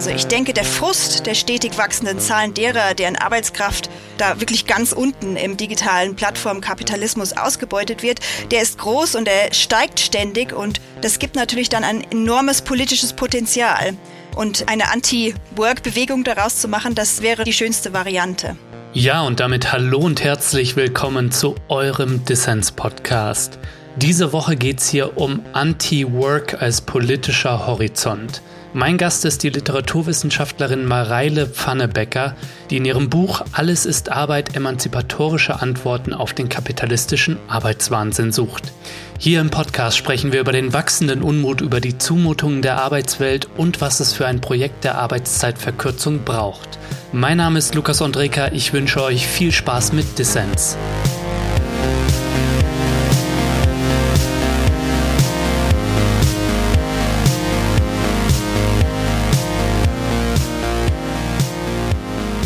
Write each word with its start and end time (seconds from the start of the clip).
Also 0.00 0.12
ich 0.12 0.28
denke, 0.28 0.54
der 0.54 0.64
Frust 0.64 1.26
der 1.26 1.34
stetig 1.34 1.76
wachsenden 1.76 2.20
Zahlen 2.20 2.54
derer, 2.54 2.94
deren 2.94 3.16
Arbeitskraft 3.16 3.90
da 4.16 4.40
wirklich 4.40 4.64
ganz 4.64 4.92
unten 4.92 5.36
im 5.36 5.58
digitalen 5.58 6.16
Plattformkapitalismus 6.16 7.34
ausgebeutet 7.34 8.02
wird, 8.02 8.20
der 8.50 8.62
ist 8.62 8.78
groß 8.78 9.14
und 9.14 9.28
er 9.28 9.52
steigt 9.52 10.00
ständig 10.00 10.54
und 10.54 10.80
das 11.02 11.18
gibt 11.18 11.36
natürlich 11.36 11.68
dann 11.68 11.84
ein 11.84 12.02
enormes 12.10 12.62
politisches 12.62 13.12
Potenzial. 13.12 13.92
Und 14.36 14.70
eine 14.70 14.90
Anti-Work-Bewegung 14.90 16.24
daraus 16.24 16.60
zu 16.60 16.68
machen, 16.68 16.94
das 16.94 17.20
wäre 17.20 17.44
die 17.44 17.52
schönste 17.52 17.92
Variante. 17.92 18.56
Ja, 18.94 19.20
und 19.20 19.38
damit 19.38 19.70
hallo 19.70 19.98
und 19.98 20.24
herzlich 20.24 20.76
willkommen 20.76 21.30
zu 21.30 21.56
eurem 21.68 22.24
Dissens-Podcast. 22.24 23.58
Diese 23.96 24.32
Woche 24.32 24.56
geht 24.56 24.80
es 24.80 24.88
hier 24.88 25.18
um 25.18 25.44
Anti-Work 25.52 26.62
als 26.62 26.80
politischer 26.80 27.66
Horizont. 27.66 28.40
Mein 28.72 28.98
Gast 28.98 29.24
ist 29.24 29.42
die 29.42 29.48
Literaturwissenschaftlerin 29.48 30.86
Mareile 30.86 31.48
Pfannebecker, 31.48 32.36
die 32.70 32.76
in 32.76 32.84
ihrem 32.84 33.10
Buch 33.10 33.42
Alles 33.50 33.84
ist 33.84 34.12
Arbeit 34.12 34.54
emanzipatorische 34.54 35.60
Antworten 35.60 36.14
auf 36.14 36.34
den 36.34 36.48
kapitalistischen 36.48 37.36
Arbeitswahnsinn 37.48 38.30
sucht. 38.30 38.72
Hier 39.18 39.40
im 39.40 39.50
Podcast 39.50 39.96
sprechen 39.96 40.32
wir 40.32 40.38
über 40.38 40.52
den 40.52 40.72
wachsenden 40.72 41.22
Unmut 41.22 41.60
über 41.60 41.80
die 41.80 41.98
Zumutungen 41.98 42.62
der 42.62 42.80
Arbeitswelt 42.80 43.48
und 43.56 43.80
was 43.80 43.98
es 43.98 44.12
für 44.12 44.28
ein 44.28 44.40
Projekt 44.40 44.84
der 44.84 44.98
Arbeitszeitverkürzung 44.98 46.22
braucht. 46.24 46.78
Mein 47.12 47.38
Name 47.38 47.58
ist 47.58 47.74
Lukas 47.74 48.00
Andreka, 48.00 48.52
ich 48.52 48.72
wünsche 48.72 49.02
euch 49.02 49.26
viel 49.26 49.50
Spaß 49.50 49.92
mit 49.94 50.16
Dissens. 50.16 50.76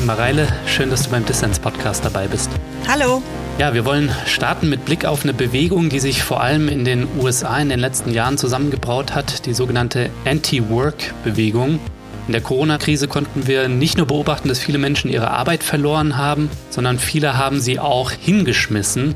Mareile, 0.07 0.47
schön, 0.67 0.91
dass 0.91 1.05
du 1.05 1.11
beim 1.11 1.25
Dissens-Podcast 1.25 2.05
dabei 2.05 2.27
bist. 2.27 2.51
Hallo. 2.87 3.23
Ja, 3.59 3.73
wir 3.73 3.85
wollen 3.85 4.11
starten 4.27 4.69
mit 4.69 4.85
Blick 4.85 5.07
auf 5.07 5.23
eine 5.23 5.33
Bewegung, 5.33 5.89
die 5.89 6.01
sich 6.01 6.23
vor 6.23 6.43
allem 6.43 6.69
in 6.69 6.85
den 6.85 7.07
USA 7.19 7.59
in 7.59 7.71
den 7.71 7.81
letzten 7.81 8.13
Jahren 8.13 8.37
zusammengebraut 8.37 9.15
hat, 9.15 9.47
die 9.47 9.55
sogenannte 9.55 10.11
Anti-Work-Bewegung. 10.27 11.79
In 12.27 12.33
der 12.33 12.43
Corona-Krise 12.43 13.09
konnten 13.09 13.47
wir 13.47 13.69
nicht 13.69 13.97
nur 13.97 14.07
beobachten, 14.07 14.49
dass 14.49 14.59
viele 14.59 14.79
Menschen 14.79 15.11
ihre 15.11 15.31
Arbeit 15.31 15.63
verloren 15.63 16.17
haben, 16.17 16.51
sondern 16.71 16.99
viele 16.99 17.39
haben 17.39 17.61
sie 17.61 17.79
auch 17.79 18.11
hingeschmissen. 18.11 19.15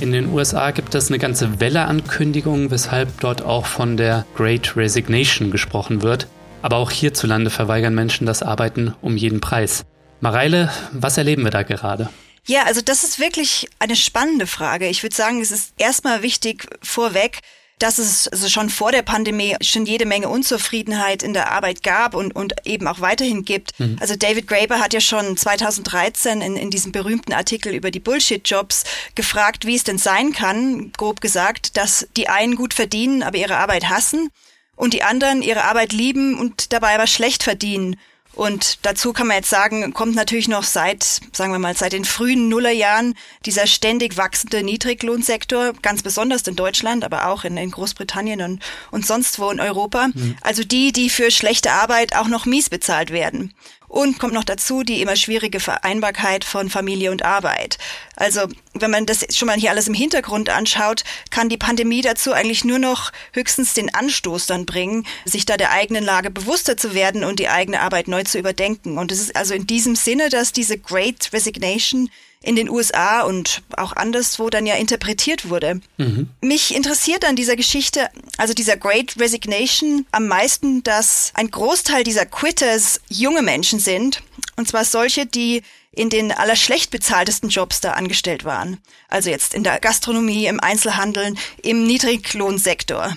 In 0.00 0.12
den 0.12 0.32
USA 0.32 0.70
gibt 0.70 0.94
es 0.94 1.08
eine 1.08 1.18
ganze 1.18 1.60
Welle 1.60 1.84
Ankündigungen, 1.84 2.70
weshalb 2.70 3.20
dort 3.20 3.42
auch 3.42 3.66
von 3.66 3.98
der 3.98 4.24
Great 4.36 4.76
Resignation 4.76 5.50
gesprochen 5.50 6.00
wird. 6.00 6.26
Aber 6.62 6.76
auch 6.76 6.90
hierzulande 6.90 7.50
verweigern 7.50 7.94
Menschen 7.94 8.26
das 8.26 8.42
Arbeiten 8.42 8.94
um 9.02 9.16
jeden 9.16 9.40
Preis. 9.40 9.84
Mareile, 10.20 10.72
was 10.92 11.16
erleben 11.16 11.44
wir 11.44 11.50
da 11.50 11.62
gerade? 11.62 12.08
Ja, 12.46 12.64
also 12.64 12.80
das 12.80 13.04
ist 13.04 13.18
wirklich 13.18 13.68
eine 13.78 13.96
spannende 13.96 14.46
Frage. 14.46 14.88
Ich 14.88 15.02
würde 15.02 15.14
sagen, 15.14 15.40
es 15.40 15.50
ist 15.50 15.72
erstmal 15.78 16.22
wichtig 16.22 16.66
vorweg, 16.82 17.40
dass 17.80 17.98
es 17.98 18.28
also 18.28 18.48
schon 18.48 18.68
vor 18.68 18.92
der 18.92 19.02
Pandemie 19.02 19.56
schon 19.62 19.86
jede 19.86 20.04
Menge 20.04 20.28
Unzufriedenheit 20.28 21.22
in 21.22 21.32
der 21.32 21.50
Arbeit 21.50 21.82
gab 21.82 22.14
und, 22.14 22.36
und 22.36 22.54
eben 22.66 22.86
auch 22.86 23.00
weiterhin 23.00 23.44
gibt. 23.44 23.78
Mhm. 23.80 23.96
Also 24.00 24.16
David 24.16 24.46
Graeber 24.46 24.80
hat 24.80 24.92
ja 24.92 25.00
schon 25.00 25.36
2013 25.36 26.42
in, 26.42 26.56
in 26.56 26.70
diesem 26.70 26.92
berühmten 26.92 27.32
Artikel 27.32 27.74
über 27.74 27.90
die 27.90 28.00
Bullshit-Jobs 28.00 28.84
gefragt, 29.14 29.66
wie 29.66 29.76
es 29.76 29.84
denn 29.84 29.98
sein 29.98 30.32
kann, 30.32 30.92
grob 30.92 31.20
gesagt, 31.20 31.76
dass 31.78 32.06
die 32.16 32.28
einen 32.28 32.54
gut 32.54 32.74
verdienen, 32.74 33.22
aber 33.22 33.38
ihre 33.38 33.56
Arbeit 33.56 33.88
hassen 33.88 34.28
und 34.76 34.92
die 34.92 35.02
anderen 35.02 35.42
ihre 35.42 35.64
Arbeit 35.64 35.92
lieben 35.92 36.38
und 36.38 36.72
dabei 36.72 36.94
aber 36.94 37.06
schlecht 37.06 37.42
verdienen. 37.42 37.96
Und 38.34 38.78
dazu 38.82 39.12
kann 39.12 39.26
man 39.26 39.38
jetzt 39.38 39.50
sagen, 39.50 39.92
kommt 39.92 40.14
natürlich 40.14 40.48
noch 40.48 40.62
seit, 40.62 41.02
sagen 41.32 41.52
wir 41.52 41.58
mal, 41.58 41.76
seit 41.76 41.92
den 41.92 42.04
frühen 42.04 42.48
Nullerjahren 42.48 43.14
dieser 43.44 43.66
ständig 43.66 44.16
wachsende 44.16 44.62
Niedriglohnsektor, 44.62 45.72
ganz 45.82 46.02
besonders 46.02 46.42
in 46.42 46.56
Deutschland, 46.56 47.04
aber 47.04 47.26
auch 47.26 47.44
in, 47.44 47.56
in 47.56 47.70
Großbritannien 47.70 48.40
und, 48.40 48.62
und 48.92 49.04
sonst 49.04 49.38
wo 49.40 49.50
in 49.50 49.60
Europa. 49.60 50.08
Mhm. 50.08 50.36
Also 50.42 50.64
die, 50.64 50.92
die 50.92 51.10
für 51.10 51.30
schlechte 51.30 51.72
Arbeit 51.72 52.14
auch 52.14 52.28
noch 52.28 52.46
mies 52.46 52.70
bezahlt 52.70 53.10
werden. 53.10 53.52
Und 53.90 54.20
kommt 54.20 54.34
noch 54.34 54.44
dazu 54.44 54.84
die 54.84 55.02
immer 55.02 55.16
schwierige 55.16 55.58
Vereinbarkeit 55.58 56.44
von 56.44 56.70
Familie 56.70 57.10
und 57.10 57.24
Arbeit. 57.24 57.76
Also 58.14 58.42
wenn 58.72 58.92
man 58.92 59.04
das 59.04 59.26
schon 59.36 59.46
mal 59.46 59.58
hier 59.58 59.70
alles 59.70 59.88
im 59.88 59.94
Hintergrund 59.94 60.48
anschaut, 60.48 61.02
kann 61.30 61.48
die 61.48 61.56
Pandemie 61.56 62.00
dazu 62.00 62.32
eigentlich 62.32 62.64
nur 62.64 62.78
noch 62.78 63.10
höchstens 63.32 63.74
den 63.74 63.92
Anstoß 63.92 64.46
dann 64.46 64.64
bringen, 64.64 65.08
sich 65.24 65.44
da 65.44 65.56
der 65.56 65.72
eigenen 65.72 66.04
Lage 66.04 66.30
bewusster 66.30 66.76
zu 66.76 66.94
werden 66.94 67.24
und 67.24 67.40
die 67.40 67.48
eigene 67.48 67.80
Arbeit 67.80 68.06
neu 68.06 68.22
zu 68.22 68.38
überdenken. 68.38 68.96
Und 68.96 69.10
es 69.10 69.18
ist 69.18 69.34
also 69.34 69.54
in 69.54 69.66
diesem 69.66 69.96
Sinne, 69.96 70.28
dass 70.28 70.52
diese 70.52 70.78
Great 70.78 71.32
Resignation 71.32 72.10
in 72.42 72.56
den 72.56 72.70
USA 72.70 73.22
und 73.22 73.62
auch 73.76 73.92
anderswo 73.94 74.48
dann 74.48 74.64
ja 74.64 74.76
interpretiert 74.76 75.50
wurde. 75.50 75.80
Mhm. 75.98 76.30
Mich 76.40 76.74
interessiert 76.74 77.24
an 77.26 77.36
dieser 77.36 77.54
Geschichte, 77.54 78.08
also 78.38 78.54
dieser 78.54 78.78
Great 78.78 79.16
Resignation, 79.18 80.06
am 80.10 80.26
meisten, 80.26 80.82
dass 80.82 81.32
ein 81.34 81.50
Großteil 81.50 82.02
dieser 82.02 82.24
Quitters 82.24 83.00
junge 83.08 83.42
Menschen 83.42 83.78
sind. 83.78 84.22
Und 84.56 84.68
zwar 84.68 84.86
solche, 84.86 85.26
die 85.26 85.62
in 85.92 86.08
den 86.08 86.32
allerschlecht 86.32 86.90
bezahltesten 86.90 87.50
Jobs 87.50 87.80
da 87.80 87.92
angestellt 87.92 88.44
waren. 88.44 88.78
Also 89.08 89.28
jetzt 89.28 89.52
in 89.54 89.64
der 89.64 89.78
Gastronomie, 89.78 90.46
im 90.46 90.60
Einzelhandel, 90.60 91.34
im 91.62 91.86
Niedriglohnsektor 91.86 93.16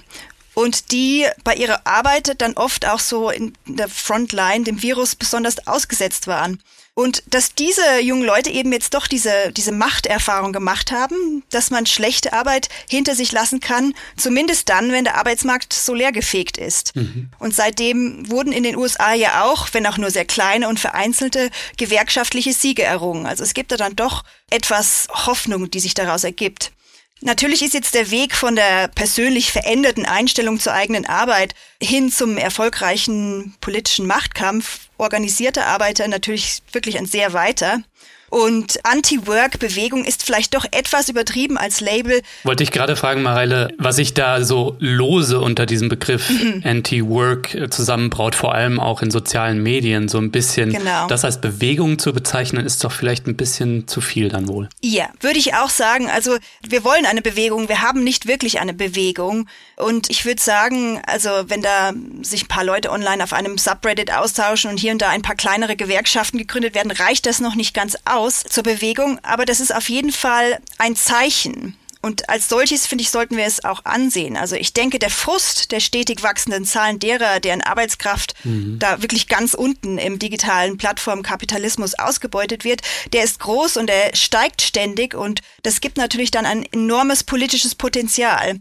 und 0.54 0.92
die 0.92 1.26
bei 1.44 1.56
ihrer 1.56 1.86
Arbeit 1.86 2.42
dann 2.42 2.54
oft 2.56 2.86
auch 2.88 3.00
so 3.00 3.30
in 3.30 3.54
der 3.66 3.88
Frontline 3.88 4.64
dem 4.64 4.82
Virus 4.82 5.16
besonders 5.16 5.68
ausgesetzt 5.68 6.28
waren. 6.28 6.62
Und 6.96 7.24
dass 7.26 7.56
diese 7.56 8.00
jungen 8.02 8.24
Leute 8.24 8.52
eben 8.52 8.72
jetzt 8.72 8.94
doch 8.94 9.08
diese, 9.08 9.52
diese 9.52 9.72
Machterfahrung 9.72 10.54
gemacht 10.54 10.92
haben, 10.92 11.44
dass 11.50 11.72
man 11.72 11.88
schlechte 11.88 12.34
Arbeit 12.34 12.70
hinter 12.88 13.16
sich 13.16 13.32
lassen 13.32 13.60
kann, 13.60 13.96
zumindest 14.16 14.70
dann, 14.70 14.92
wenn 14.92 15.04
der 15.04 15.18
Arbeitsmarkt 15.18 15.74
so 15.74 15.96
leergefegt 15.96 16.58
ist. 16.58 16.96
Mhm. 16.96 17.32
Und 17.40 17.56
seitdem 17.56 18.30
wurden 18.30 18.52
in 18.52 18.62
den 18.62 18.76
USA 18.76 19.14
ja 19.14 19.44
auch, 19.44 19.70
wenn 19.72 19.88
auch 19.88 19.98
nur 19.98 20.12
sehr 20.12 20.26
kleine 20.26 20.68
und 20.70 20.80
vereinzelte, 20.80 21.50
gewerkschaftliche 21.78 22.54
Siege 22.54 22.84
errungen. 22.84 23.26
Also 23.26 23.44
es 23.44 23.56
gibt 23.56 23.72
da 23.72 23.78
dann 23.78 23.96
doch 23.96 24.24
etwas 24.52 25.08
Hoffnung, 25.10 25.72
die 25.72 25.80
sich 25.80 25.96
daraus 25.96 26.24
ergibt. 26.24 26.72
Natürlich 27.22 27.64
ist 27.64 27.74
jetzt 27.74 27.96
der 27.96 28.12
Weg 28.12 28.36
von 28.36 28.56
der 28.56 28.90
persönlich 28.90 29.52
veränderten 29.52 30.06
Einstellung 30.06 30.60
zur 30.60 30.74
eigenen 30.74 31.06
Arbeit 31.08 31.56
hin 31.82 32.12
zum 32.12 32.38
erfolgreichen 32.38 33.56
politischen 33.62 34.06
Machtkampf 34.06 34.83
organisierter 34.98 35.66
Arbeiter 35.66 36.08
natürlich 36.08 36.62
wirklich 36.72 36.98
ein 36.98 37.06
sehr 37.06 37.34
weiter. 37.34 37.80
Und 38.34 38.80
Anti-Work-Bewegung 38.82 40.06
ist 40.06 40.24
vielleicht 40.26 40.56
doch 40.56 40.66
etwas 40.72 41.08
übertrieben 41.08 41.56
als 41.56 41.82
Label. 41.82 42.24
Wollte 42.44 42.64
ich 42.64 42.72
gerade 42.72 42.96
fragen, 42.96 43.22
Mareile, 43.22 43.76
was 43.78 43.98
sich 43.98 44.16
da 44.16 44.44
so 44.44 44.76
lose 44.80 45.40
unter 45.40 45.68
diesem 45.68 45.88
Begriff 45.88 46.32
mhm. 46.32 46.64
Anti-Work 46.66 47.54
äh, 47.54 47.70
zusammenbraut, 47.70 48.34
vor 48.34 48.56
allem 48.56 48.80
auch 48.80 49.04
in 49.04 49.12
sozialen 49.12 49.62
Medien, 49.62 50.08
so 50.08 50.18
ein 50.18 50.32
bisschen. 50.32 50.72
Genau. 50.72 51.06
Das 51.06 51.24
als 51.24 51.42
Bewegung 51.42 52.00
zu 52.00 52.12
bezeichnen, 52.12 52.66
ist 52.66 52.84
doch 52.84 52.92
vielleicht 52.92 53.28
ein 53.28 53.36
bisschen 53.36 53.88
zu 53.88 54.02
viel 54.02 54.30
dann 54.30 54.48
wohl. 54.48 54.68
Ja, 54.82 55.10
würde 55.20 55.38
ich 55.38 55.54
auch 55.54 55.70
sagen. 55.70 56.10
Also 56.10 56.36
wir 56.68 56.84
wollen 56.84 57.06
eine 57.06 57.22
Bewegung, 57.22 57.70
wir 57.70 57.84
haben 57.84 58.04
nicht 58.04 58.26
wirklich 58.26 58.60
eine 58.60 58.74
Bewegung. 58.74 59.48
Und 59.76 60.10
ich 60.10 60.26
würde 60.26 60.42
sagen, 60.42 61.00
also 61.06 61.30
wenn 61.50 61.62
da 61.62 61.94
sich 62.24 62.46
ein 62.46 62.48
paar 62.48 62.64
Leute 62.64 62.90
online 62.90 63.24
auf 63.24 63.32
einem 63.32 63.60
Subreddit 63.60 64.12
austauschen 64.12 64.72
und 64.72 64.80
hier 64.80 64.92
und 64.92 65.04
da 65.04 65.10
ein 65.10 65.22
paar 65.22 65.36
kleinere 65.36 65.76
Gewerkschaften 65.76 66.40
gegründet 66.40 66.74
werden, 66.74 66.92
reicht 66.92 67.28
das 67.28 67.40
noch 67.40 67.54
nicht 67.54 67.76
ganz 67.76 67.96
aus 68.06 68.23
aus 68.24 68.44
zur 68.44 68.64
Bewegung, 68.64 69.20
aber 69.24 69.46
das 69.46 69.60
ist 69.60 69.76
auf 69.76 69.90
jeden 69.90 70.12
Fall 70.12 70.60
ein 70.78 70.96
Zeichen. 70.96 71.78
Und 72.02 72.28
als 72.28 72.50
solches, 72.50 72.86
finde 72.86 73.04
ich, 73.04 73.12
sollten 73.12 73.38
wir 73.38 73.46
es 73.46 73.64
auch 73.64 73.86
ansehen. 73.86 74.36
Also 74.36 74.58
ich 74.58 74.74
denke, 74.74 75.00
der 75.00 75.10
Frust 75.10 75.72
der 75.72 75.80
stetig 75.80 76.22
wachsenden 76.22 76.66
Zahlen 76.66 77.00
derer, 77.00 77.40
deren 77.40 77.62
Arbeitskraft 77.62 78.34
mhm. 78.44 78.78
da 78.78 79.02
wirklich 79.02 79.30
ganz 79.30 79.54
unten 79.54 79.98
im 79.98 80.20
digitalen 80.20 80.78
Plattformkapitalismus 80.78 81.96
ausgebeutet 81.96 82.66
wird, 82.66 82.82
der 83.14 83.24
ist 83.24 83.40
groß 83.40 83.78
und 83.78 83.90
er 83.90 84.14
steigt 84.16 84.62
ständig 84.62 85.16
und 85.16 85.40
das 85.62 85.80
gibt 85.80 85.96
natürlich 85.96 86.30
dann 86.30 86.46
ein 86.46 86.66
enormes 86.74 87.24
politisches 87.24 87.74
Potenzial. 87.74 88.60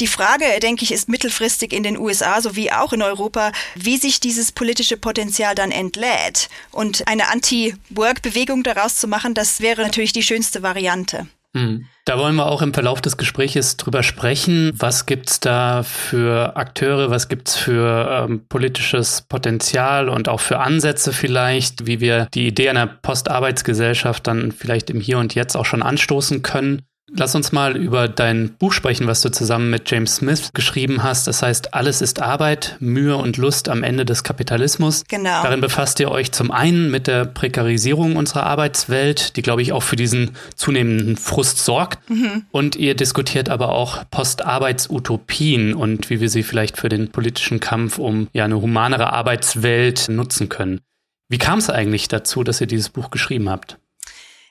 Die 0.00 0.08
Frage, 0.08 0.44
denke 0.60 0.82
ich, 0.82 0.90
ist 0.90 1.08
mittelfristig 1.08 1.72
in 1.72 1.84
den 1.84 1.96
USA 1.96 2.40
sowie 2.40 2.72
auch 2.72 2.92
in 2.92 3.00
Europa, 3.00 3.52
wie 3.76 3.96
sich 3.96 4.18
dieses 4.18 4.50
politische 4.50 4.96
Potenzial 4.96 5.54
dann 5.54 5.70
entlädt. 5.70 6.48
Und 6.72 7.06
eine 7.06 7.30
Anti-Work-Bewegung 7.30 8.64
daraus 8.64 8.96
zu 8.96 9.06
machen, 9.06 9.34
das 9.34 9.60
wäre 9.60 9.82
natürlich 9.82 10.12
die 10.12 10.24
schönste 10.24 10.64
Variante. 10.64 11.28
Hm. 11.56 11.86
Da 12.04 12.18
wollen 12.18 12.34
wir 12.34 12.46
auch 12.46 12.60
im 12.60 12.74
Verlauf 12.74 13.00
des 13.00 13.16
Gespräches 13.16 13.76
drüber 13.76 14.02
sprechen. 14.02 14.72
Was 14.74 15.06
gibt's 15.06 15.38
da 15.38 15.84
für 15.84 16.56
Akteure, 16.56 17.10
was 17.10 17.28
gibt's 17.28 17.56
für 17.56 18.26
ähm, 18.28 18.46
politisches 18.48 19.22
Potenzial 19.22 20.08
und 20.08 20.28
auch 20.28 20.40
für 20.40 20.58
Ansätze 20.58 21.12
vielleicht, 21.12 21.86
wie 21.86 22.00
wir 22.00 22.26
die 22.34 22.48
Idee 22.48 22.68
einer 22.68 22.88
Postarbeitsgesellschaft 22.88 24.26
dann 24.26 24.50
vielleicht 24.50 24.90
im 24.90 25.00
Hier 25.00 25.18
und 25.18 25.36
Jetzt 25.36 25.56
auch 25.56 25.64
schon 25.64 25.84
anstoßen 25.84 26.42
können? 26.42 26.82
Lass 27.16 27.36
uns 27.36 27.52
mal 27.52 27.76
über 27.76 28.08
dein 28.08 28.54
Buch 28.58 28.72
sprechen, 28.72 29.06
was 29.06 29.20
du 29.20 29.30
zusammen 29.30 29.70
mit 29.70 29.88
James 29.88 30.16
Smith 30.16 30.50
geschrieben 30.52 31.04
hast. 31.04 31.28
Das 31.28 31.42
heißt, 31.42 31.72
alles 31.72 32.02
ist 32.02 32.20
Arbeit, 32.20 32.76
Mühe 32.80 33.16
und 33.16 33.36
Lust 33.36 33.68
am 33.68 33.84
Ende 33.84 34.04
des 34.04 34.24
Kapitalismus. 34.24 35.04
Genau. 35.06 35.42
Darin 35.44 35.60
befasst 35.60 36.00
ihr 36.00 36.10
euch 36.10 36.32
zum 36.32 36.50
einen 36.50 36.90
mit 36.90 37.06
der 37.06 37.24
Prekarisierung 37.24 38.16
unserer 38.16 38.46
Arbeitswelt, 38.46 39.36
die, 39.36 39.42
glaube 39.42 39.62
ich, 39.62 39.72
auch 39.72 39.84
für 39.84 39.94
diesen 39.94 40.32
zunehmenden 40.56 41.16
Frust 41.16 41.64
sorgt. 41.64 41.98
Mhm. 42.10 42.46
Und 42.50 42.74
ihr 42.74 42.96
diskutiert 42.96 43.48
aber 43.48 43.68
auch 43.68 44.02
Postarbeitsutopien 44.10 45.74
und 45.74 46.10
wie 46.10 46.20
wir 46.20 46.28
sie 46.28 46.42
vielleicht 46.42 46.76
für 46.76 46.88
den 46.88 47.12
politischen 47.12 47.60
Kampf 47.60 47.98
um 47.98 48.26
ja 48.32 48.44
eine 48.44 48.60
humanere 48.60 49.12
Arbeitswelt 49.12 50.08
nutzen 50.08 50.48
können. 50.48 50.80
Wie 51.28 51.38
kam 51.38 51.60
es 51.60 51.70
eigentlich 51.70 52.08
dazu, 52.08 52.42
dass 52.42 52.60
ihr 52.60 52.66
dieses 52.66 52.88
Buch 52.88 53.10
geschrieben 53.10 53.48
habt? 53.48 53.78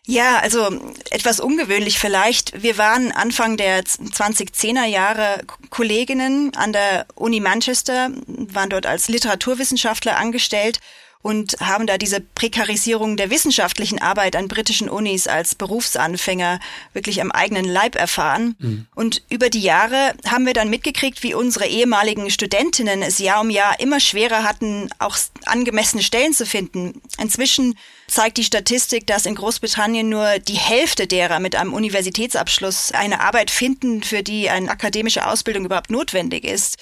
Ja, 0.06 0.40
also 0.40 0.68
etwas 1.12 1.40
ungewöhnlich 1.40 1.98
vielleicht. 1.98 2.62
Wir 2.62 2.78
waren 2.78 3.14
Anfang 3.14 3.56
der 3.56 3.84
2010er 3.84 4.86
Jahre 4.86 5.42
Kolleginnen 5.70 6.54
an 6.56 6.74
der 6.74 7.06
Uni 7.16 7.40
Manchester, 7.40 8.12
waren 8.28 8.70
dort 8.70 8.86
als 8.86 9.08
Literaturwissenschaftler 9.08 10.18
angestellt 10.18 10.82
und 11.22 11.56
haben 11.62 11.88
da 11.88 11.98
diese 11.98 12.20
Prekarisierung 12.20 13.16
der 13.16 13.30
wissenschaftlichen 13.30 14.02
Arbeit 14.02 14.36
an 14.36 14.50
britischen 14.50 14.90
Unis 14.90 15.28
als 15.28 15.56
Berufsanfänger 15.56 16.60
wirklich 16.92 17.22
am 17.22 17.32
eigenen 17.32 17.64
Leib 17.64 17.96
erfahren. 17.96 18.56
Mhm. 18.60 18.88
Und 18.94 19.24
über 19.30 19.50
die 19.50 19.62
Jahre 19.62 20.16
haben 20.28 20.46
wir 20.46 20.54
dann 20.54 20.70
mitgekriegt, 20.70 21.24
wie 21.24 21.34
unsere 21.34 21.66
ehemaligen 21.66 22.30
Studentinnen 22.30 23.02
es 23.02 23.20
Jahr 23.20 23.40
um 23.40 23.50
Jahr 23.50 23.80
immer 23.80 24.02
schwerer 24.02 24.44
hatten, 24.44 24.90
auch 25.00 25.18
angemessene 25.46 26.04
Stellen 26.04 26.34
zu 26.34 26.46
finden. 26.46 27.02
Inzwischen 27.18 27.76
zeigt 28.08 28.38
die 28.38 28.44
Statistik, 28.44 29.08
dass 29.08 29.26
in 29.26 29.36
Großbritannien 29.36 30.08
nur 30.08 30.40
die 30.40 30.58
Hälfte 30.58 31.08
derer 31.08 31.40
mit 31.40 31.56
einem 31.56 31.74
Universitätsabschluss 31.74 32.92
eine 32.92 33.22
Arbeit 33.22 33.52
finden, 33.52 34.04
für 34.04 34.24
die 34.24 34.50
eine 34.50 34.70
akademische 34.70 35.28
Ausbildung 35.28 35.66
überhaupt 35.66 35.90
notwendig 35.90 36.44
ist. 36.44 36.78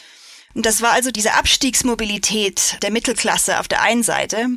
Und 0.54 0.66
das 0.66 0.82
war 0.82 0.92
also 0.92 1.12
diese 1.12 1.34
Abstiegsmobilität 1.34 2.78
der 2.82 2.92
Mittelklasse 2.92 3.60
auf 3.60 3.68
der 3.68 3.82
einen 3.82 4.04
Seite, 4.04 4.48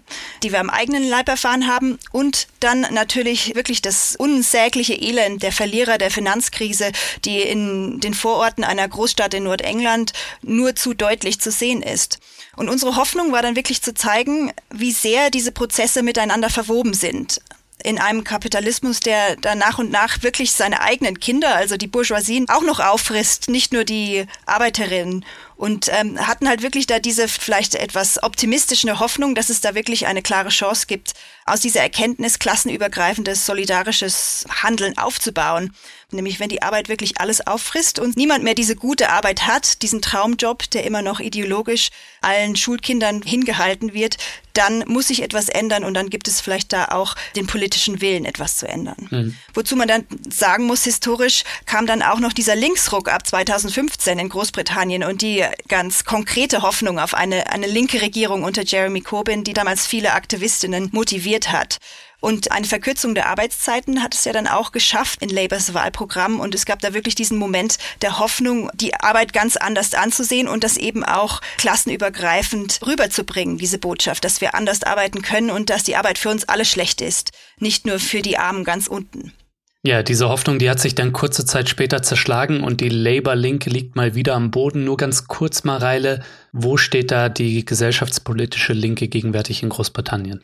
die 0.42 0.52
wir 0.52 0.60
am 0.60 0.70
eigenen 0.70 1.08
Leib 1.08 1.28
erfahren 1.28 1.68
haben, 1.68 1.98
und 2.10 2.48
dann 2.60 2.80
natürlich 2.92 3.54
wirklich 3.54 3.80
das 3.80 4.16
unsägliche 4.16 4.94
Elend 4.94 5.42
der 5.42 5.52
Verlierer 5.52 5.98
der 5.98 6.10
Finanzkrise, 6.10 6.90
die 7.24 7.40
in 7.40 8.00
den 8.00 8.14
Vororten 8.14 8.64
einer 8.64 8.88
Großstadt 8.88 9.34
in 9.34 9.44
Nordengland 9.44 10.12
nur 10.42 10.74
zu 10.74 10.94
deutlich 10.94 11.40
zu 11.40 11.50
sehen 11.50 11.82
ist. 11.82 12.18
Und 12.56 12.68
unsere 12.68 12.96
Hoffnung 12.96 13.32
war 13.32 13.42
dann 13.42 13.56
wirklich 13.56 13.82
zu 13.82 13.94
zeigen, 13.94 14.52
wie 14.70 14.92
sehr 14.92 15.30
diese 15.30 15.52
Prozesse 15.52 16.02
miteinander 16.02 16.50
verwoben 16.50 16.94
sind 16.94 17.40
in 17.82 17.98
einem 17.98 18.24
Kapitalismus, 18.24 19.00
der 19.00 19.36
da 19.36 19.54
nach 19.54 19.78
und 19.78 19.90
nach 19.90 20.22
wirklich 20.22 20.52
seine 20.52 20.80
eigenen 20.80 21.20
Kinder, 21.20 21.54
also 21.54 21.76
die 21.76 21.86
Bourgeoisie, 21.86 22.46
auch 22.48 22.62
noch 22.62 22.80
auffrisst, 22.80 23.50
nicht 23.50 23.72
nur 23.72 23.84
die 23.84 24.26
Arbeiterinnen 24.46 25.24
und 25.56 25.88
ähm, 25.92 26.18
hatten 26.26 26.48
halt 26.48 26.62
wirklich 26.62 26.86
da 26.86 26.98
diese 26.98 27.28
vielleicht 27.28 27.74
etwas 27.74 28.22
optimistische 28.22 28.98
Hoffnung, 29.00 29.34
dass 29.34 29.50
es 29.50 29.60
da 29.60 29.74
wirklich 29.74 30.06
eine 30.06 30.22
klare 30.22 30.48
Chance 30.48 30.86
gibt, 30.86 31.12
aus 31.46 31.60
dieser 31.60 31.80
Erkenntnis 31.80 32.38
klassenübergreifendes, 32.38 33.44
solidarisches 33.44 34.46
Handeln 34.62 34.96
aufzubauen. 34.96 35.74
Nämlich 36.14 36.40
wenn 36.40 36.48
die 36.48 36.62
Arbeit 36.62 36.88
wirklich 36.88 37.20
alles 37.20 37.46
auffrisst 37.46 37.98
und 37.98 38.16
niemand 38.16 38.44
mehr 38.44 38.54
diese 38.54 38.76
gute 38.76 39.10
Arbeit 39.10 39.46
hat, 39.46 39.82
diesen 39.82 40.02
Traumjob, 40.02 40.70
der 40.70 40.84
immer 40.84 41.02
noch 41.02 41.20
ideologisch 41.20 41.90
allen 42.20 42.56
Schulkindern 42.56 43.22
hingehalten 43.22 43.92
wird, 43.92 44.16
dann 44.54 44.84
muss 44.86 45.08
sich 45.08 45.22
etwas 45.22 45.48
ändern 45.48 45.84
und 45.84 45.94
dann 45.94 46.10
gibt 46.10 46.28
es 46.28 46.40
vielleicht 46.40 46.72
da 46.72 46.86
auch 46.86 47.16
den 47.36 47.46
politischen 47.46 48.00
Willen, 48.00 48.24
etwas 48.24 48.56
zu 48.56 48.68
ändern. 48.68 49.08
Mhm. 49.10 49.36
Wozu 49.52 49.76
man 49.76 49.88
dann 49.88 50.06
sagen 50.30 50.64
muss, 50.64 50.84
historisch 50.84 51.42
kam 51.66 51.86
dann 51.86 52.02
auch 52.02 52.20
noch 52.20 52.32
dieser 52.32 52.54
Linksruck 52.54 53.08
ab 53.08 53.26
2015 53.26 54.18
in 54.18 54.28
Großbritannien 54.28 55.02
und 55.02 55.22
die 55.22 55.44
ganz 55.68 56.04
konkrete 56.04 56.62
Hoffnung 56.62 56.98
auf 56.98 57.14
eine, 57.14 57.50
eine 57.50 57.66
linke 57.66 58.00
Regierung 58.00 58.44
unter 58.44 58.62
Jeremy 58.62 59.00
Corbyn, 59.00 59.44
die 59.44 59.52
damals 59.52 59.86
viele 59.86 60.12
Aktivistinnen 60.12 60.88
motiviert 60.92 61.50
hat. 61.50 61.78
Und 62.24 62.52
eine 62.52 62.64
Verkürzung 62.64 63.14
der 63.14 63.28
Arbeitszeiten 63.28 64.02
hat 64.02 64.14
es 64.14 64.24
ja 64.24 64.32
dann 64.32 64.46
auch 64.46 64.72
geschafft 64.72 65.20
in 65.20 65.28
Labours 65.28 65.74
Wahlprogramm. 65.74 66.40
Und 66.40 66.54
es 66.54 66.64
gab 66.64 66.78
da 66.78 66.94
wirklich 66.94 67.14
diesen 67.14 67.36
Moment 67.36 67.76
der 68.00 68.18
Hoffnung, 68.18 68.70
die 68.72 68.94
Arbeit 68.94 69.34
ganz 69.34 69.58
anders 69.58 69.92
anzusehen 69.92 70.48
und 70.48 70.64
das 70.64 70.78
eben 70.78 71.04
auch 71.04 71.42
klassenübergreifend 71.58 72.80
rüberzubringen, 72.86 73.58
diese 73.58 73.76
Botschaft, 73.76 74.24
dass 74.24 74.40
wir 74.40 74.54
anders 74.54 74.84
arbeiten 74.84 75.20
können 75.20 75.50
und 75.50 75.68
dass 75.68 75.82
die 75.82 75.96
Arbeit 75.96 76.16
für 76.16 76.30
uns 76.30 76.48
alle 76.48 76.64
schlecht 76.64 77.02
ist, 77.02 77.32
nicht 77.58 77.84
nur 77.84 77.98
für 77.98 78.22
die 78.22 78.38
Armen 78.38 78.64
ganz 78.64 78.86
unten. 78.86 79.34
Ja, 79.82 80.02
diese 80.02 80.30
Hoffnung, 80.30 80.58
die 80.58 80.70
hat 80.70 80.80
sich 80.80 80.94
dann 80.94 81.12
kurze 81.12 81.44
Zeit 81.44 81.68
später 81.68 82.02
zerschlagen 82.02 82.64
und 82.64 82.80
die 82.80 82.88
Labour-Linke 82.88 83.68
liegt 83.68 83.96
mal 83.96 84.14
wieder 84.14 84.34
am 84.34 84.50
Boden. 84.50 84.84
Nur 84.84 84.96
ganz 84.96 85.26
kurz, 85.26 85.64
Mareile, 85.64 86.22
wo 86.52 86.78
steht 86.78 87.10
da 87.10 87.28
die 87.28 87.66
gesellschaftspolitische 87.66 88.72
Linke 88.72 89.08
gegenwärtig 89.08 89.62
in 89.62 89.68
Großbritannien? 89.68 90.42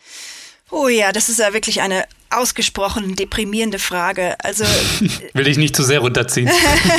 Oh 0.70 0.88
ja, 0.88 1.12
das 1.12 1.28
ist 1.28 1.38
ja 1.38 1.52
wirklich 1.52 1.80
eine 1.80 2.04
ausgesprochen 2.30 3.16
deprimierende 3.16 3.78
Frage. 3.78 4.36
Also 4.42 4.64
will 5.34 5.48
ich 5.48 5.58
nicht 5.58 5.74
zu 5.74 5.82
sehr 5.82 5.98
runterziehen. 5.98 6.48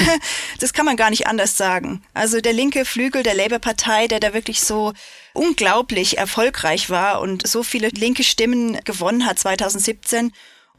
das 0.60 0.74
kann 0.74 0.86
man 0.86 0.98
gar 0.98 1.10
nicht 1.10 1.28
anders 1.28 1.58
sagen. 1.58 2.04
Also 2.14 2.42
der 2.42 2.54
linke 2.54 2.84
Flügel 2.84 3.24
der 3.24 3.34
Labour-Partei, 3.34 4.08
der 4.08 4.20
da 4.20 4.34
wirklich 4.34 4.62
so 4.62 4.94
unglaublich 5.34 6.18
erfolgreich 6.18 6.90
war 6.90 7.22
und 7.22 7.48
so 7.48 7.64
viele 7.64 7.88
linke 7.90 8.24
Stimmen 8.24 8.78
gewonnen 8.84 9.26
hat 9.26 9.40
2017 9.40 10.32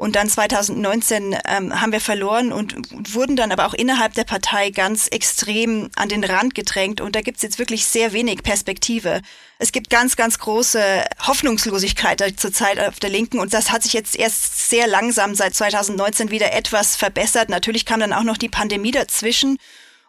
und 0.03 0.17
dann 0.17 0.29
2019 0.29 1.37
ähm, 1.47 1.81
haben 1.81 1.93
wir 1.93 2.01
verloren 2.01 2.53
und 2.53 2.75
wurden 3.15 3.37
dann 3.37 3.53
aber 3.53 3.67
auch 3.67 3.73
innerhalb 3.73 4.15
der 4.15 4.25
Partei 4.25 4.71
ganz 4.71 5.07
extrem 5.07 5.91
an 5.95 6.09
den 6.09 6.25
Rand 6.25 6.57
gedrängt. 6.57 7.01
Und 7.01 7.15
da 7.15 7.21
gibt's 7.21 7.43
jetzt 7.43 7.61
wirklich 7.61 7.87
sehr 7.87 8.13
wenig 8.13 8.43
Perspektive. 8.43 9.23
Es 9.61 9.71
gibt 9.71 9.91
ganz, 9.91 10.17
ganz 10.17 10.41
große 10.41 11.05
Hoffnungslosigkeit 11.25 12.21
zurzeit 12.37 12.81
auf 12.81 12.99
der 12.99 13.11
Linken. 13.11 13.39
Und 13.39 13.55
das 13.55 13.71
hat 13.71 13.85
sich 13.85 13.93
jetzt 13.93 14.17
erst 14.17 14.71
sehr 14.71 14.89
langsam 14.89 15.37
seit 15.37 15.55
2019 15.55 16.33
wieder 16.33 16.53
etwas 16.53 16.97
verbessert. 16.97 17.49
Natürlich 17.49 17.87
kam 17.87 18.01
dann 18.01 18.13
auch 18.13 18.25
noch 18.25 18.39
die 18.39 18.49
Pandemie 18.49 18.91
dazwischen. 18.91 19.57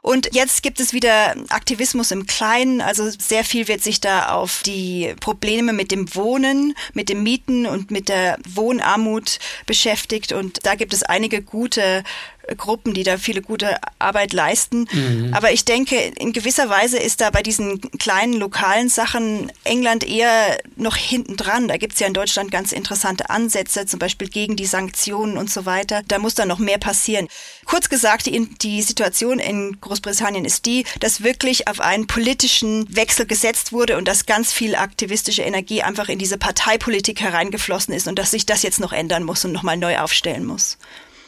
Und 0.03 0.35
jetzt 0.35 0.63
gibt 0.63 0.81
es 0.81 0.91
wieder 0.91 1.33
Aktivismus 1.47 2.11
im 2.11 2.27
Kleinen. 2.27 2.81
Also 2.81 3.09
sehr 3.09 3.45
viel 3.45 3.69
wird 3.69 3.81
sich 3.81 4.01
da 4.01 4.33
auf 4.33 4.61
die 4.61 5.15
Probleme 5.21 5.71
mit 5.71 5.91
dem 5.91 6.13
Wohnen, 6.13 6.75
mit 6.93 7.07
dem 7.07 7.23
Mieten 7.23 7.65
und 7.65 7.89
mit 7.89 8.09
der 8.09 8.37
Wohnarmut 8.45 9.39
beschäftigt. 9.65 10.33
Und 10.33 10.65
da 10.65 10.75
gibt 10.75 10.93
es 10.93 11.03
einige 11.03 11.41
gute 11.41 12.03
Gruppen, 12.57 12.93
die 12.93 13.03
da 13.03 13.17
viele 13.17 13.41
gute 13.41 13.77
Arbeit 13.99 14.33
leisten. 14.33 14.87
Mhm. 14.91 15.33
Aber 15.33 15.51
ich 15.51 15.65
denke, 15.65 15.95
in 15.95 16.33
gewisser 16.33 16.69
Weise 16.69 16.97
ist 16.97 17.21
da 17.21 17.29
bei 17.29 17.41
diesen 17.41 17.79
kleinen 17.99 18.33
lokalen 18.33 18.89
Sachen 18.89 19.51
England 19.63 20.03
eher 20.03 20.57
noch 20.75 20.95
hinten 20.95 21.37
dran. 21.37 21.67
Da 21.67 21.77
gibt's 21.77 21.99
ja 21.99 22.07
in 22.07 22.13
Deutschland 22.13 22.51
ganz 22.51 22.71
interessante 22.71 23.29
Ansätze, 23.29 23.85
zum 23.85 23.99
Beispiel 23.99 24.27
gegen 24.27 24.55
die 24.55 24.65
Sanktionen 24.65 25.37
und 25.37 25.49
so 25.49 25.65
weiter. 25.65 26.01
Da 26.07 26.19
muss 26.19 26.35
dann 26.35 26.47
noch 26.47 26.59
mehr 26.59 26.77
passieren. 26.77 27.27
Kurz 27.65 27.89
gesagt, 27.89 28.25
die, 28.25 28.49
die 28.61 28.81
Situation 28.81 29.39
in 29.39 29.79
Großbritannien 29.79 30.45
ist 30.45 30.65
die, 30.65 30.85
dass 30.99 31.23
wirklich 31.23 31.67
auf 31.67 31.79
einen 31.79 32.07
politischen 32.07 32.93
Wechsel 32.93 33.25
gesetzt 33.25 33.71
wurde 33.71 33.97
und 33.97 34.07
dass 34.07 34.25
ganz 34.25 34.51
viel 34.51 34.75
aktivistische 34.75 35.43
Energie 35.43 35.81
einfach 35.81 36.09
in 36.09 36.19
diese 36.19 36.37
Parteipolitik 36.37 37.21
hereingeflossen 37.21 37.93
ist 37.93 38.07
und 38.07 38.19
dass 38.19 38.31
sich 38.31 38.45
das 38.45 38.63
jetzt 38.63 38.79
noch 38.79 38.93
ändern 38.93 39.23
muss 39.23 39.45
und 39.45 39.51
nochmal 39.53 39.77
neu 39.77 39.99
aufstellen 39.99 40.45
muss. 40.45 40.77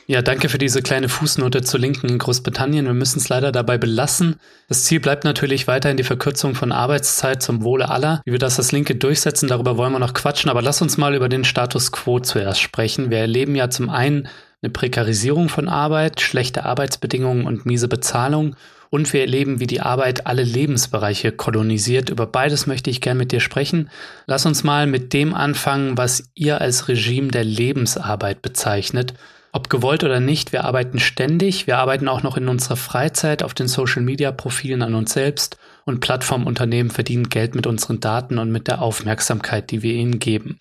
Ja, 0.07 0.21
danke 0.21 0.49
für 0.49 0.59
diese 0.59 0.83
kleine 0.83 1.09
Fußnote 1.09 1.63
zur 1.63 1.79
Linken 1.79 2.07
in 2.07 2.19
Großbritannien. 2.19 2.85
Wir 2.85 2.93
müssen 2.93 3.17
es 3.17 3.27
leider 3.27 3.51
dabei 3.51 3.79
belassen. 3.79 4.35
Das 4.67 4.83
Ziel 4.83 4.99
bleibt 4.99 5.23
natürlich 5.23 5.65
weiterhin 5.67 5.97
die 5.97 6.03
Verkürzung 6.03 6.53
von 6.53 6.71
Arbeitszeit 6.71 7.41
zum 7.41 7.63
Wohle 7.63 7.89
aller. 7.89 8.21
Wie 8.23 8.31
wir 8.31 8.37
das 8.37 8.59
als 8.59 8.71
Linke 8.71 8.93
durchsetzen, 8.93 9.49
darüber 9.49 9.77
wollen 9.77 9.93
wir 9.93 9.99
noch 9.99 10.13
quatschen. 10.13 10.51
Aber 10.51 10.61
lass 10.61 10.83
uns 10.83 10.97
mal 10.97 11.15
über 11.15 11.27
den 11.27 11.43
Status 11.43 11.91
quo 11.91 12.19
zuerst 12.19 12.61
sprechen. 12.61 13.09
Wir 13.09 13.17
erleben 13.17 13.55
ja 13.55 13.71
zum 13.71 13.89
einen 13.89 14.27
eine 14.61 14.69
Prekarisierung 14.69 15.49
von 15.49 15.67
Arbeit, 15.67 16.21
schlechte 16.21 16.65
Arbeitsbedingungen 16.65 17.47
und 17.47 17.65
miese 17.65 17.87
Bezahlung. 17.87 18.55
Und 18.91 19.11
wir 19.11 19.21
erleben, 19.21 19.59
wie 19.59 19.67
die 19.67 19.81
Arbeit 19.81 20.27
alle 20.27 20.43
Lebensbereiche 20.43 21.31
kolonisiert. 21.31 22.11
Über 22.11 22.27
beides 22.27 22.67
möchte 22.67 22.91
ich 22.91 23.01
gern 23.01 23.17
mit 23.17 23.31
dir 23.31 23.39
sprechen. 23.39 23.89
Lass 24.27 24.45
uns 24.45 24.63
mal 24.63 24.85
mit 24.85 25.13
dem 25.13 25.33
anfangen, 25.33 25.97
was 25.97 26.29
ihr 26.35 26.61
als 26.61 26.89
Regime 26.89 27.29
der 27.29 27.43
Lebensarbeit 27.43 28.43
bezeichnet 28.43 29.15
ob 29.55 29.69
gewollt 29.69 30.03
oder 30.03 30.19
nicht, 30.19 30.51
wir 30.51 30.65
arbeiten 30.65 30.99
ständig, 30.99 31.65
wir 31.65 31.77
arbeiten 31.77 32.09
auch 32.09 32.23
noch 32.23 32.35
in 32.35 32.49
unserer 32.49 32.75
Freizeit 32.75 33.41
auf 33.41 33.53
den 33.53 33.69
Social-Media-Profilen 33.69 34.81
an 34.81 34.95
uns 34.95 35.13
selbst 35.13 35.57
und 35.85 36.01
Plattformunternehmen 36.01 36.91
verdienen 36.91 37.29
Geld 37.29 37.55
mit 37.55 37.65
unseren 37.65 38.01
Daten 38.01 38.37
und 38.37 38.51
mit 38.51 38.67
der 38.67 38.81
Aufmerksamkeit, 38.81 39.71
die 39.71 39.81
wir 39.81 39.93
ihnen 39.93 40.19
geben. 40.19 40.59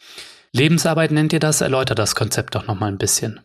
Lebensarbeit 0.52 1.10
nennt 1.10 1.32
ihr 1.32 1.40
das? 1.40 1.60
Erläutert 1.60 1.98
das 1.98 2.14
Konzept 2.14 2.54
doch 2.54 2.68
noch 2.68 2.78
mal 2.78 2.86
ein 2.86 2.98
bisschen. 2.98 3.40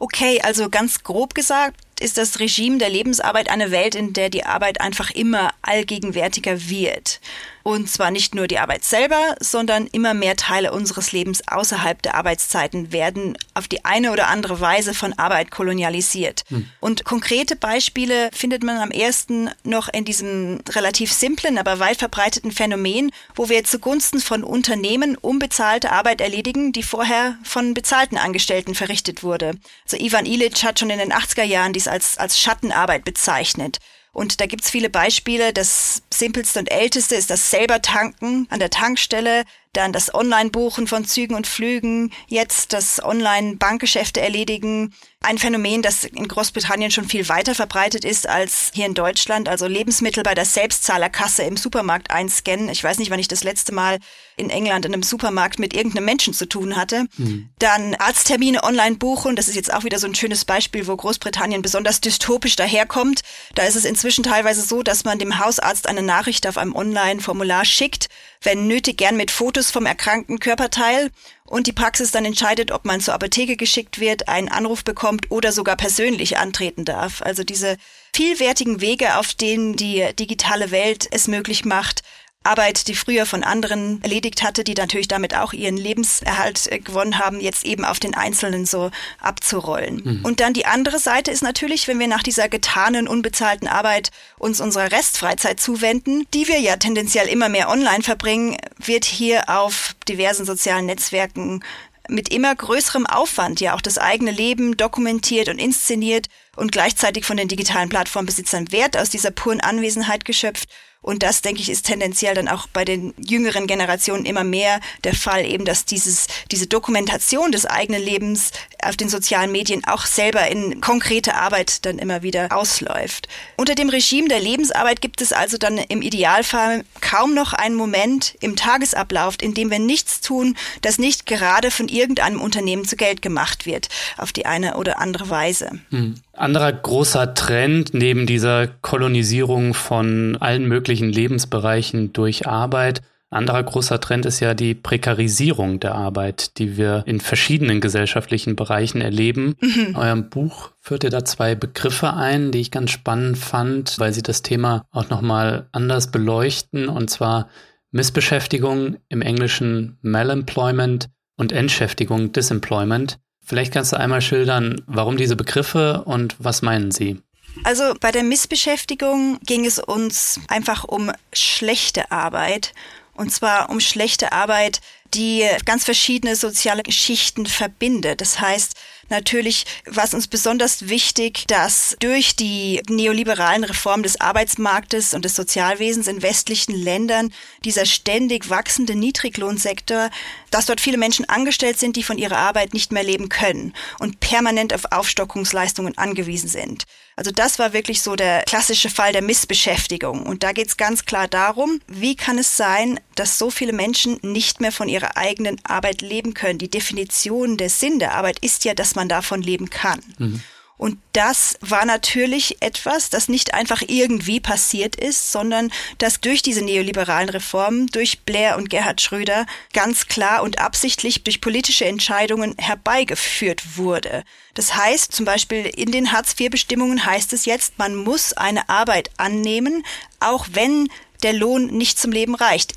Okay, 0.00 0.40
also 0.42 0.70
ganz 0.70 1.02
grob 1.02 1.34
gesagt 1.34 1.85
ist 2.00 2.18
das 2.18 2.40
Regime 2.40 2.78
der 2.78 2.90
Lebensarbeit 2.90 3.50
eine 3.50 3.70
Welt, 3.70 3.94
in 3.94 4.12
der 4.12 4.30
die 4.30 4.44
Arbeit 4.44 4.80
einfach 4.80 5.10
immer 5.10 5.50
allgegenwärtiger 5.62 6.68
wird. 6.68 7.20
Und 7.66 7.90
zwar 7.90 8.12
nicht 8.12 8.32
nur 8.32 8.46
die 8.46 8.60
Arbeit 8.60 8.84
selber, 8.84 9.34
sondern 9.40 9.88
immer 9.88 10.14
mehr 10.14 10.36
Teile 10.36 10.70
unseres 10.70 11.10
Lebens 11.10 11.42
außerhalb 11.48 12.00
der 12.00 12.14
Arbeitszeiten 12.14 12.92
werden 12.92 13.36
auf 13.54 13.66
die 13.66 13.84
eine 13.84 14.12
oder 14.12 14.28
andere 14.28 14.60
Weise 14.60 14.94
von 14.94 15.12
Arbeit 15.14 15.50
kolonialisiert. 15.50 16.44
Hm. 16.46 16.68
Und 16.78 17.04
konkrete 17.04 17.56
Beispiele 17.56 18.30
findet 18.32 18.62
man 18.62 18.76
am 18.76 18.92
ersten 18.92 19.50
noch 19.64 19.88
in 19.92 20.04
diesem 20.04 20.60
relativ 20.68 21.12
simplen, 21.12 21.58
aber 21.58 21.80
weit 21.80 21.96
verbreiteten 21.96 22.52
Phänomen, 22.52 23.10
wo 23.34 23.48
wir 23.48 23.64
zugunsten 23.64 24.20
von 24.20 24.44
Unternehmen 24.44 25.16
unbezahlte 25.16 25.90
Arbeit 25.90 26.20
erledigen, 26.20 26.70
die 26.70 26.84
vorher 26.84 27.36
von 27.42 27.74
bezahlten 27.74 28.16
Angestellten 28.16 28.76
verrichtet 28.76 29.24
wurde. 29.24 29.54
Also 29.82 29.96
Ivan 29.96 30.24
Ilic 30.24 30.62
hat 30.62 30.78
schon 30.78 30.90
in 30.90 31.00
den 31.00 31.12
80er 31.12 31.42
Jahren 31.42 31.72
dies 31.86 31.92
als, 31.92 32.18
als 32.18 32.38
Schattenarbeit 32.38 33.04
bezeichnet. 33.04 33.78
Und 34.12 34.40
da 34.40 34.46
gibt's 34.46 34.70
viele 34.70 34.88
Beispiele. 34.88 35.52
Das 35.52 36.02
simpelste 36.12 36.58
und 36.58 36.70
älteste 36.70 37.14
ist 37.14 37.30
das 37.30 37.50
selber 37.50 37.82
tanken 37.82 38.46
an 38.50 38.60
der 38.60 38.70
Tankstelle 38.70 39.44
dann 39.76 39.92
das 39.92 40.14
Online-Buchen 40.14 40.86
von 40.86 41.04
Zügen 41.04 41.34
und 41.34 41.46
Flügen, 41.46 42.12
jetzt 42.28 42.72
das 42.72 43.02
Online-Bankgeschäfte 43.04 44.20
erledigen. 44.20 44.94
Ein 45.20 45.38
Phänomen, 45.38 45.82
das 45.82 46.04
in 46.04 46.28
Großbritannien 46.28 46.92
schon 46.92 47.08
viel 47.08 47.28
weiter 47.28 47.54
verbreitet 47.54 48.04
ist 48.04 48.28
als 48.28 48.70
hier 48.74 48.86
in 48.86 48.94
Deutschland. 48.94 49.48
Also 49.48 49.66
Lebensmittel 49.66 50.22
bei 50.22 50.34
der 50.34 50.44
Selbstzahlerkasse 50.44 51.42
im 51.42 51.56
Supermarkt 51.56 52.10
einscannen. 52.10 52.68
Ich 52.68 52.84
weiß 52.84 52.98
nicht, 52.98 53.10
wann 53.10 53.18
ich 53.18 53.26
das 53.26 53.42
letzte 53.42 53.72
Mal 53.72 53.98
in 54.36 54.50
England 54.50 54.84
in 54.84 54.92
einem 54.92 55.02
Supermarkt 55.02 55.58
mit 55.58 55.74
irgendeinem 55.74 56.04
Menschen 56.04 56.32
zu 56.32 56.46
tun 56.46 56.76
hatte. 56.76 57.06
Mhm. 57.16 57.48
Dann 57.58 57.94
Arzttermine 57.96 58.62
online 58.62 58.96
buchen. 58.96 59.34
Das 59.34 59.48
ist 59.48 59.56
jetzt 59.56 59.72
auch 59.72 59.82
wieder 59.82 59.98
so 59.98 60.06
ein 60.06 60.14
schönes 60.14 60.44
Beispiel, 60.44 60.86
wo 60.86 60.94
Großbritannien 60.94 61.62
besonders 61.62 62.00
dystopisch 62.00 62.54
daherkommt. 62.54 63.22
Da 63.54 63.64
ist 63.64 63.74
es 63.74 63.84
inzwischen 63.84 64.22
teilweise 64.22 64.62
so, 64.62 64.82
dass 64.84 65.04
man 65.04 65.18
dem 65.18 65.38
Hausarzt 65.38 65.88
eine 65.88 66.02
Nachricht 66.02 66.46
auf 66.46 66.58
einem 66.58 66.76
Online-Formular 66.76 67.64
schickt 67.64 68.08
wenn 68.42 68.66
nötig 68.66 68.96
gern 68.96 69.16
mit 69.16 69.30
Fotos 69.30 69.70
vom 69.70 69.86
erkrankten 69.86 70.38
Körperteil 70.38 71.10
und 71.46 71.66
die 71.66 71.72
Praxis 71.72 72.10
dann 72.10 72.24
entscheidet, 72.24 72.70
ob 72.70 72.84
man 72.84 73.00
zur 73.00 73.14
Apotheke 73.14 73.56
geschickt 73.56 74.00
wird, 74.00 74.28
einen 74.28 74.48
Anruf 74.48 74.84
bekommt 74.84 75.30
oder 75.30 75.52
sogar 75.52 75.76
persönlich 75.76 76.38
antreten 76.38 76.84
darf. 76.84 77.22
Also 77.22 77.44
diese 77.44 77.76
vielwertigen 78.14 78.80
Wege, 78.80 79.16
auf 79.16 79.34
denen 79.34 79.76
die 79.76 80.04
digitale 80.18 80.70
Welt 80.70 81.06
es 81.10 81.28
möglich 81.28 81.64
macht, 81.64 82.02
Arbeit, 82.46 82.88
die 82.88 82.94
früher 82.94 83.26
von 83.26 83.42
anderen 83.42 84.02
erledigt 84.02 84.42
hatte, 84.42 84.64
die 84.64 84.74
natürlich 84.74 85.08
damit 85.08 85.36
auch 85.36 85.52
ihren 85.52 85.76
Lebenserhalt 85.76 86.70
äh, 86.70 86.78
gewonnen 86.78 87.18
haben, 87.18 87.40
jetzt 87.40 87.64
eben 87.64 87.84
auf 87.84 87.98
den 87.98 88.14
Einzelnen 88.14 88.66
so 88.66 88.90
abzurollen. 89.20 90.02
Mhm. 90.04 90.24
Und 90.24 90.40
dann 90.40 90.54
die 90.54 90.66
andere 90.66 90.98
Seite 90.98 91.30
ist 91.30 91.42
natürlich, 91.42 91.88
wenn 91.88 91.98
wir 91.98 92.08
nach 92.08 92.22
dieser 92.22 92.48
getanen, 92.48 93.08
unbezahlten 93.08 93.68
Arbeit 93.68 94.10
uns 94.38 94.60
unserer 94.60 94.92
Restfreizeit 94.92 95.60
zuwenden, 95.60 96.26
die 96.32 96.48
wir 96.48 96.60
ja 96.60 96.76
tendenziell 96.76 97.28
immer 97.28 97.48
mehr 97.48 97.68
online 97.68 98.02
verbringen, 98.02 98.56
wird 98.78 99.04
hier 99.04 99.48
auf 99.48 99.94
diversen 100.08 100.46
sozialen 100.46 100.86
Netzwerken 100.86 101.62
mit 102.08 102.28
immer 102.28 102.54
größerem 102.54 103.06
Aufwand 103.06 103.60
ja 103.60 103.74
auch 103.74 103.80
das 103.80 103.98
eigene 103.98 104.30
Leben 104.30 104.76
dokumentiert 104.76 105.48
und 105.48 105.58
inszeniert 105.58 106.26
und 106.54 106.72
gleichzeitig 106.72 107.24
von 107.24 107.36
den 107.36 107.48
digitalen 107.48 107.88
Plattformbesitzern 107.88 108.72
Wert 108.72 108.96
aus 108.96 109.10
dieser 109.10 109.30
puren 109.30 109.60
Anwesenheit 109.60 110.24
geschöpft 110.24 110.68
und 111.06 111.22
das, 111.22 111.40
denke 111.40 111.62
ich, 111.62 111.70
ist 111.70 111.86
tendenziell 111.86 112.34
dann 112.34 112.48
auch 112.48 112.66
bei 112.66 112.84
den 112.84 113.14
jüngeren 113.16 113.68
Generationen 113.68 114.26
immer 114.26 114.42
mehr 114.42 114.80
der 115.04 115.14
Fall, 115.14 115.46
eben, 115.46 115.64
dass 115.64 115.84
dieses, 115.84 116.26
diese 116.50 116.66
Dokumentation 116.66 117.52
des 117.52 117.64
eigenen 117.64 118.02
Lebens 118.02 118.50
auf 118.82 118.96
den 118.96 119.08
sozialen 119.08 119.52
Medien 119.52 119.84
auch 119.84 120.04
selber 120.04 120.48
in 120.48 120.80
konkrete 120.80 121.34
Arbeit 121.36 121.86
dann 121.86 122.00
immer 122.00 122.24
wieder 122.24 122.48
ausläuft. 122.50 123.28
Unter 123.56 123.76
dem 123.76 123.88
Regime 123.88 124.26
der 124.26 124.40
Lebensarbeit 124.40 125.00
gibt 125.00 125.20
es 125.20 125.32
also 125.32 125.58
dann 125.58 125.78
im 125.78 126.02
Idealfall 126.02 126.84
kaum 127.00 127.34
noch 127.34 127.52
einen 127.52 127.76
Moment 127.76 128.34
im 128.40 128.56
Tagesablauf, 128.56 129.36
in 129.40 129.54
dem 129.54 129.70
wir 129.70 129.78
nichts 129.78 130.20
tun, 130.20 130.56
das 130.82 130.98
nicht 130.98 131.24
gerade 131.24 131.70
von 131.70 131.86
irgendeinem 131.86 132.40
Unternehmen 132.40 132.84
zu 132.84 132.96
Geld 132.96 133.22
gemacht 133.22 133.64
wird, 133.64 133.90
auf 134.16 134.32
die 134.32 134.44
eine 134.44 134.76
oder 134.76 134.98
andere 134.98 135.30
Weise. 135.30 135.70
Hm. 135.90 136.20
Anderer 136.36 136.72
großer 136.72 137.34
Trend 137.34 137.94
neben 137.94 138.26
dieser 138.26 138.66
Kolonisierung 138.66 139.74
von 139.74 140.36
allen 140.40 140.66
möglichen 140.66 141.10
Lebensbereichen 141.10 142.12
durch 142.12 142.46
Arbeit, 142.46 143.02
anderer 143.28 143.62
großer 143.64 144.00
Trend 144.00 144.24
ist 144.24 144.38
ja 144.38 144.54
die 144.54 144.74
Prekarisierung 144.74 145.80
der 145.80 145.96
Arbeit, 145.96 146.58
die 146.58 146.76
wir 146.76 147.02
in 147.06 147.20
verschiedenen 147.20 147.80
gesellschaftlichen 147.80 148.54
Bereichen 148.54 149.00
erleben. 149.00 149.56
Mhm. 149.60 149.86
In 149.88 149.96
eurem 149.96 150.30
Buch 150.30 150.70
führt 150.80 151.02
ihr 151.02 151.10
da 151.10 151.24
zwei 151.24 151.56
Begriffe 151.56 152.14
ein, 152.14 152.52
die 152.52 152.60
ich 152.60 152.70
ganz 152.70 152.92
spannend 152.92 153.36
fand, 153.36 153.98
weil 153.98 154.12
sie 154.12 154.22
das 154.22 154.42
Thema 154.42 154.86
auch 154.92 155.10
nochmal 155.10 155.68
anders 155.72 156.12
beleuchten, 156.12 156.88
und 156.88 157.10
zwar 157.10 157.48
Missbeschäftigung 157.90 158.98
im 159.08 159.22
Englischen 159.22 159.98
Malemployment 160.02 161.08
und 161.36 161.50
Entschäftigung 161.50 162.30
Disemployment. 162.32 163.18
Vielleicht 163.46 163.72
kannst 163.72 163.92
du 163.92 163.96
einmal 163.96 164.20
schildern, 164.20 164.82
warum 164.86 165.16
diese 165.16 165.36
Begriffe 165.36 166.02
und 166.04 166.34
was 166.40 166.62
meinen 166.62 166.90
sie? 166.90 167.22
Also 167.62 167.94
bei 168.00 168.10
der 168.10 168.24
Missbeschäftigung 168.24 169.38
ging 169.46 169.64
es 169.64 169.78
uns 169.78 170.40
einfach 170.48 170.84
um 170.84 171.12
schlechte 171.32 172.10
Arbeit. 172.10 172.74
Und 173.14 173.32
zwar 173.32 173.70
um 173.70 173.80
schlechte 173.80 174.32
Arbeit, 174.32 174.80
die 175.14 175.48
ganz 175.64 175.84
verschiedene 175.84 176.36
soziale 176.36 176.82
Schichten 176.90 177.46
verbindet. 177.46 178.20
Das 178.20 178.40
heißt, 178.40 178.74
natürlich 179.08 179.64
war 179.86 180.04
es 180.04 180.12
uns 180.12 180.26
besonders 180.26 180.88
wichtig, 180.88 181.44
dass 181.46 181.96
durch 182.00 182.36
die 182.36 182.82
neoliberalen 182.90 183.64
Reformen 183.64 184.02
des 184.02 184.20
Arbeitsmarktes 184.20 185.14
und 185.14 185.24
des 185.24 185.34
Sozialwesens 185.34 186.08
in 186.08 186.20
westlichen 186.20 186.74
Ländern 186.74 187.32
dieser 187.64 187.86
ständig 187.86 188.50
wachsende 188.50 188.94
Niedriglohnsektor 188.94 190.10
dass 190.50 190.66
dort 190.66 190.80
viele 190.80 190.98
Menschen 190.98 191.28
angestellt 191.28 191.78
sind, 191.78 191.96
die 191.96 192.02
von 192.02 192.18
ihrer 192.18 192.38
Arbeit 192.38 192.74
nicht 192.74 192.92
mehr 192.92 193.02
leben 193.02 193.28
können 193.28 193.72
und 193.98 194.20
permanent 194.20 194.74
auf 194.74 194.86
Aufstockungsleistungen 194.92 195.96
angewiesen 195.98 196.48
sind. 196.48 196.84
Also 197.16 197.30
das 197.30 197.58
war 197.58 197.72
wirklich 197.72 198.02
so 198.02 198.14
der 198.14 198.42
klassische 198.42 198.90
Fall 198.90 199.12
der 199.12 199.22
Missbeschäftigung. 199.22 200.26
Und 200.26 200.42
da 200.42 200.52
geht 200.52 200.68
es 200.68 200.76
ganz 200.76 201.06
klar 201.06 201.28
darum, 201.28 201.80
wie 201.86 202.14
kann 202.14 202.38
es 202.38 202.58
sein, 202.58 203.00
dass 203.14 203.38
so 203.38 203.50
viele 203.50 203.72
Menschen 203.72 204.18
nicht 204.20 204.60
mehr 204.60 204.72
von 204.72 204.88
ihrer 204.88 205.16
eigenen 205.16 205.58
Arbeit 205.64 206.02
leben 206.02 206.34
können. 206.34 206.58
Die 206.58 206.70
Definition 206.70 207.56
der 207.56 207.70
Sinn 207.70 207.98
der 207.98 208.14
Arbeit 208.14 208.40
ist 208.40 208.64
ja, 208.66 208.74
dass 208.74 208.94
man 208.94 209.08
davon 209.08 209.40
leben 209.40 209.70
kann. 209.70 210.00
Mhm. 210.18 210.42
Und 210.78 210.98
das 211.12 211.56
war 211.60 211.86
natürlich 211.86 212.58
etwas, 212.60 213.08
das 213.08 213.28
nicht 213.28 213.54
einfach 213.54 213.82
irgendwie 213.86 214.40
passiert 214.40 214.94
ist, 214.94 215.32
sondern 215.32 215.72
das 215.98 216.20
durch 216.20 216.42
diese 216.42 216.62
neoliberalen 216.62 217.30
Reformen, 217.30 217.86
durch 217.86 218.20
Blair 218.20 218.56
und 218.58 218.68
Gerhard 218.68 219.00
Schröder 219.00 219.46
ganz 219.72 220.06
klar 220.06 220.42
und 220.42 220.58
absichtlich 220.58 221.24
durch 221.24 221.40
politische 221.40 221.86
Entscheidungen 221.86 222.54
herbeigeführt 222.58 223.76
wurde. 223.76 224.24
Das 224.52 224.74
heißt 224.74 225.12
zum 225.12 225.24
Beispiel 225.24 225.64
in 225.64 225.92
den 225.92 226.12
Hartz-IV-Bestimmungen 226.12 227.06
heißt 227.06 227.32
es 227.32 227.46
jetzt, 227.46 227.78
man 227.78 227.94
muss 227.94 228.34
eine 228.34 228.68
Arbeit 228.68 229.10
annehmen, 229.16 229.82
auch 230.20 230.46
wenn 230.52 230.88
der 231.22 231.32
Lohn 231.32 231.66
nicht 231.68 231.98
zum 231.98 232.12
Leben 232.12 232.34
reicht 232.34 232.74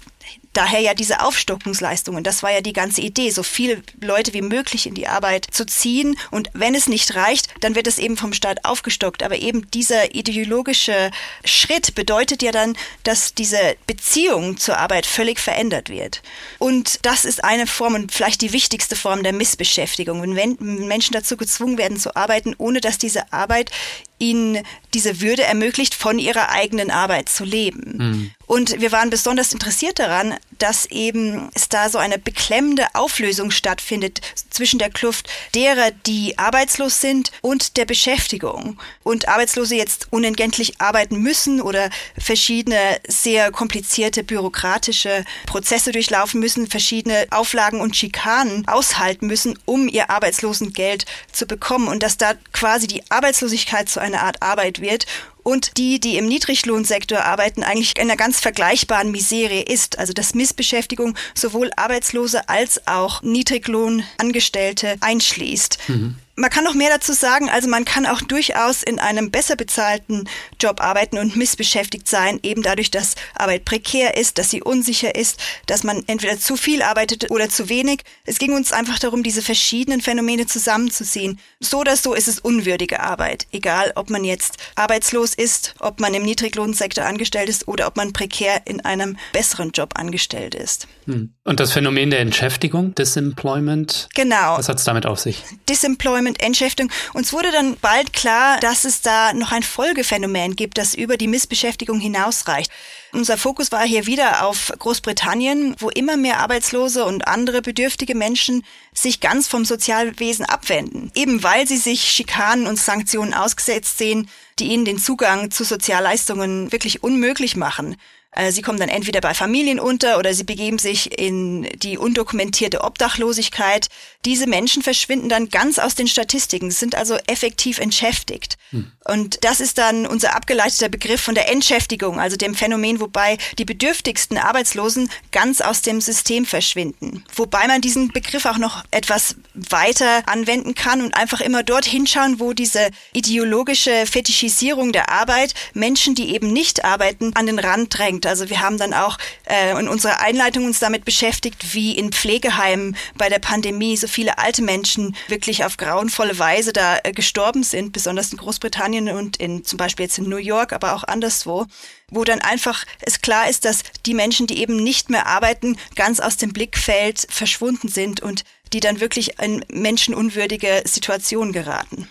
daher 0.54 0.80
ja 0.80 0.94
diese 0.94 1.22
Aufstockungsleistungen. 1.22 2.24
Das 2.24 2.44
war 2.44 2.52
ja 2.52 2.62
die 2.62 2.74
ganze 2.74 3.02
Idee, 3.02 3.30
so 3.30 3.44
viele 3.44 3.82
Leute 4.02 4.34
wie 4.34 4.42
möglich 4.42 4.88
in 4.88 4.96
die 4.96 5.08
Arbeit 5.08 5.48
zu 5.52 5.66
ziehen. 5.66 6.18
Und 6.32 6.50
wenn 6.54 6.76
es 6.76 6.88
nicht 6.88 7.16
reicht, 7.16 7.48
dann 7.62 7.76
wird 7.76 7.88
es 7.88 8.00
eben 8.00 8.18
vom 8.18 8.34
Staat 8.34 8.66
aufgestockt. 8.66 9.24
Aber 9.24 9.38
eben 9.38 9.70
dieser 9.72 10.16
ideologische 10.16 11.12
Schritt 11.46 11.96
bedeutet 11.96 12.42
ja 12.42 12.52
dann, 12.52 12.76
dass 13.04 13.34
diese 13.34 13.76
Beziehung 13.86 14.58
zur 14.58 14.78
Arbeit 14.78 15.06
völlig 15.06 15.40
verändert 15.40 15.90
wird. 15.90 16.22
Und 16.58 17.06
das 17.06 17.26
ist 17.26 17.44
eine 17.44 17.68
Form 17.68 17.94
und 17.94 18.12
vielleicht 18.12 18.42
die 18.42 18.54
wichtigste 18.54 18.96
Form 18.96 19.24
der 19.24 19.34
Missbeschäftigung. 19.34 20.36
Wenn 20.36 20.58
Menschen 20.60 21.14
dazu 21.14 21.38
gezwungen 21.38 21.78
werden 21.78 22.00
zu 22.00 22.16
arbeiten, 22.16 22.56
ohne 22.58 22.82
dass 22.82 22.98
diese 22.98 23.32
Arbeit 23.32 23.72
ihnen 24.18 24.64
diese 24.94 25.22
Würde 25.22 25.44
ermöglicht, 25.44 25.96
von 25.96 26.20
ihrer 26.20 26.50
eigenen 26.50 26.92
Arbeit 26.92 27.30
zu 27.30 27.44
leben. 27.44 27.98
Mhm. 27.98 28.32
Und 28.50 28.82
wir 28.82 28.92
waren 28.92 29.12
besonders 29.12 29.54
interessiert 29.54 30.00
daran, 30.00 30.36
dass 30.58 30.88
eben 30.88 31.52
es 31.54 31.70
da 31.70 31.88
so 31.88 32.00
eine 32.00 32.18
beklemmende 32.18 32.88
Auflösung 32.96 33.52
stattfindet 33.52 34.22
zwischen 34.50 34.80
der 34.80 34.90
Kluft 34.90 35.30
derer, 35.54 35.92
die 35.92 36.36
arbeitslos 36.40 37.00
sind 37.00 37.32
und 37.42 37.78
der 37.78 37.86
Beschäftigung. 37.86 38.80
Und 39.04 39.28
Arbeitslose 39.28 39.76
jetzt 39.76 40.08
unentgeltlich 40.10 40.82
arbeiten 40.82 41.18
müssen 41.18 41.62
oder 41.62 41.92
verschiedene 42.18 43.00
sehr 43.08 43.52
komplizierte 43.52 44.24
bürokratische 44.24 45.26
Prozesse 45.46 45.92
durchlaufen 45.92 46.40
müssen, 46.40 46.66
verschiedene 46.66 47.28
Auflagen 47.30 47.82
und 47.82 47.96
Schikanen 47.96 48.68
aushalten 48.68 49.28
müssen, 49.28 49.60
um 49.66 49.88
ihr 49.88 50.10
Arbeitslosengeld 50.10 51.06
zu 51.32 51.46
bekommen. 51.46 51.88
Und 51.88 52.02
dass 52.02 52.18
da 52.18 52.34
quasi 52.52 52.88
die 52.88 53.04
Arbeitslosigkeit 53.12 53.90
zu 53.90 54.02
einer 54.02 54.24
Art 54.24 54.42
Arbeit 54.42 54.82
wird 54.82 55.06
und 55.44 55.78
die, 55.78 56.00
die 56.00 56.18
im 56.18 56.28
Niedriglohnsektor 56.28 57.24
arbeiten, 57.24 57.64
eigentlich 57.64 57.98
in 57.98 58.04
einer 58.04 58.18
ganz 58.18 58.40
vergleichbaren 58.40 59.12
Misere 59.12 59.62
ist. 59.62 60.00
Also 60.00 60.14
dass 60.14 60.36
Missbeschäftigung 60.36 61.16
sowohl 61.34 61.72
Arbeitslose 61.76 62.50
als 62.50 62.88
auch 62.88 63.22
Niedriglohnangestellte 63.22 64.96
einschließt. 65.02 65.78
Mhm. 65.88 66.16
Man 66.40 66.50
kann 66.50 66.64
noch 66.64 66.74
mehr 66.74 66.90
dazu 66.90 67.12
sagen. 67.12 67.50
Also 67.50 67.68
man 67.68 67.84
kann 67.84 68.06
auch 68.06 68.22
durchaus 68.22 68.82
in 68.82 68.98
einem 68.98 69.30
besser 69.30 69.58
bezahlten 69.58 70.30
Job 70.58 70.82
arbeiten 70.82 71.18
und 71.18 71.36
missbeschäftigt 71.36 72.08
sein, 72.08 72.40
eben 72.44 72.62
dadurch, 72.62 72.92
dass 72.92 73.16
Arbeit 73.36 73.66
prekär 73.66 74.16
ist, 74.16 74.38
dass 74.38 74.50
sie 74.50 74.62
unsicher 74.62 75.16
ist, 75.16 75.38
dass 75.66 75.84
man 75.84 76.04
entweder 76.08 76.40
zu 76.40 76.56
viel 76.56 76.82
arbeitet 76.82 77.30
oder 77.30 77.50
zu 77.50 77.68
wenig. 77.68 78.04
Es 78.26 78.40
ging 78.40 78.54
uns 78.54 78.72
einfach 78.72 79.00
darum, 79.00 79.22
diese 79.22 79.42
verschiedenen 79.42 80.00
Phänomene 80.00 80.46
zusammenzusehen. 80.46 81.40
So 81.60 81.80
oder 81.80 81.98
so 81.98 82.14
ist 82.14 82.30
es 82.30 82.40
unwürdige 82.40 83.02
Arbeit. 83.02 83.46
Egal, 83.52 83.92
ob 83.96 84.10
man 84.10 84.24
jetzt 84.24 84.58
arbeitslos 84.76 85.34
ist, 85.34 85.76
ob 85.80 86.00
man 86.00 86.14
im 86.14 86.24
Niedriglohnsektor 86.24 87.04
angestellt 87.04 87.50
ist 87.50 87.68
oder 87.68 87.88
ob 87.88 87.98
man 87.98 88.14
prekär 88.14 88.62
in 88.66 88.80
einem 88.86 89.18
besseren 89.34 89.72
Job 89.72 89.92
angestellt 89.96 90.56
ist. 90.56 90.88
Hm. 91.06 91.34
Und 91.44 91.60
das 91.60 91.74
Phänomen 91.74 92.12
der 92.12 92.20
Entschäftigung, 92.20 92.96
Disemployment? 92.96 94.08
Genau. 94.16 94.58
Was 94.58 94.70
hat 94.70 94.78
es 94.78 94.84
damit 94.84 95.06
auf 95.06 95.20
sich? 95.20 95.44
Disemployment 95.68 96.29
Employment, 96.30 96.42
Entschäftigung. 96.42 96.92
Uns 97.14 97.34
wurde 97.34 97.52
dann 97.52 97.78
bald 97.82 98.14
klar, 98.14 98.60
dass 98.60 98.86
es 98.86 99.02
da 99.02 99.34
noch 99.34 99.52
ein 99.52 99.64
Folgephänomen 99.64 100.56
gibt, 100.56 100.78
das 100.78 100.94
über 100.94 101.18
die 101.18 101.28
Missbeschäftigung 101.28 102.00
hinausreicht. 102.00 102.72
Unser 103.12 103.38
Fokus 103.38 103.72
war 103.72 103.86
hier 103.86 104.06
wieder 104.06 104.46
auf 104.46 104.72
Großbritannien, 104.78 105.76
wo 105.80 105.90
immer 105.90 106.16
mehr 106.16 106.40
Arbeitslose 106.40 107.06
und 107.06 107.28
andere 107.28 107.62
bedürftige 107.62 108.16
Menschen 108.16 108.64
sich 108.94 109.20
ganz 109.20 109.48
vom 109.48 109.66
Sozialwesen 109.66 110.46
abwenden, 110.46 111.12
eben 111.16 111.42
weil 111.42 111.68
sie 111.68 111.78
sich 111.78 112.04
Schikanen 112.04 112.68
und 112.68 112.78
Sanktionen 112.78 113.34
ausgesetzt 113.34 113.98
sehen, 113.98 114.30
die 114.60 114.68
ihnen 114.68 114.86
den 114.86 115.00
Zugang 115.00 115.50
zu 115.50 115.64
Sozialleistungen 115.64 116.72
wirklich 116.72 117.02
unmöglich 117.02 117.56
machen. 117.56 117.96
Äh, 118.40 118.52
sie 118.54 118.62
kommen 118.62 118.80
dann 118.80 118.90
entweder 118.90 119.20
bei 119.20 119.34
Familien 119.34 119.80
unter 119.80 120.18
oder 120.18 120.34
sie 120.34 120.46
begeben 120.46 120.80
sich 120.80 121.20
in 121.20 121.64
die 121.80 121.98
undokumentierte 121.98 122.82
Obdachlosigkeit. 122.82 123.90
Diese 124.24 124.48
Menschen 124.48 124.82
verschwinden 124.82 125.28
dann 125.28 125.50
ganz 125.50 125.78
aus 125.78 125.96
den 125.96 126.08
Statistiken, 126.08 126.72
sind 126.72 126.96
also 126.96 127.18
effektiv 127.28 127.80
entschäftigt. 127.80 128.58
Hm. 128.70 128.92
Und 129.06 129.44
das 129.44 129.60
ist 129.60 129.78
dann 129.78 130.06
unser 130.06 130.36
abgeleiteter 130.36 130.88
Begriff 130.88 131.20
von 131.20 131.36
der 131.36 131.52
Entschäftigung, 131.52 132.20
also 132.20 132.38
dem 132.38 132.56
Phänomen, 132.56 133.02
wobei 133.02 133.38
die 133.58 133.66
bedürftigsten 133.66 134.38
Arbeitslosen 134.38 135.10
ganz 135.32 135.60
aus 135.62 135.82
dem 135.82 136.00
System 136.00 136.46
verschwinden. 136.46 137.26
Wobei 137.36 137.68
man 137.68 137.82
diesen 137.82 138.10
Begriff 138.10 138.46
auch 138.46 138.58
noch 138.58 138.84
etwas 138.92 139.36
weiter 139.54 140.24
anwenden 140.28 140.76
kann 140.76 141.02
und 141.02 141.16
einfach 141.16 141.42
immer 141.42 141.64
dort 141.64 141.86
hinschauen, 141.86 142.40
wo 142.40 142.54
diese 142.54 142.90
ideologische 143.14 144.06
Fetischisierung 144.06 144.94
der 144.94 145.10
Arbeit 145.10 145.56
Menschen, 145.74 146.16
die 146.16 146.34
eben 146.34 146.54
nicht 146.54 146.86
arbeiten, 146.86 147.32
an 147.36 147.48
den 147.48 147.60
Rand 147.60 147.98
drängt. 147.98 148.29
Also 148.30 148.50
wir 148.50 148.62
haben 148.62 148.78
dann 148.78 148.94
auch 148.94 149.18
äh, 149.46 149.78
in 149.78 149.88
unserer 149.88 150.22
Einleitung 150.22 150.66
uns 150.66 150.80
damit 150.80 151.04
beschäftigt, 151.04 151.74
wie 151.74 151.98
in 151.98 152.12
Pflegeheimen 152.12 152.96
bei 153.18 153.28
der 153.28 153.40
Pandemie 153.40 153.98
so 153.98 154.08
viele 154.08 154.38
alte 154.38 154.62
Menschen 154.62 155.16
wirklich 155.28 155.66
auf 155.66 155.78
grauenvolle 155.78 156.40
Weise 156.40 156.72
da 156.72 157.00
äh, 157.04 157.12
gestorben 157.12 157.64
sind, 157.64 157.92
besonders 157.92 158.32
in 158.32 158.38
Großbritannien 158.38 159.10
und 159.10 159.38
in 159.38 159.66
zum 159.66 159.78
Beispiel 159.78 160.06
jetzt 160.06 160.18
in 160.18 160.30
New 160.30 160.38
York, 160.38 160.72
aber 160.72 160.94
auch 160.94 161.04
anderswo 161.04 161.66
wo 162.12 162.24
dann 162.24 162.42
einfach 162.42 162.86
es 163.02 163.22
klar 163.22 163.50
ist, 163.50 163.66
dass 163.66 163.84
die 164.06 164.16
Menschen, 164.16 164.48
die 164.48 164.60
eben 164.60 164.82
nicht 164.84 165.10
mehr 165.10 165.28
arbeiten, 165.28 165.78
ganz 165.96 166.20
aus 166.20 166.38
dem 166.38 166.54
Blickfeld 166.54 167.28
verschwunden 167.30 167.88
sind 167.88 168.22
und 168.22 168.44
die 168.74 168.80
dann 168.80 169.00
wirklich 169.00 169.40
in 169.40 169.64
menschenunwürdige 169.72 170.84
Situationen 170.86 171.54
geraten. 171.54 172.08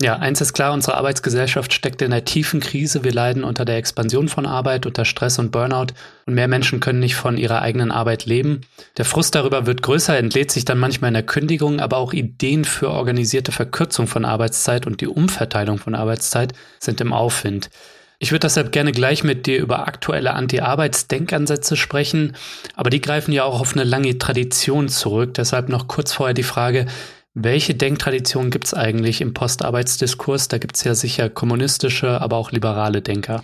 Ja, 0.00 0.14
eins 0.16 0.40
ist 0.40 0.52
klar, 0.52 0.72
unsere 0.72 0.96
Arbeitsgesellschaft 0.96 1.72
steckt 1.72 2.02
in 2.02 2.12
einer 2.12 2.24
tiefen 2.24 2.60
Krise. 2.60 3.02
Wir 3.02 3.12
leiden 3.12 3.42
unter 3.42 3.64
der 3.64 3.78
Expansion 3.78 4.28
von 4.28 4.46
Arbeit, 4.46 4.86
unter 4.86 5.04
Stress 5.04 5.40
und 5.40 5.50
Burnout 5.50 5.88
und 6.24 6.34
mehr 6.34 6.46
Menschen 6.46 6.78
können 6.78 7.00
nicht 7.00 7.16
von 7.16 7.36
ihrer 7.36 7.62
eigenen 7.62 7.90
Arbeit 7.90 8.24
leben. 8.24 8.60
Der 8.96 9.04
Frust 9.04 9.34
darüber 9.34 9.66
wird 9.66 9.82
größer, 9.82 10.16
entlädt 10.16 10.52
sich 10.52 10.64
dann 10.64 10.78
manchmal 10.78 11.08
in 11.08 11.14
der 11.14 11.24
Kündigung, 11.24 11.80
aber 11.80 11.96
auch 11.96 12.12
Ideen 12.12 12.64
für 12.64 12.90
organisierte 12.90 13.50
Verkürzung 13.50 14.06
von 14.06 14.24
Arbeitszeit 14.24 14.86
und 14.86 15.00
die 15.00 15.08
Umverteilung 15.08 15.78
von 15.78 15.96
Arbeitszeit 15.96 16.52
sind 16.78 17.00
im 17.00 17.12
Aufwind. 17.12 17.68
Ich 18.20 18.30
würde 18.30 18.46
deshalb 18.46 18.70
gerne 18.70 18.92
gleich 18.92 19.24
mit 19.24 19.46
dir 19.46 19.58
über 19.58 19.86
aktuelle 19.88 20.34
Anti-Arbeits-Denkansätze 20.34 21.76
sprechen, 21.76 22.36
aber 22.74 22.90
die 22.90 23.00
greifen 23.00 23.32
ja 23.32 23.42
auch 23.42 23.60
auf 23.60 23.74
eine 23.74 23.84
lange 23.84 24.16
Tradition 24.18 24.88
zurück. 24.88 25.34
Deshalb 25.34 25.68
noch 25.68 25.88
kurz 25.88 26.12
vorher 26.12 26.34
die 26.34 26.44
Frage, 26.44 26.86
welche 27.34 27.74
Denktradition 27.74 28.50
gibt 28.50 28.66
es 28.66 28.74
eigentlich 28.74 29.20
im 29.20 29.34
Postarbeitsdiskurs? 29.34 30.48
Da 30.48 30.58
gibt 30.58 30.76
es 30.76 30.84
ja 30.84 30.94
sicher 30.94 31.30
kommunistische, 31.30 32.20
aber 32.20 32.36
auch 32.36 32.52
liberale 32.52 33.02
Denker. 33.02 33.42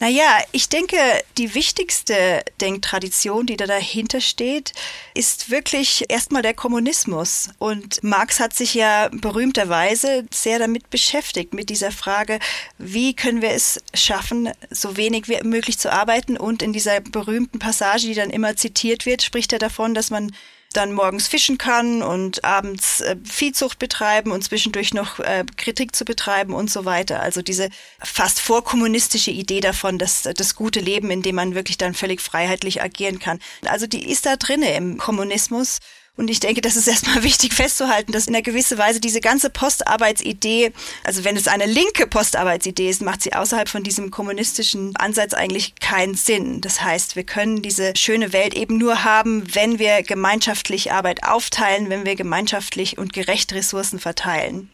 Naja, 0.00 0.38
ich 0.52 0.70
denke, 0.70 0.96
die 1.36 1.54
wichtigste 1.54 2.42
Denktradition, 2.58 3.44
die 3.44 3.58
da 3.58 3.66
dahinter 3.66 4.22
steht, 4.22 4.72
ist 5.12 5.50
wirklich 5.50 6.06
erstmal 6.08 6.40
der 6.40 6.54
Kommunismus. 6.54 7.50
Und 7.58 8.02
Marx 8.02 8.40
hat 8.40 8.54
sich 8.54 8.72
ja 8.72 9.10
berühmterweise 9.12 10.24
sehr 10.32 10.58
damit 10.58 10.88
beschäftigt, 10.88 11.52
mit 11.52 11.68
dieser 11.68 11.92
Frage, 11.92 12.38
wie 12.78 13.14
können 13.14 13.42
wir 13.42 13.50
es 13.50 13.78
schaffen, 13.92 14.48
so 14.70 14.96
wenig 14.96 15.28
wie 15.28 15.42
möglich 15.42 15.78
zu 15.78 15.92
arbeiten. 15.92 16.38
Und 16.38 16.62
in 16.62 16.72
dieser 16.72 17.00
berühmten 17.00 17.58
Passage, 17.58 18.06
die 18.06 18.14
dann 18.14 18.30
immer 18.30 18.56
zitiert 18.56 19.04
wird, 19.04 19.20
spricht 19.20 19.52
er 19.52 19.58
davon, 19.58 19.92
dass 19.94 20.10
man 20.10 20.32
dann 20.72 20.92
morgens 20.92 21.26
fischen 21.26 21.58
kann 21.58 22.02
und 22.02 22.44
abends 22.44 23.00
äh, 23.00 23.16
Viehzucht 23.24 23.78
betreiben 23.78 24.30
und 24.30 24.42
zwischendurch 24.42 24.94
noch 24.94 25.18
äh, 25.18 25.44
Kritik 25.56 25.96
zu 25.96 26.04
betreiben 26.04 26.54
und 26.54 26.70
so 26.70 26.84
weiter. 26.84 27.20
Also 27.20 27.42
diese 27.42 27.70
fast 27.98 28.40
vorkommunistische 28.40 29.32
Idee 29.32 29.60
davon, 29.60 29.98
dass 29.98 30.22
das 30.22 30.54
gute 30.54 30.80
Leben, 30.80 31.10
in 31.10 31.22
dem 31.22 31.34
man 31.34 31.54
wirklich 31.54 31.78
dann 31.78 31.94
völlig 31.94 32.20
freiheitlich 32.20 32.82
agieren 32.82 33.18
kann. 33.18 33.40
Also 33.66 33.86
die 33.86 34.08
ist 34.10 34.26
da 34.26 34.36
drinne 34.36 34.74
im 34.74 34.98
Kommunismus. 34.98 35.80
Und 36.20 36.28
ich 36.28 36.38
denke, 36.38 36.60
das 36.60 36.76
ist 36.76 36.86
erstmal 36.86 37.22
wichtig 37.22 37.54
festzuhalten, 37.54 38.12
dass 38.12 38.26
in 38.26 38.34
einer 38.34 38.42
gewissen 38.42 38.76
Weise 38.76 39.00
diese 39.00 39.22
ganze 39.22 39.48
Postarbeitsidee, 39.48 40.70
also 41.02 41.24
wenn 41.24 41.34
es 41.34 41.48
eine 41.48 41.64
linke 41.64 42.06
Postarbeitsidee 42.06 42.90
ist, 42.90 43.00
macht 43.00 43.22
sie 43.22 43.32
außerhalb 43.32 43.70
von 43.70 43.82
diesem 43.82 44.10
kommunistischen 44.10 44.94
Ansatz 44.96 45.32
eigentlich 45.32 45.76
keinen 45.76 46.14
Sinn. 46.14 46.60
Das 46.60 46.82
heißt, 46.82 47.16
wir 47.16 47.24
können 47.24 47.62
diese 47.62 47.96
schöne 47.96 48.34
Welt 48.34 48.52
eben 48.52 48.76
nur 48.76 49.02
haben, 49.02 49.54
wenn 49.54 49.78
wir 49.78 50.02
gemeinschaftlich 50.02 50.92
Arbeit 50.92 51.24
aufteilen, 51.24 51.88
wenn 51.88 52.04
wir 52.04 52.16
gemeinschaftlich 52.16 52.98
und 52.98 53.14
gerecht 53.14 53.54
Ressourcen 53.54 53.98
verteilen. 53.98 54.68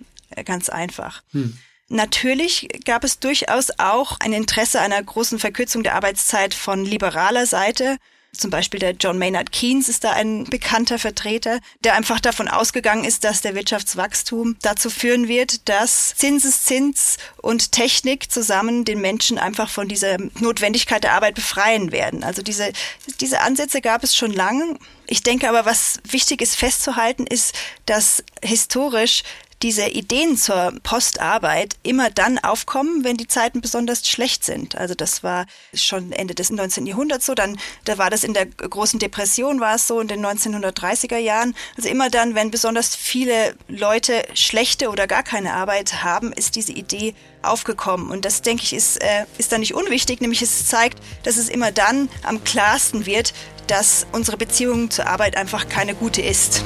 Ganz 0.44 0.68
einfach. 0.68 1.22
Hm. 1.30 1.56
Natürlich 1.88 2.68
gab 2.84 3.04
es 3.04 3.20
durchaus 3.20 3.70
auch 3.78 4.16
ein 4.18 4.32
Interesse 4.32 4.80
einer 4.80 5.00
großen 5.00 5.38
Verkürzung 5.38 5.84
der 5.84 5.94
Arbeitszeit 5.94 6.54
von 6.54 6.84
liberaler 6.84 7.46
Seite. 7.46 7.98
Zum 8.36 8.50
Beispiel 8.50 8.80
der 8.80 8.92
John 8.92 9.18
Maynard 9.18 9.52
Keynes 9.52 9.88
ist 9.88 10.04
da 10.04 10.12
ein 10.12 10.44
bekannter 10.44 10.98
Vertreter, 10.98 11.60
der 11.84 11.94
einfach 11.94 12.20
davon 12.20 12.48
ausgegangen 12.48 13.04
ist, 13.04 13.24
dass 13.24 13.40
der 13.40 13.54
Wirtschaftswachstum 13.54 14.56
dazu 14.62 14.90
führen 14.90 15.28
wird, 15.28 15.68
dass 15.68 16.14
Zinseszins 16.16 17.16
und 17.38 17.72
Technik 17.72 18.30
zusammen 18.30 18.84
den 18.84 19.00
Menschen 19.00 19.38
einfach 19.38 19.68
von 19.68 19.88
dieser 19.88 20.18
Notwendigkeit 20.40 21.04
der 21.04 21.12
Arbeit 21.12 21.34
befreien 21.34 21.92
werden. 21.92 22.24
Also 22.24 22.42
diese, 22.42 22.72
diese 23.20 23.40
Ansätze 23.40 23.80
gab 23.80 24.04
es 24.04 24.16
schon 24.16 24.32
lange. 24.32 24.78
Ich 25.06 25.22
denke 25.22 25.48
aber, 25.48 25.64
was 25.64 26.00
wichtig 26.08 26.42
ist 26.42 26.56
festzuhalten, 26.56 27.26
ist, 27.26 27.54
dass 27.86 28.24
historisch 28.42 29.22
diese 29.62 29.86
Ideen 29.88 30.36
zur 30.36 30.72
Postarbeit 30.82 31.76
immer 31.82 32.10
dann 32.10 32.38
aufkommen, 32.38 33.04
wenn 33.04 33.16
die 33.16 33.28
Zeiten 33.28 33.60
besonders 33.60 34.06
schlecht 34.06 34.44
sind. 34.44 34.76
Also 34.76 34.94
das 34.94 35.22
war 35.22 35.46
schon 35.72 36.12
Ende 36.12 36.34
des 36.34 36.50
19. 36.50 36.86
Jahrhunderts 36.86 37.26
so, 37.26 37.34
dann 37.34 37.58
da 37.84 37.98
war 37.98 38.10
das 38.10 38.24
in 38.24 38.34
der 38.34 38.46
großen 38.46 38.98
Depression 38.98 39.60
war 39.60 39.76
es 39.76 39.86
so 39.86 40.00
in 40.00 40.08
den 40.08 40.24
1930er 40.24 41.16
Jahren. 41.16 41.54
Also 41.76 41.88
immer 41.88 42.10
dann, 42.10 42.34
wenn 42.34 42.50
besonders 42.50 42.94
viele 42.94 43.54
Leute 43.68 44.24
schlechte 44.34 44.90
oder 44.90 45.06
gar 45.06 45.22
keine 45.22 45.54
Arbeit 45.54 46.02
haben, 46.02 46.32
ist 46.32 46.56
diese 46.56 46.72
Idee 46.72 47.14
aufgekommen. 47.42 48.10
Und 48.10 48.24
das 48.24 48.42
denke 48.42 48.64
ich 48.64 48.72
ist 48.72 49.02
äh, 49.02 49.24
ist 49.38 49.52
dann 49.52 49.60
nicht 49.60 49.74
unwichtig, 49.74 50.20
nämlich 50.20 50.42
es 50.42 50.66
zeigt, 50.66 50.98
dass 51.22 51.36
es 51.36 51.48
immer 51.48 51.72
dann 51.72 52.08
am 52.22 52.44
klarsten 52.44 53.06
wird, 53.06 53.32
dass 53.66 54.06
unsere 54.12 54.36
Beziehung 54.36 54.90
zur 54.90 55.06
Arbeit 55.06 55.36
einfach 55.36 55.68
keine 55.68 55.94
gute 55.94 56.22
ist. 56.22 56.62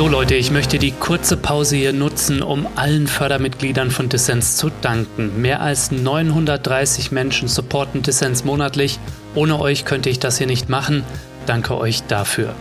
So 0.00 0.08
Leute, 0.08 0.34
ich 0.34 0.50
möchte 0.50 0.78
die 0.78 0.92
kurze 0.92 1.36
Pause 1.36 1.76
hier 1.76 1.92
nutzen, 1.92 2.40
um 2.40 2.66
allen 2.74 3.06
Fördermitgliedern 3.06 3.90
von 3.90 4.08
Dissens 4.08 4.56
zu 4.56 4.70
danken. 4.80 5.42
Mehr 5.42 5.60
als 5.60 5.90
930 5.90 7.12
Menschen 7.12 7.48
supporten 7.48 8.00
Dissens 8.00 8.42
monatlich. 8.42 8.98
Ohne 9.34 9.60
euch 9.60 9.84
könnte 9.84 10.08
ich 10.08 10.18
das 10.18 10.38
hier 10.38 10.46
nicht 10.46 10.70
machen. 10.70 11.04
danke 11.44 11.76
euch 11.76 12.02
dafür. 12.04 12.54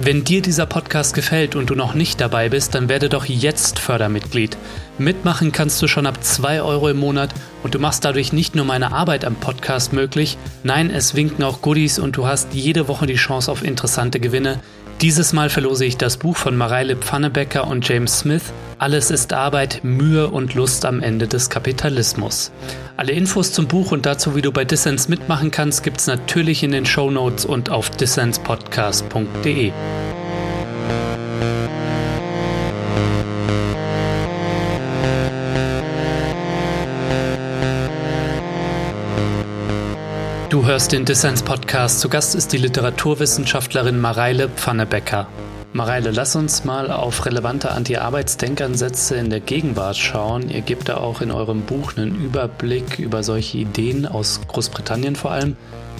Wenn 0.00 0.24
dir 0.24 0.42
dieser 0.42 0.66
Podcast 0.66 1.14
gefällt 1.14 1.54
und 1.54 1.70
du 1.70 1.76
noch 1.76 1.94
nicht 1.94 2.20
dabei 2.20 2.48
bist, 2.48 2.74
dann 2.74 2.88
werde 2.88 3.08
doch 3.08 3.26
jetzt 3.26 3.78
Fördermitglied. 3.78 4.56
Mitmachen 4.98 5.52
kannst 5.52 5.80
du 5.82 5.86
schon 5.86 6.06
ab 6.06 6.24
2 6.24 6.60
Euro 6.60 6.88
im 6.88 6.96
Monat 6.96 7.30
und 7.62 7.74
du 7.74 7.78
machst 7.78 8.04
dadurch 8.04 8.32
nicht 8.32 8.56
nur 8.56 8.64
meine 8.64 8.92
Arbeit 8.92 9.24
am 9.24 9.36
Podcast 9.36 9.92
möglich, 9.92 10.38
nein, 10.64 10.90
es 10.90 11.14
winken 11.14 11.44
auch 11.44 11.60
Goodies 11.62 12.00
und 12.00 12.16
du 12.16 12.26
hast 12.26 12.52
jede 12.52 12.88
Woche 12.88 13.06
die 13.06 13.14
Chance 13.14 13.52
auf 13.52 13.62
interessante 13.62 14.18
Gewinne. 14.18 14.58
Dieses 15.00 15.32
Mal 15.32 15.48
verlose 15.48 15.86
ich 15.86 15.96
das 15.96 16.18
Buch 16.18 16.36
von 16.36 16.58
Mareile 16.58 16.94
Pfannebecker 16.94 17.66
und 17.66 17.88
James 17.88 18.18
Smith. 18.18 18.52
Alles 18.76 19.10
ist 19.10 19.32
Arbeit, 19.32 19.80
Mühe 19.82 20.28
und 20.28 20.52
Lust 20.52 20.84
am 20.84 21.00
Ende 21.00 21.26
des 21.26 21.48
Kapitalismus. 21.48 22.52
Alle 22.98 23.12
Infos 23.12 23.50
zum 23.52 23.66
Buch 23.66 23.92
und 23.92 24.04
dazu, 24.04 24.36
wie 24.36 24.42
du 24.42 24.52
bei 24.52 24.66
Dissens 24.66 25.08
mitmachen 25.08 25.50
kannst, 25.50 25.84
gibt's 25.84 26.06
natürlich 26.06 26.62
in 26.62 26.72
den 26.72 26.84
Show 26.84 27.10
Notes 27.10 27.46
und 27.46 27.70
auf 27.70 27.88
dissenspodcast.de. 27.88 29.72
hörst 40.70 40.92
den 40.92 41.04
Dissens 41.04 41.42
Podcast. 41.42 41.98
Zu 41.98 42.08
Gast 42.08 42.36
ist 42.36 42.52
die 42.52 42.56
Literaturwissenschaftlerin 42.56 44.00
Mareile 44.00 44.48
Pfannebecker. 44.48 45.26
Mareile, 45.72 46.12
lass 46.12 46.36
uns 46.36 46.64
mal 46.64 46.92
auf 46.92 47.26
relevante 47.26 47.72
Anti-Arbeitsdenkansätze 47.72 49.16
in 49.16 49.30
der 49.30 49.40
Gegenwart 49.40 49.96
schauen. 49.96 50.48
Ihr 50.48 50.60
gebt 50.60 50.88
da 50.88 50.98
auch 50.98 51.22
in 51.22 51.32
eurem 51.32 51.62
Buch 51.62 51.96
einen 51.96 52.14
Überblick 52.14 53.00
über 53.00 53.24
solche 53.24 53.58
Ideen 53.58 54.06
aus 54.06 54.42
Großbritannien 54.46 55.16
vor 55.16 55.32
allem. 55.32 55.56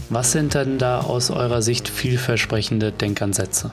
Was 0.08 0.30
sind 0.30 0.54
denn 0.54 0.78
da 0.78 1.00
aus 1.00 1.32
eurer 1.32 1.62
Sicht 1.62 1.88
vielversprechende 1.88 2.92
Denkansätze? 2.92 3.72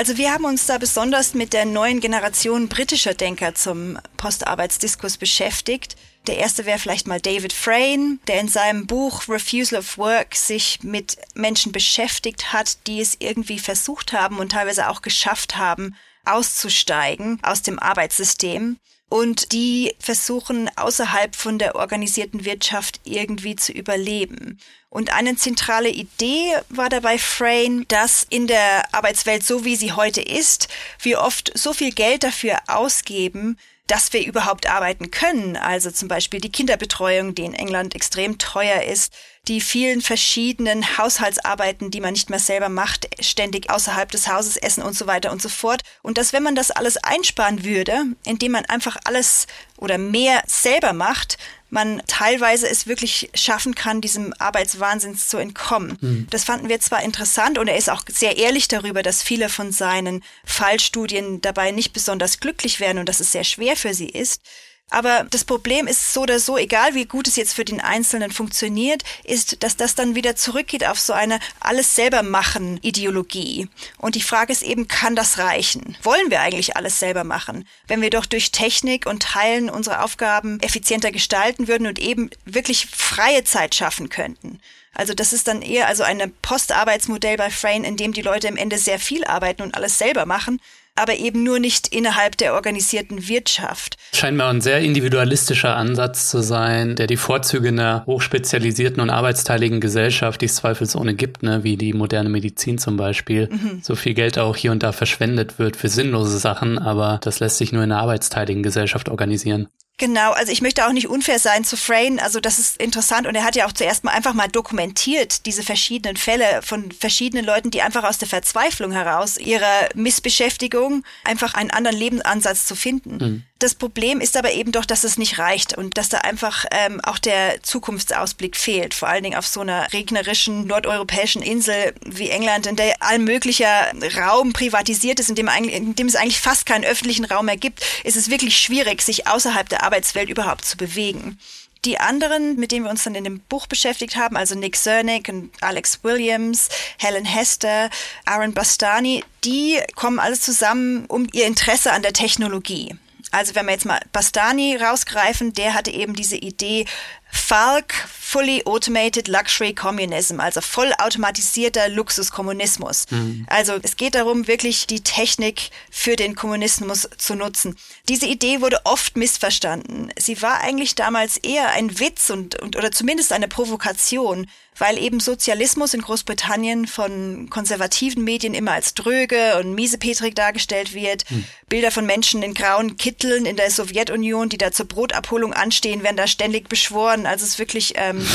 Also 0.00 0.16
wir 0.16 0.32
haben 0.32 0.46
uns 0.46 0.64
da 0.64 0.78
besonders 0.78 1.34
mit 1.34 1.52
der 1.52 1.66
neuen 1.66 2.00
Generation 2.00 2.68
britischer 2.70 3.12
Denker 3.12 3.54
zum 3.54 3.98
Postarbeitsdiskurs 4.16 5.18
beschäftigt. 5.18 5.94
Der 6.26 6.38
erste 6.38 6.64
wäre 6.64 6.78
vielleicht 6.78 7.06
mal 7.06 7.20
David 7.20 7.52
Frayne, 7.52 8.18
der 8.26 8.40
in 8.40 8.48
seinem 8.48 8.86
Buch 8.86 9.28
Refusal 9.28 9.80
of 9.80 9.98
Work 9.98 10.36
sich 10.36 10.82
mit 10.82 11.18
Menschen 11.34 11.70
beschäftigt 11.70 12.50
hat, 12.54 12.86
die 12.86 13.02
es 13.02 13.18
irgendwie 13.18 13.58
versucht 13.58 14.14
haben 14.14 14.38
und 14.38 14.52
teilweise 14.52 14.88
auch 14.88 15.02
geschafft 15.02 15.58
haben, 15.58 15.94
auszusteigen 16.24 17.38
aus 17.42 17.60
dem 17.60 17.78
Arbeitssystem 17.78 18.78
und 19.10 19.52
die 19.52 19.94
versuchen 19.98 20.70
außerhalb 20.76 21.34
von 21.34 21.58
der 21.58 21.74
organisierten 21.74 22.44
Wirtschaft 22.44 23.00
irgendwie 23.04 23.56
zu 23.56 23.72
überleben. 23.72 24.58
Und 24.88 25.12
eine 25.12 25.36
zentrale 25.36 25.90
Idee 25.90 26.54
war 26.68 26.88
dabei 26.88 27.18
Frame, 27.18 27.86
dass 27.88 28.24
in 28.30 28.46
der 28.46 28.94
Arbeitswelt 28.94 29.44
so 29.44 29.64
wie 29.64 29.76
sie 29.76 29.92
heute 29.92 30.22
ist, 30.22 30.68
wir 31.02 31.20
oft 31.20 31.50
so 31.58 31.72
viel 31.72 31.92
Geld 31.92 32.22
dafür 32.22 32.58
ausgeben, 32.68 33.58
dass 33.88 34.12
wir 34.12 34.24
überhaupt 34.24 34.68
arbeiten 34.68 35.10
können. 35.10 35.56
Also 35.56 35.90
zum 35.90 36.06
Beispiel 36.06 36.40
die 36.40 36.52
Kinderbetreuung, 36.52 37.34
die 37.34 37.44
in 37.44 37.54
England 37.54 37.96
extrem 37.96 38.38
teuer 38.38 38.82
ist, 38.82 39.12
die 39.48 39.60
vielen 39.60 40.02
verschiedenen 40.02 40.98
Haushaltsarbeiten, 40.98 41.90
die 41.90 42.00
man 42.00 42.12
nicht 42.12 42.30
mehr 42.30 42.38
selber 42.38 42.68
macht, 42.68 43.08
ständig 43.20 43.70
außerhalb 43.70 44.10
des 44.10 44.28
Hauses 44.28 44.56
essen 44.56 44.82
und 44.82 44.94
so 44.94 45.06
weiter 45.06 45.32
und 45.32 45.40
so 45.40 45.48
fort. 45.48 45.82
Und 46.02 46.18
dass 46.18 46.32
wenn 46.32 46.42
man 46.42 46.54
das 46.54 46.70
alles 46.70 46.98
einsparen 46.98 47.64
würde, 47.64 48.04
indem 48.24 48.52
man 48.52 48.66
einfach 48.66 48.96
alles 49.04 49.46
oder 49.78 49.98
mehr 49.98 50.42
selber 50.46 50.92
macht, 50.92 51.38
man 51.70 52.02
teilweise 52.06 52.68
es 52.68 52.86
wirklich 52.86 53.30
schaffen 53.34 53.74
kann, 53.74 54.00
diesem 54.00 54.34
Arbeitswahnsinns 54.38 55.28
zu 55.28 55.38
entkommen. 55.38 55.96
Mhm. 56.00 56.26
Das 56.30 56.44
fanden 56.44 56.68
wir 56.68 56.80
zwar 56.80 57.02
interessant 57.02 57.58
und 57.58 57.68
er 57.68 57.76
ist 57.76 57.88
auch 57.88 58.02
sehr 58.08 58.36
ehrlich 58.36 58.68
darüber, 58.68 59.02
dass 59.02 59.22
viele 59.22 59.48
von 59.48 59.72
seinen 59.72 60.22
Fallstudien 60.44 61.40
dabei 61.40 61.70
nicht 61.70 61.92
besonders 61.92 62.40
glücklich 62.40 62.80
werden 62.80 62.98
und 62.98 63.08
dass 63.08 63.20
es 63.20 63.32
sehr 63.32 63.44
schwer 63.44 63.76
für 63.76 63.94
sie 63.94 64.08
ist. 64.08 64.42
Aber 64.90 65.24
das 65.30 65.44
Problem 65.44 65.86
ist 65.86 66.12
so 66.12 66.22
oder 66.22 66.40
so, 66.40 66.58
egal 66.58 66.94
wie 66.94 67.06
gut 67.06 67.28
es 67.28 67.36
jetzt 67.36 67.54
für 67.54 67.64
den 67.64 67.80
Einzelnen 67.80 68.32
funktioniert, 68.32 69.04
ist, 69.22 69.62
dass 69.62 69.76
das 69.76 69.94
dann 69.94 70.16
wieder 70.16 70.34
zurückgeht 70.34 70.84
auf 70.84 70.98
so 70.98 71.12
eine 71.12 71.38
alles 71.60 71.94
selber 71.94 72.24
machen 72.24 72.78
Ideologie. 72.82 73.68
Und 73.98 74.16
die 74.16 74.22
Frage 74.22 74.52
ist 74.52 74.62
eben, 74.62 74.88
kann 74.88 75.14
das 75.14 75.38
reichen? 75.38 75.96
Wollen 76.02 76.30
wir 76.30 76.40
eigentlich 76.40 76.76
alles 76.76 76.98
selber 76.98 77.22
machen? 77.22 77.66
Wenn 77.86 78.02
wir 78.02 78.10
doch 78.10 78.26
durch 78.26 78.50
Technik 78.50 79.06
und 79.06 79.22
Teilen 79.22 79.70
unsere 79.70 80.02
Aufgaben 80.02 80.58
effizienter 80.60 81.12
gestalten 81.12 81.68
würden 81.68 81.86
und 81.86 82.00
eben 82.00 82.30
wirklich 82.44 82.86
freie 82.86 83.44
Zeit 83.44 83.76
schaffen 83.76 84.08
könnten. 84.08 84.60
Also 84.92 85.14
das 85.14 85.32
ist 85.32 85.46
dann 85.46 85.62
eher 85.62 85.86
also 85.86 86.02
ein 86.02 86.32
Postarbeitsmodell 86.42 87.36
bei 87.36 87.50
Frame, 87.50 87.84
in 87.84 87.96
dem 87.96 88.12
die 88.12 88.22
Leute 88.22 88.48
im 88.48 88.56
Ende 88.56 88.76
sehr 88.76 88.98
viel 88.98 89.24
arbeiten 89.24 89.62
und 89.62 89.76
alles 89.76 89.98
selber 89.98 90.26
machen 90.26 90.60
aber 91.00 91.16
eben 91.16 91.42
nur 91.42 91.58
nicht 91.58 91.88
innerhalb 91.88 92.36
der 92.36 92.54
organisierten 92.54 93.28
Wirtschaft. 93.28 93.96
Scheint 94.12 94.36
mir 94.36 94.46
ein 94.46 94.60
sehr 94.60 94.80
individualistischer 94.80 95.76
Ansatz 95.76 96.30
zu 96.30 96.42
sein, 96.42 96.96
der 96.96 97.06
die 97.06 97.16
Vorzüge 97.16 97.68
einer 97.68 98.04
hochspezialisierten 98.06 99.00
und 99.00 99.10
arbeitsteiligen 99.10 99.80
Gesellschaft, 99.80 100.40
die 100.40 100.46
es 100.46 100.56
zweifelsohne 100.56 101.14
gibt, 101.14 101.42
ne, 101.42 101.64
wie 101.64 101.76
die 101.76 101.92
moderne 101.92 102.28
Medizin 102.28 102.78
zum 102.78 102.96
Beispiel, 102.96 103.48
mhm. 103.50 103.80
so 103.82 103.94
viel 103.94 104.14
Geld 104.14 104.38
auch 104.38 104.56
hier 104.56 104.72
und 104.72 104.82
da 104.82 104.92
verschwendet 104.92 105.58
wird 105.58 105.76
für 105.76 105.88
sinnlose 105.88 106.38
Sachen, 106.38 106.78
aber 106.78 107.20
das 107.22 107.40
lässt 107.40 107.58
sich 107.58 107.72
nur 107.72 107.82
in 107.82 107.92
einer 107.92 108.00
arbeitsteiligen 108.00 108.62
Gesellschaft 108.62 109.08
organisieren. 109.08 109.68
Genau, 110.00 110.32
also 110.32 110.50
ich 110.50 110.62
möchte 110.62 110.86
auch 110.86 110.92
nicht 110.92 111.08
unfair 111.08 111.38
sein 111.38 111.62
zu 111.62 111.76
Frayne, 111.76 112.22
also 112.22 112.40
das 112.40 112.58
ist 112.58 112.80
interessant 112.80 113.26
und 113.26 113.34
er 113.34 113.44
hat 113.44 113.54
ja 113.54 113.66
auch 113.66 113.72
zuerst 113.72 114.02
mal 114.02 114.12
einfach 114.12 114.32
mal 114.32 114.48
dokumentiert 114.48 115.44
diese 115.44 115.62
verschiedenen 115.62 116.16
Fälle 116.16 116.62
von 116.62 116.90
verschiedenen 116.90 117.44
Leuten, 117.44 117.70
die 117.70 117.82
einfach 117.82 118.04
aus 118.04 118.16
der 118.16 118.26
Verzweiflung 118.26 118.92
heraus 118.92 119.36
ihrer 119.36 119.90
Missbeschäftigung 119.94 121.04
einfach 121.22 121.52
einen 121.52 121.70
anderen 121.70 121.98
Lebensansatz 121.98 122.64
zu 122.64 122.76
finden. 122.76 123.16
Mhm. 123.18 123.42
Das 123.60 123.74
Problem 123.74 124.22
ist 124.22 124.38
aber 124.38 124.52
eben 124.52 124.72
doch, 124.72 124.86
dass 124.86 125.04
es 125.04 125.18
nicht 125.18 125.38
reicht 125.38 125.76
und 125.76 125.98
dass 125.98 126.08
da 126.08 126.18
einfach 126.18 126.64
ähm, 126.70 126.98
auch 127.02 127.18
der 127.18 127.62
Zukunftsausblick 127.62 128.56
fehlt, 128.56 128.94
vor 128.94 129.08
allen 129.08 129.22
Dingen 129.22 129.36
auf 129.36 129.46
so 129.46 129.60
einer 129.60 129.92
regnerischen 129.92 130.66
nordeuropäischen 130.66 131.42
Insel 131.42 131.94
wie 132.02 132.30
England, 132.30 132.66
in 132.66 132.76
der 132.76 132.94
all 133.00 133.18
möglicher 133.18 133.92
Raum 134.16 134.54
privatisiert 134.54 135.20
ist, 135.20 135.28
in 135.28 135.34
dem, 135.34 135.48
in 135.48 135.94
dem 135.94 136.06
es 136.06 136.16
eigentlich 136.16 136.40
fast 136.40 136.64
keinen 136.64 136.86
öffentlichen 136.86 137.26
Raum 137.26 137.44
mehr 137.44 137.58
gibt, 137.58 137.84
ist 138.02 138.16
es 138.16 138.30
wirklich 138.30 138.58
schwierig, 138.58 139.02
sich 139.02 139.26
außerhalb 139.26 139.68
der 139.68 139.82
Arbeitswelt 139.82 140.30
überhaupt 140.30 140.64
zu 140.64 140.78
bewegen. 140.78 141.38
Die 141.84 142.00
anderen, 142.00 142.56
mit 142.56 142.72
denen 142.72 142.86
wir 142.86 142.90
uns 142.90 143.04
dann 143.04 143.14
in 143.14 143.24
dem 143.24 143.40
Buch 143.40 143.66
beschäftigt 143.66 144.16
haben, 144.16 144.38
also 144.38 144.54
Nick 144.54 144.76
Cernick 144.76 145.28
und 145.28 145.50
Alex 145.60 146.02
Williams, 146.02 146.70
Helen 146.96 147.26
Hester, 147.26 147.90
Aaron 148.24 148.54
Bastani, 148.54 149.22
die 149.44 149.78
kommen 149.96 150.18
alles 150.18 150.40
zusammen 150.40 151.04
um 151.08 151.26
ihr 151.34 151.46
Interesse 151.46 151.92
an 151.92 152.00
der 152.00 152.14
Technologie. 152.14 152.96
Also 153.30 153.54
wenn 153.54 153.66
wir 153.66 153.72
jetzt 153.72 153.86
mal 153.86 154.00
Bastani 154.12 154.76
rausgreifen, 154.76 155.52
der 155.52 155.74
hatte 155.74 155.90
eben 155.90 156.14
diese 156.14 156.36
Idee, 156.36 156.86
Falk 157.30 157.92
Fully 158.30 158.62
Automated 158.64 159.26
Luxury 159.26 159.74
Communism, 159.74 160.38
also 160.38 160.60
vollautomatisierter 160.60 161.88
Luxuskommunismus. 161.88 163.06
Mhm. 163.10 163.44
Also 163.48 163.74
es 163.82 163.96
geht 163.96 164.14
darum, 164.14 164.46
wirklich 164.46 164.86
die 164.86 165.00
Technik 165.00 165.70
für 165.90 166.14
den 166.14 166.36
Kommunismus 166.36 167.08
zu 167.18 167.34
nutzen. 167.34 167.76
Diese 168.08 168.26
Idee 168.26 168.60
wurde 168.60 168.80
oft 168.84 169.16
missverstanden. 169.16 170.12
Sie 170.16 170.40
war 170.42 170.60
eigentlich 170.60 170.94
damals 170.94 171.38
eher 171.38 171.70
ein 171.70 171.98
Witz 171.98 172.30
und, 172.30 172.54
und 172.62 172.76
oder 172.76 172.92
zumindest 172.92 173.32
eine 173.32 173.48
Provokation 173.48 174.46
weil 174.80 174.98
eben 174.98 175.20
Sozialismus 175.20 175.92
in 175.92 176.00
Großbritannien 176.00 176.86
von 176.86 177.48
konservativen 177.50 178.24
Medien 178.24 178.54
immer 178.54 178.72
als 178.72 178.94
dröge 178.94 179.58
und 179.58 179.74
miesepetrig 179.74 180.34
dargestellt 180.34 180.94
wird. 180.94 181.28
Hm. 181.28 181.44
Bilder 181.68 181.90
von 181.90 182.06
Menschen 182.06 182.42
in 182.42 182.54
grauen 182.54 182.96
Kitteln 182.96 183.44
in 183.44 183.56
der 183.56 183.70
Sowjetunion, 183.70 184.48
die 184.48 184.58
da 184.58 184.72
zur 184.72 184.86
Brotabholung 184.86 185.52
anstehen, 185.52 186.02
werden 186.02 186.16
da 186.16 186.26
ständig 186.26 186.68
beschworen. 186.68 187.19
Also 187.26 187.44
es 187.44 187.52
ist 187.52 187.58
wirklich 187.58 187.94
ähm, 187.96 188.26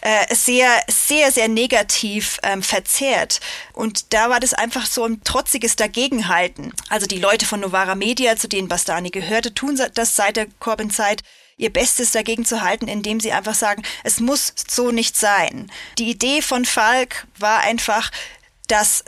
äh, 0.00 0.34
sehr, 0.34 0.70
sehr, 0.88 1.32
sehr 1.32 1.48
negativ 1.48 2.38
ähm, 2.42 2.62
verzerrt. 2.62 3.40
Und 3.72 4.12
da 4.12 4.30
war 4.30 4.40
das 4.40 4.54
einfach 4.54 4.86
so 4.86 5.04
ein 5.04 5.22
trotziges 5.24 5.76
Dagegenhalten. 5.76 6.72
Also 6.88 7.06
die 7.06 7.18
Leute 7.18 7.46
von 7.46 7.60
Novara 7.60 7.94
Media, 7.94 8.36
zu 8.36 8.48
denen 8.48 8.68
Bastani 8.68 9.10
gehörte, 9.10 9.54
tun 9.54 9.80
das 9.94 10.16
seit 10.16 10.36
der 10.36 10.46
Corbyn-Zeit 10.60 11.22
ihr 11.56 11.72
Bestes 11.72 12.12
dagegen 12.12 12.44
zu 12.44 12.62
halten, 12.62 12.86
indem 12.86 13.18
sie 13.18 13.32
einfach 13.32 13.54
sagen, 13.54 13.82
es 14.04 14.20
muss 14.20 14.54
so 14.68 14.92
nicht 14.92 15.16
sein. 15.16 15.70
Die 15.98 16.08
Idee 16.08 16.40
von 16.40 16.64
Falk 16.64 17.26
war 17.36 17.60
einfach, 17.60 18.10
dass 18.68 19.04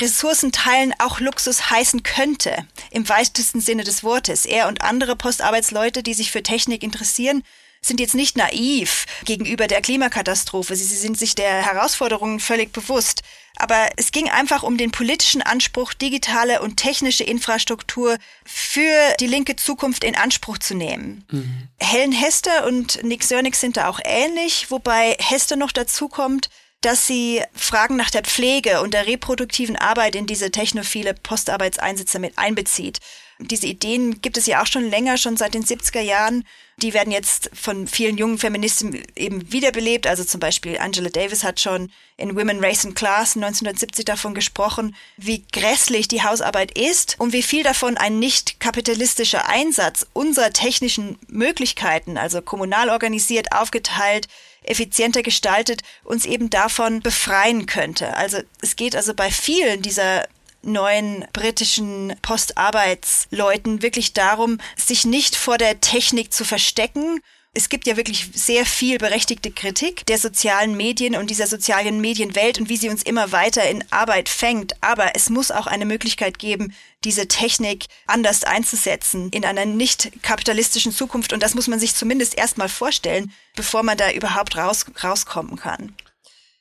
Ressourcenteilen 0.00 0.94
auch 0.98 1.20
Luxus 1.20 1.70
heißen 1.70 2.02
könnte, 2.02 2.66
im 2.90 3.08
weitesten 3.08 3.60
Sinne 3.60 3.84
des 3.84 4.02
Wortes. 4.02 4.46
Er 4.46 4.68
und 4.68 4.82
andere 4.82 5.16
Postarbeitsleute, 5.16 6.02
die 6.02 6.14
sich 6.14 6.32
für 6.32 6.42
Technik 6.42 6.82
interessieren, 6.82 7.44
sind 7.84 7.98
jetzt 7.98 8.14
nicht 8.14 8.36
naiv 8.36 9.06
gegenüber 9.24 9.66
der 9.66 9.82
Klimakatastrophe. 9.82 10.76
Sie, 10.76 10.84
sie 10.84 10.96
sind 10.96 11.18
sich 11.18 11.34
der 11.34 11.66
Herausforderungen 11.66 12.38
völlig 12.38 12.72
bewusst. 12.72 13.22
Aber 13.56 13.90
es 13.96 14.12
ging 14.12 14.30
einfach 14.30 14.62
um 14.62 14.78
den 14.78 14.92
politischen 14.92 15.42
Anspruch, 15.42 15.92
digitale 15.92 16.62
und 16.62 16.78
technische 16.78 17.24
Infrastruktur 17.24 18.16
für 18.44 19.14
die 19.20 19.26
linke 19.26 19.56
Zukunft 19.56 20.04
in 20.04 20.16
Anspruch 20.16 20.58
zu 20.58 20.74
nehmen. 20.74 21.24
Mhm. 21.30 21.68
Helen 21.78 22.12
Hester 22.12 22.66
und 22.66 23.02
Nick 23.02 23.24
Sörnig 23.24 23.56
sind 23.56 23.76
da 23.76 23.88
auch 23.88 24.00
ähnlich, 24.04 24.70
wobei 24.70 25.16
Hester 25.18 25.56
noch 25.56 25.72
dazu 25.72 26.08
kommt, 26.08 26.48
dass 26.82 27.06
sie 27.06 27.42
Fragen 27.54 27.96
nach 27.96 28.10
der 28.10 28.22
Pflege 28.22 28.82
und 28.82 28.92
der 28.92 29.06
reproduktiven 29.06 29.76
Arbeit 29.76 30.14
in 30.14 30.26
diese 30.26 30.50
technophile 30.50 31.14
Postarbeitseinsätze 31.14 32.18
mit 32.18 32.38
einbezieht. 32.38 32.98
Diese 33.38 33.66
Ideen 33.66 34.20
gibt 34.20 34.36
es 34.36 34.46
ja 34.46 34.62
auch 34.62 34.66
schon 34.66 34.88
länger, 34.88 35.16
schon 35.16 35.36
seit 35.36 35.54
den 35.54 35.64
70er 35.64 36.00
Jahren. 36.00 36.44
Die 36.78 36.94
werden 36.94 37.12
jetzt 37.12 37.50
von 37.54 37.86
vielen 37.86 38.16
jungen 38.16 38.38
Feministen 38.38 39.02
eben 39.16 39.52
wiederbelebt. 39.52 40.06
Also 40.06 40.24
zum 40.24 40.40
Beispiel 40.40 40.78
Angela 40.78 41.08
Davis 41.08 41.44
hat 41.44 41.60
schon 41.60 41.90
in 42.16 42.36
Women, 42.36 42.64
Race 42.64 42.84
and 42.84 42.94
Class 42.94 43.36
1970 43.36 44.04
davon 44.04 44.34
gesprochen, 44.34 44.94
wie 45.16 45.44
grässlich 45.52 46.08
die 46.08 46.22
Hausarbeit 46.22 46.76
ist 46.76 47.16
und 47.18 47.32
wie 47.32 47.42
viel 47.42 47.62
davon 47.62 47.96
ein 47.96 48.18
nicht 48.18 48.60
kapitalistischer 48.60 49.48
Einsatz 49.48 50.06
unserer 50.12 50.52
technischen 50.52 51.18
Möglichkeiten, 51.28 52.16
also 52.16 52.42
kommunal 52.42 52.90
organisiert, 52.90 53.52
aufgeteilt, 53.52 54.28
effizienter 54.64 55.22
gestaltet, 55.22 55.82
uns 56.04 56.24
eben 56.24 56.50
davon 56.50 57.00
befreien 57.00 57.66
könnte. 57.66 58.16
Also 58.16 58.38
es 58.60 58.76
geht 58.76 58.96
also 58.96 59.14
bei 59.14 59.30
vielen 59.30 59.82
dieser 59.82 60.26
neuen 60.62 61.24
britischen 61.32 62.14
Postarbeitsleuten 62.22 63.82
wirklich 63.82 64.12
darum, 64.12 64.58
sich 64.76 65.04
nicht 65.04 65.36
vor 65.36 65.58
der 65.58 65.80
Technik 65.80 66.32
zu 66.32 66.44
verstecken. 66.44 67.20
Es 67.54 67.68
gibt 67.68 67.86
ja 67.86 67.96
wirklich 67.96 68.30
sehr 68.34 68.64
viel 68.64 68.98
berechtigte 68.98 69.50
Kritik 69.50 70.06
der 70.06 70.18
sozialen 70.18 70.76
Medien 70.76 71.16
und 71.16 71.28
dieser 71.28 71.46
sozialen 71.46 72.00
Medienwelt 72.00 72.58
und 72.58 72.68
wie 72.68 72.78
sie 72.78 72.88
uns 72.88 73.02
immer 73.02 73.32
weiter 73.32 73.68
in 73.68 73.84
Arbeit 73.90 74.28
fängt. 74.28 74.74
Aber 74.82 75.14
es 75.14 75.28
muss 75.28 75.50
auch 75.50 75.66
eine 75.66 75.84
Möglichkeit 75.84 76.38
geben, 76.38 76.74
diese 77.04 77.28
Technik 77.28 77.86
anders 78.06 78.44
einzusetzen 78.44 79.30
in 79.30 79.44
einer 79.44 79.64
nicht 79.64 80.10
kapitalistischen 80.22 80.92
Zukunft. 80.92 81.32
Und 81.32 81.42
das 81.42 81.54
muss 81.54 81.68
man 81.68 81.80
sich 81.80 81.94
zumindest 81.94 82.36
erstmal 82.36 82.68
vorstellen, 82.68 83.32
bevor 83.56 83.82
man 83.82 83.98
da 83.98 84.10
überhaupt 84.10 84.56
raus, 84.56 84.86
rauskommen 85.02 85.56
kann. 85.56 85.94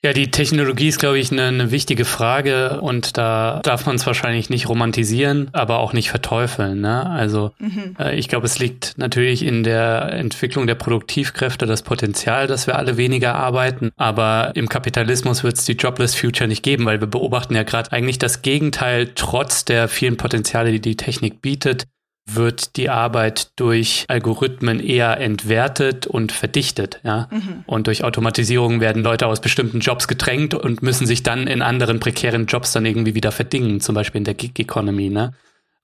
Ja, 0.04 0.14
die 0.14 0.32
Technologie 0.32 0.88
ist, 0.88 0.98
glaube 0.98 1.20
ich, 1.20 1.32
eine, 1.32 1.44
eine 1.44 1.70
wichtige 1.70 2.06
Frage 2.06 2.82
und 2.82 3.18
da 3.18 3.60
darf 3.62 3.86
man 3.86 3.98
es 3.98 4.08
wahrscheinlich 4.08 4.50
nicht 4.50 4.68
romantisieren, 4.68 5.50
aber 5.52 5.78
auch 5.78 5.94
nicht 5.94 6.10
verteufeln. 6.10 6.82
Ne? 6.82 7.08
Also 7.08 7.52
mhm. 7.60 7.96
äh, 8.00 8.16
ich 8.16 8.28
glaube, 8.28 8.48
es 8.48 8.58
liegt 8.58 8.98
natürlich 8.98 9.46
in 9.46 9.62
der 9.62 10.12
Entwicklung 10.14 10.66
der 10.66 10.74
Produktivkräfte 10.74 11.68
das 11.68 11.84
Potenzial, 11.84 12.48
dass 12.48 12.66
wir 12.66 12.78
alle 12.78 12.98
weniger 12.98 13.36
arbeiten, 13.36 13.92
aber 13.96 14.54
im 14.56 14.70
Kapitalismus 14.70 15.44
wird 15.44 15.58
es 15.60 15.66
die 15.66 15.74
Jobless 15.74 16.16
Future 16.16 16.48
nicht 16.48 16.64
geben, 16.64 16.86
weil 16.86 17.00
wir 17.00 17.08
beobachten 17.08 17.54
ja 17.54 17.62
gerade 17.62 17.92
eigentlich 17.92 18.18
das 18.18 18.42
Gegenteil, 18.42 19.12
trotz 19.14 19.66
der 19.66 19.88
vielen 19.88 20.18
Potenziale, 20.18 20.72
die 20.72 20.82
die 20.82 20.98
Technik 20.98 21.44
bietet 21.44 21.86
wird 22.26 22.78
die 22.78 22.90
Arbeit 22.90 23.60
durch 23.60 24.06
Algorithmen 24.08 24.80
eher 24.80 25.20
entwertet 25.20 26.08
und 26.08 26.32
verdichtet. 26.32 27.00
Ja? 27.04 27.28
Mhm. 27.32 27.64
Und 27.66 27.88
durch 27.88 28.04
Automatisierung 28.04 28.80
werden 28.80 29.04
Leute 29.04 29.28
aus 29.28 29.42
bestimmten 29.42 29.80
Jobs 29.80 30.08
gedrängt 30.08 30.54
und 30.54 30.82
müssen 30.82 31.08
sich 31.08 31.24
dann 31.24 31.48
in 31.48 31.62
anderen 31.62 32.00
prekären 32.00 32.46
Jobs 32.46 32.72
dann 32.72 32.86
irgendwie 32.86 33.16
wieder 33.16 33.32
verdingen, 33.32 33.82
zum 33.82 33.96
Beispiel 33.96 34.20
in 34.20 34.26
der 34.26 34.36
Gig 34.36 34.58
Economy. 34.58 35.10
Ne? 35.10 35.34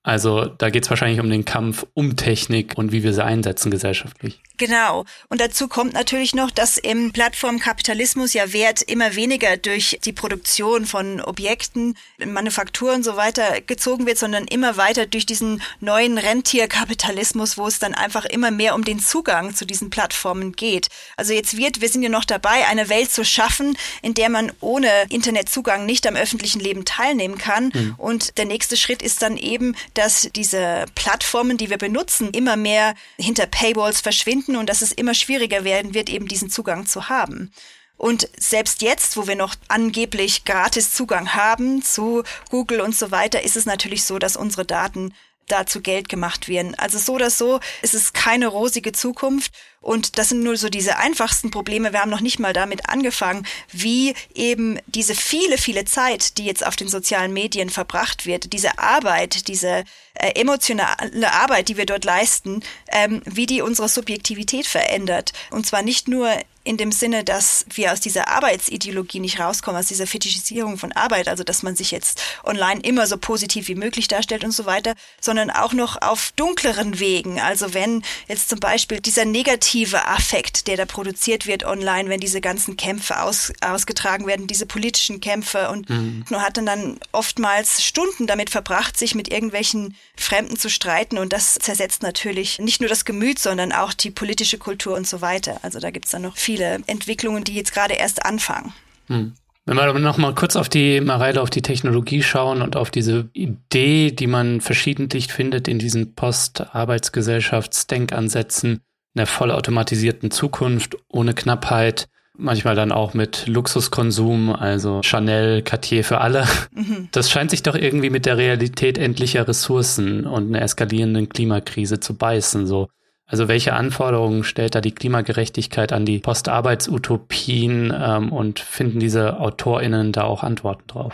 Also 0.08 0.46
da 0.46 0.70
geht 0.70 0.84
es 0.84 0.90
wahrscheinlich 0.90 1.20
um 1.20 1.28
den 1.28 1.44
Kampf 1.44 1.84
um 1.92 2.16
Technik 2.16 2.78
und 2.78 2.92
wie 2.92 3.02
wir 3.02 3.12
sie 3.12 3.22
einsetzen 3.22 3.70
gesellschaftlich. 3.70 4.40
Genau. 4.56 5.04
Und 5.28 5.40
dazu 5.40 5.68
kommt 5.68 5.92
natürlich 5.92 6.34
noch, 6.34 6.50
dass 6.50 6.78
im 6.78 7.12
Plattformkapitalismus 7.12 8.32
ja 8.32 8.54
Wert 8.54 8.80
immer 8.80 9.14
weniger 9.14 9.58
durch 9.58 9.98
die 10.04 10.14
Produktion 10.14 10.86
von 10.86 11.20
Objekten, 11.20 11.94
Manufaktur 12.24 12.94
und 12.94 13.04
so 13.04 13.16
weiter 13.16 13.60
gezogen 13.60 14.06
wird, 14.06 14.16
sondern 14.16 14.46
immer 14.46 14.78
weiter 14.78 15.04
durch 15.04 15.26
diesen 15.26 15.62
neuen 15.80 16.16
Rentierkapitalismus, 16.16 17.58
wo 17.58 17.66
es 17.66 17.78
dann 17.78 17.94
einfach 17.94 18.24
immer 18.24 18.50
mehr 18.50 18.74
um 18.74 18.84
den 18.84 19.00
Zugang 19.00 19.54
zu 19.54 19.66
diesen 19.66 19.90
Plattformen 19.90 20.52
geht. 20.52 20.88
Also 21.18 21.34
jetzt 21.34 21.56
wird, 21.58 21.82
wir 21.82 21.88
sind 21.90 22.02
ja 22.02 22.08
noch 22.08 22.24
dabei, 22.24 22.66
eine 22.66 22.88
Welt 22.88 23.12
zu 23.12 23.26
schaffen, 23.26 23.76
in 24.00 24.14
der 24.14 24.30
man 24.30 24.52
ohne 24.60 24.88
Internetzugang 25.10 25.84
nicht 25.84 26.06
am 26.06 26.16
öffentlichen 26.16 26.60
Leben 26.60 26.86
teilnehmen 26.86 27.36
kann. 27.36 27.70
Mhm. 27.74 27.94
Und 27.98 28.38
der 28.38 28.46
nächste 28.46 28.78
Schritt 28.78 29.02
ist 29.02 29.20
dann 29.20 29.36
eben, 29.36 29.76
dass 29.98 30.28
diese 30.34 30.84
Plattformen, 30.94 31.56
die 31.56 31.70
wir 31.70 31.78
benutzen, 31.78 32.30
immer 32.30 32.56
mehr 32.56 32.94
hinter 33.18 33.46
Paywalls 33.46 34.00
verschwinden 34.00 34.56
und 34.56 34.68
dass 34.68 34.80
es 34.80 34.92
immer 34.92 35.12
schwieriger 35.12 35.64
werden 35.64 35.92
wird, 35.92 36.08
eben 36.08 36.28
diesen 36.28 36.50
Zugang 36.50 36.86
zu 36.86 37.08
haben. 37.08 37.50
Und 37.96 38.28
selbst 38.38 38.80
jetzt, 38.80 39.16
wo 39.16 39.26
wir 39.26 39.34
noch 39.34 39.56
angeblich 39.66 40.44
gratis 40.44 40.94
Zugang 40.94 41.34
haben 41.34 41.82
zu 41.82 42.22
Google 42.48 42.80
und 42.80 42.94
so 42.94 43.10
weiter, 43.10 43.42
ist 43.42 43.56
es 43.56 43.66
natürlich 43.66 44.04
so, 44.04 44.20
dass 44.20 44.36
unsere 44.36 44.64
Daten 44.64 45.12
dazu 45.48 45.80
Geld 45.80 46.08
gemacht 46.08 46.48
werden. 46.48 46.74
Also 46.76 46.98
so 46.98 47.14
oder 47.14 47.30
so 47.30 47.60
ist 47.82 47.94
es 47.94 48.12
keine 48.12 48.46
rosige 48.46 48.92
Zukunft. 48.92 49.52
Und 49.80 50.18
das 50.18 50.28
sind 50.28 50.42
nur 50.42 50.56
so 50.56 50.68
diese 50.68 50.98
einfachsten 50.98 51.50
Probleme. 51.50 51.92
Wir 51.92 52.00
haben 52.00 52.10
noch 52.10 52.20
nicht 52.20 52.40
mal 52.40 52.52
damit 52.52 52.88
angefangen, 52.88 53.46
wie 53.70 54.14
eben 54.34 54.78
diese 54.86 55.14
viele, 55.14 55.56
viele 55.56 55.84
Zeit, 55.84 56.36
die 56.36 56.44
jetzt 56.44 56.66
auf 56.66 56.74
den 56.74 56.88
sozialen 56.88 57.32
Medien 57.32 57.70
verbracht 57.70 58.26
wird, 58.26 58.52
diese 58.52 58.78
Arbeit, 58.78 59.46
diese 59.46 59.84
äh, 60.14 60.32
emotionale 60.34 61.32
Arbeit, 61.32 61.68
die 61.68 61.76
wir 61.76 61.86
dort 61.86 62.04
leisten, 62.04 62.62
ähm, 62.88 63.22
wie 63.24 63.46
die 63.46 63.62
unsere 63.62 63.88
Subjektivität 63.88 64.66
verändert. 64.66 65.32
Und 65.50 65.64
zwar 65.64 65.82
nicht 65.82 66.08
nur 66.08 66.28
in 66.68 66.76
dem 66.76 66.92
Sinne, 66.92 67.24
dass 67.24 67.64
wir 67.72 67.92
aus 67.92 68.00
dieser 68.00 68.28
Arbeitsideologie 68.28 69.20
nicht 69.20 69.40
rauskommen, 69.40 69.80
aus 69.80 69.88
dieser 69.88 70.06
Fetischisierung 70.06 70.76
von 70.76 70.92
Arbeit, 70.92 71.26
also 71.26 71.42
dass 71.42 71.62
man 71.62 71.74
sich 71.74 71.90
jetzt 71.90 72.20
online 72.44 72.82
immer 72.82 73.06
so 73.06 73.16
positiv 73.16 73.68
wie 73.68 73.74
möglich 73.74 74.06
darstellt 74.06 74.44
und 74.44 74.50
so 74.50 74.66
weiter, 74.66 74.94
sondern 75.18 75.50
auch 75.50 75.72
noch 75.72 76.02
auf 76.02 76.30
dunkleren 76.36 77.00
Wegen. 77.00 77.40
Also 77.40 77.72
wenn 77.72 78.02
jetzt 78.26 78.50
zum 78.50 78.60
Beispiel 78.60 79.00
dieser 79.00 79.24
negative 79.24 80.06
Affekt, 80.06 80.66
der 80.66 80.76
da 80.76 80.84
produziert 80.84 81.46
wird 81.46 81.64
online, 81.64 82.10
wenn 82.10 82.20
diese 82.20 82.42
ganzen 82.42 82.76
Kämpfe 82.76 83.22
aus, 83.22 83.50
ausgetragen 83.62 84.26
werden, 84.26 84.46
diese 84.46 84.66
politischen 84.66 85.20
Kämpfe 85.20 85.70
und 85.70 85.88
mhm. 85.88 86.26
nur 86.28 86.42
hat 86.42 86.58
dann 86.58 86.66
dann 86.66 87.00
oftmals 87.12 87.82
Stunden 87.82 88.26
damit 88.26 88.50
verbracht, 88.50 88.98
sich 88.98 89.14
mit 89.14 89.32
irgendwelchen 89.32 89.96
Fremden 90.16 90.58
zu 90.58 90.68
streiten 90.68 91.16
und 91.16 91.32
das 91.32 91.54
zersetzt 91.54 92.02
natürlich 92.02 92.58
nicht 92.58 92.80
nur 92.82 92.90
das 92.90 93.06
Gemüt, 93.06 93.38
sondern 93.38 93.72
auch 93.72 93.94
die 93.94 94.10
politische 94.10 94.58
Kultur 94.58 94.94
und 94.94 95.08
so 95.08 95.22
weiter. 95.22 95.60
Also 95.62 95.80
da 95.80 95.90
gibt's 95.90 96.10
dann 96.10 96.22
noch 96.22 96.36
viel 96.36 96.57
viele 96.58 96.78
Entwicklungen, 96.86 97.44
die 97.44 97.54
jetzt 97.54 97.72
gerade 97.72 97.94
erst 97.94 98.22
anfangen. 98.24 98.72
Hm. 99.06 99.34
Wenn 99.64 99.76
wir 99.76 99.84
aber 99.84 99.98
noch 99.98 100.18
mal 100.18 100.34
kurz 100.34 100.56
auf 100.56 100.68
die 100.70 101.00
Mareile, 101.00 101.40
auf 101.42 101.50
die 101.50 101.62
Technologie 101.62 102.22
schauen 102.22 102.62
und 102.62 102.74
auf 102.74 102.90
diese 102.90 103.28
Idee, 103.34 104.10
die 104.10 104.26
man 104.26 104.62
verschiedentlich 104.62 105.32
findet 105.32 105.68
in 105.68 105.78
diesen 105.78 106.14
Post-Arbeitsgesellschaftsdenkansätzen 106.14 108.80
einer 109.14 109.26
vollautomatisierten 109.26 110.30
Zukunft 110.30 110.96
ohne 111.08 111.34
Knappheit, 111.34 112.08
manchmal 112.34 112.74
dann 112.76 112.92
auch 112.92 113.14
mit 113.14 113.46
Luxuskonsum, 113.46 114.54
also 114.54 115.00
Chanel, 115.02 115.62
Cartier 115.62 116.04
für 116.04 116.20
alle. 116.20 116.46
Mhm. 116.74 117.08
Das 117.12 117.30
scheint 117.30 117.50
sich 117.50 117.62
doch 117.62 117.74
irgendwie 117.74 118.10
mit 118.10 118.24
der 118.24 118.38
Realität 118.38 118.96
endlicher 118.96 119.46
Ressourcen 119.48 120.26
und 120.26 120.48
einer 120.48 120.62
eskalierenden 120.62 121.28
Klimakrise 121.28 122.00
zu 122.00 122.14
beißen. 122.14 122.66
So, 122.66 122.88
also 123.28 123.46
welche 123.46 123.74
Anforderungen 123.74 124.42
stellt 124.42 124.74
da 124.74 124.80
die 124.80 124.94
Klimagerechtigkeit 124.94 125.92
an 125.92 126.06
die 126.06 126.18
Postarbeitsutopien 126.18 127.94
ähm, 127.94 128.32
und 128.32 128.58
finden 128.58 129.00
diese 129.00 129.38
AutorInnen 129.38 130.12
da 130.12 130.24
auch 130.24 130.42
Antworten 130.42 130.86
drauf? 130.86 131.12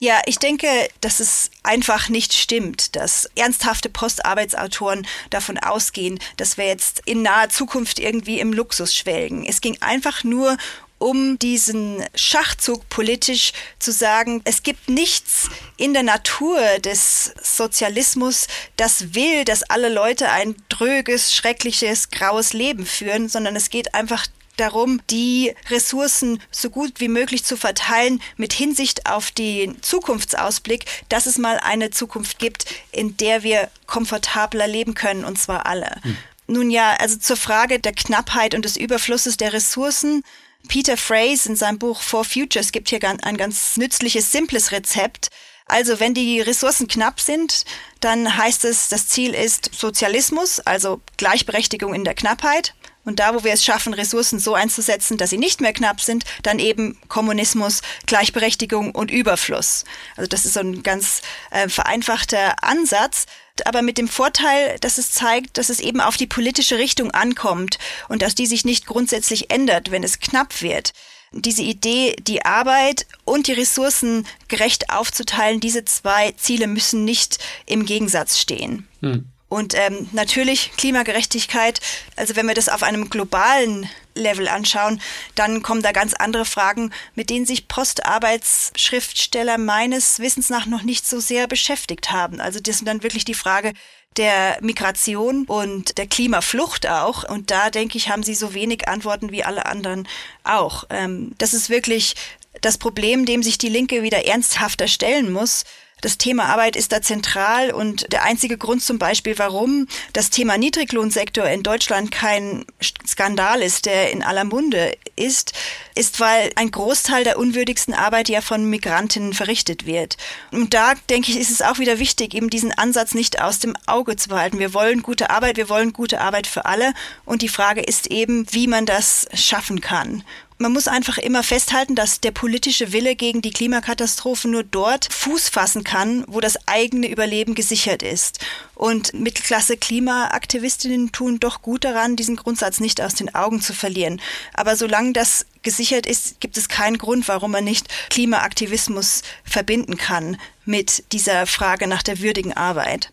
Ja, 0.00 0.20
ich 0.26 0.38
denke, 0.38 0.68
dass 1.00 1.18
es 1.18 1.50
einfach 1.64 2.08
nicht 2.08 2.32
stimmt, 2.32 2.94
dass 2.94 3.28
ernsthafte 3.34 3.88
Postarbeitsautoren 3.88 5.04
davon 5.30 5.58
ausgehen, 5.58 6.20
dass 6.36 6.56
wir 6.56 6.66
jetzt 6.66 7.02
in 7.04 7.22
naher 7.22 7.48
Zukunft 7.48 7.98
irgendwie 7.98 8.38
im 8.38 8.52
Luxus 8.52 8.94
schwelgen. 8.94 9.44
Es 9.44 9.60
ging 9.60 9.76
einfach 9.80 10.22
nur 10.22 10.56
um 10.98 11.38
diesen 11.38 12.04
Schachzug 12.14 12.88
politisch 12.88 13.52
zu 13.78 13.92
sagen, 13.92 14.42
es 14.44 14.62
gibt 14.62 14.88
nichts 14.88 15.48
in 15.76 15.94
der 15.94 16.02
Natur 16.02 16.60
des 16.80 17.32
Sozialismus, 17.42 18.48
das 18.76 19.14
will, 19.14 19.44
dass 19.44 19.62
alle 19.62 19.88
Leute 19.88 20.30
ein 20.30 20.56
dröges, 20.68 21.34
schreckliches, 21.34 22.10
graues 22.10 22.52
Leben 22.52 22.84
führen, 22.84 23.28
sondern 23.28 23.56
es 23.56 23.70
geht 23.70 23.94
einfach 23.94 24.26
darum, 24.58 25.00
die 25.08 25.54
Ressourcen 25.70 26.42
so 26.50 26.70
gut 26.70 26.94
wie 26.98 27.08
möglich 27.08 27.44
zu 27.44 27.56
verteilen 27.56 28.20
mit 28.36 28.52
Hinsicht 28.52 29.06
auf 29.06 29.30
den 29.30 29.80
Zukunftsausblick, 29.82 30.84
dass 31.08 31.26
es 31.26 31.38
mal 31.38 31.58
eine 31.58 31.90
Zukunft 31.90 32.38
gibt, 32.38 32.66
in 32.90 33.16
der 33.16 33.42
wir 33.42 33.70
komfortabler 33.86 34.66
leben 34.66 34.94
können, 34.94 35.24
und 35.24 35.38
zwar 35.38 35.66
alle. 35.66 36.00
Hm. 36.02 36.16
Nun 36.48 36.70
ja, 36.70 36.94
also 36.94 37.16
zur 37.18 37.36
Frage 37.36 37.78
der 37.78 37.92
Knappheit 37.92 38.54
und 38.54 38.64
des 38.64 38.76
Überflusses 38.76 39.36
der 39.36 39.52
Ressourcen 39.52 40.22
Peter 40.68 40.96
Phrase 40.96 41.48
in 41.48 41.56
seinem 41.56 41.78
Buch 41.78 42.00
For 42.02 42.24
Futures 42.24 42.72
gibt 42.72 42.90
hier 42.90 43.00
ein 43.02 43.36
ganz 43.36 43.76
nützliches, 43.76 44.30
simples 44.30 44.70
Rezept. 44.70 45.30
Also 45.66 46.00
wenn 46.00 46.14
die 46.14 46.40
Ressourcen 46.40 46.88
knapp 46.88 47.20
sind, 47.20 47.64
dann 48.00 48.36
heißt 48.36 48.64
es, 48.64 48.88
das 48.88 49.08
Ziel 49.08 49.34
ist 49.34 49.70
Sozialismus, 49.74 50.60
also 50.60 51.02
Gleichberechtigung 51.16 51.94
in 51.94 52.04
der 52.04 52.14
Knappheit. 52.14 52.74
Und 53.08 53.20
da, 53.20 53.34
wo 53.34 53.42
wir 53.42 53.54
es 53.54 53.64
schaffen, 53.64 53.94
Ressourcen 53.94 54.38
so 54.38 54.52
einzusetzen, 54.52 55.16
dass 55.16 55.30
sie 55.30 55.38
nicht 55.38 55.62
mehr 55.62 55.72
knapp 55.72 55.98
sind, 55.98 56.26
dann 56.42 56.58
eben 56.58 56.98
Kommunismus, 57.08 57.80
Gleichberechtigung 58.04 58.94
und 58.94 59.10
Überfluss. 59.10 59.84
Also 60.18 60.28
das 60.28 60.44
ist 60.44 60.52
so 60.52 60.60
ein 60.60 60.82
ganz 60.82 61.22
äh, 61.50 61.70
vereinfachter 61.70 62.62
Ansatz 62.62 63.24
aber 63.64 63.82
mit 63.82 63.98
dem 63.98 64.06
Vorteil, 64.06 64.78
dass 64.80 64.98
es 64.98 65.10
zeigt, 65.10 65.58
dass 65.58 65.68
es 65.68 65.80
eben 65.80 66.00
auf 66.00 66.16
die 66.16 66.28
politische 66.28 66.78
Richtung 66.78 67.10
ankommt 67.10 67.78
und 68.08 68.22
dass 68.22 68.36
die 68.36 68.46
sich 68.46 68.64
nicht 68.64 68.86
grundsätzlich 68.86 69.50
ändert, 69.50 69.90
wenn 69.90 70.04
es 70.04 70.20
knapp 70.20 70.62
wird. 70.62 70.92
diese 71.32 71.62
Idee, 71.62 72.14
die 72.20 72.44
Arbeit 72.44 73.06
und 73.24 73.48
die 73.48 73.52
Ressourcen 73.52 74.28
gerecht 74.46 74.90
aufzuteilen, 74.90 75.58
diese 75.58 75.84
zwei 75.84 76.30
Ziele 76.32 76.68
müssen 76.68 77.04
nicht 77.04 77.38
im 77.66 77.84
Gegensatz 77.84 78.38
stehen. 78.38 78.86
Hm. 79.00 79.26
Und 79.48 79.74
ähm, 79.74 80.08
natürlich 80.12 80.72
Klimagerechtigkeit, 80.76 81.80
also 82.16 82.36
wenn 82.36 82.46
wir 82.46 82.54
das 82.54 82.68
auf 82.68 82.82
einem 82.82 83.08
globalen 83.08 83.88
Level 84.14 84.46
anschauen, 84.46 85.00
dann 85.34 85.62
kommen 85.62 85.82
da 85.82 85.92
ganz 85.92 86.12
andere 86.12 86.44
Fragen, 86.44 86.92
mit 87.14 87.30
denen 87.30 87.46
sich 87.46 87.66
Postarbeitsschriftsteller 87.66 89.56
meines 89.56 90.18
Wissens 90.18 90.50
nach 90.50 90.66
noch 90.66 90.82
nicht 90.82 91.06
so 91.06 91.18
sehr 91.20 91.46
beschäftigt 91.46 92.10
haben. 92.10 92.40
Also 92.40 92.60
das 92.60 92.78
sind 92.78 92.86
dann 92.86 93.02
wirklich 93.02 93.24
die 93.24 93.34
Frage 93.34 93.72
der 94.18 94.58
Migration 94.60 95.44
und 95.46 95.96
der 95.96 96.06
Klimaflucht 96.06 96.86
auch. 96.88 97.28
Und 97.28 97.50
da 97.50 97.70
denke 97.70 97.96
ich, 97.96 98.10
haben 98.10 98.22
sie 98.22 98.34
so 98.34 98.52
wenig 98.52 98.88
Antworten 98.88 99.30
wie 99.30 99.44
alle 99.44 99.66
anderen 99.66 100.08
auch. 100.44 100.84
Ähm, 100.90 101.34
das 101.38 101.54
ist 101.54 101.70
wirklich 101.70 102.16
das 102.60 102.76
Problem, 102.76 103.24
dem 103.24 103.42
sich 103.42 103.56
die 103.58 103.68
Linke 103.68 104.02
wieder 104.02 104.26
ernsthafter 104.26 104.88
stellen 104.88 105.32
muss. 105.32 105.64
Das 106.00 106.16
Thema 106.16 106.44
Arbeit 106.44 106.76
ist 106.76 106.92
da 106.92 107.02
zentral 107.02 107.72
und 107.72 108.12
der 108.12 108.22
einzige 108.22 108.56
Grund 108.56 108.82
zum 108.82 108.98
Beispiel, 108.98 109.36
warum 109.38 109.88
das 110.12 110.30
Thema 110.30 110.56
Niedriglohnsektor 110.56 111.44
in 111.48 111.64
Deutschland 111.64 112.12
kein 112.12 112.64
Skandal 113.06 113.62
ist, 113.62 113.86
der 113.86 114.12
in 114.12 114.22
aller 114.22 114.44
Munde 114.44 114.96
ist, 115.16 115.52
ist, 115.96 116.20
weil 116.20 116.52
ein 116.54 116.70
Großteil 116.70 117.24
der 117.24 117.38
unwürdigsten 117.38 117.94
Arbeit 117.94 118.28
ja 118.28 118.40
von 118.40 118.70
Migrantinnen 118.70 119.34
verrichtet 119.34 119.86
wird. 119.86 120.16
Und 120.52 120.72
da 120.72 120.94
denke 121.10 121.32
ich, 121.32 121.38
ist 121.38 121.50
es 121.50 121.62
auch 121.62 121.78
wieder 121.80 121.98
wichtig, 121.98 122.34
eben 122.34 122.48
diesen 122.48 122.72
Ansatz 122.72 123.14
nicht 123.14 123.42
aus 123.42 123.58
dem 123.58 123.74
Auge 123.86 124.14
zu 124.14 124.28
behalten. 124.28 124.60
Wir 124.60 124.74
wollen 124.74 125.02
gute 125.02 125.30
Arbeit, 125.30 125.56
wir 125.56 125.68
wollen 125.68 125.92
gute 125.92 126.20
Arbeit 126.20 126.46
für 126.46 126.64
alle 126.64 126.94
und 127.24 127.42
die 127.42 127.48
Frage 127.48 127.80
ist 127.80 128.06
eben, 128.08 128.46
wie 128.52 128.68
man 128.68 128.86
das 128.86 129.26
schaffen 129.34 129.80
kann. 129.80 130.22
Man 130.60 130.72
muss 130.72 130.88
einfach 130.88 131.18
immer 131.18 131.44
festhalten, 131.44 131.94
dass 131.94 132.20
der 132.20 132.32
politische 132.32 132.92
Wille 132.92 133.14
gegen 133.14 133.42
die 133.42 133.52
Klimakatastrophe 133.52 134.48
nur 134.48 134.64
dort 134.64 135.06
Fuß 135.12 135.50
fassen 135.50 135.84
kann, 135.84 136.24
wo 136.26 136.40
das 136.40 136.58
eigene 136.66 137.08
Überleben 137.08 137.54
gesichert 137.54 138.02
ist. 138.02 138.40
Und 138.74 139.14
Mittelklasse 139.14 139.76
Klimaaktivistinnen 139.76 141.12
tun 141.12 141.38
doch 141.38 141.62
gut 141.62 141.84
daran, 141.84 142.16
diesen 142.16 142.34
Grundsatz 142.34 142.80
nicht 142.80 143.00
aus 143.00 143.14
den 143.14 143.32
Augen 143.36 143.60
zu 143.60 143.72
verlieren. 143.72 144.20
Aber 144.52 144.74
solange 144.74 145.12
das 145.12 145.46
gesichert 145.62 146.06
ist, 146.06 146.40
gibt 146.40 146.56
es 146.56 146.68
keinen 146.68 146.98
Grund, 146.98 147.28
warum 147.28 147.52
man 147.52 147.62
nicht 147.62 147.86
Klimaaktivismus 148.10 149.22
verbinden 149.44 149.96
kann 149.96 150.40
mit 150.64 151.04
dieser 151.12 151.46
Frage 151.46 151.86
nach 151.86 152.02
der 152.02 152.18
würdigen 152.18 152.52
Arbeit. 152.52 153.10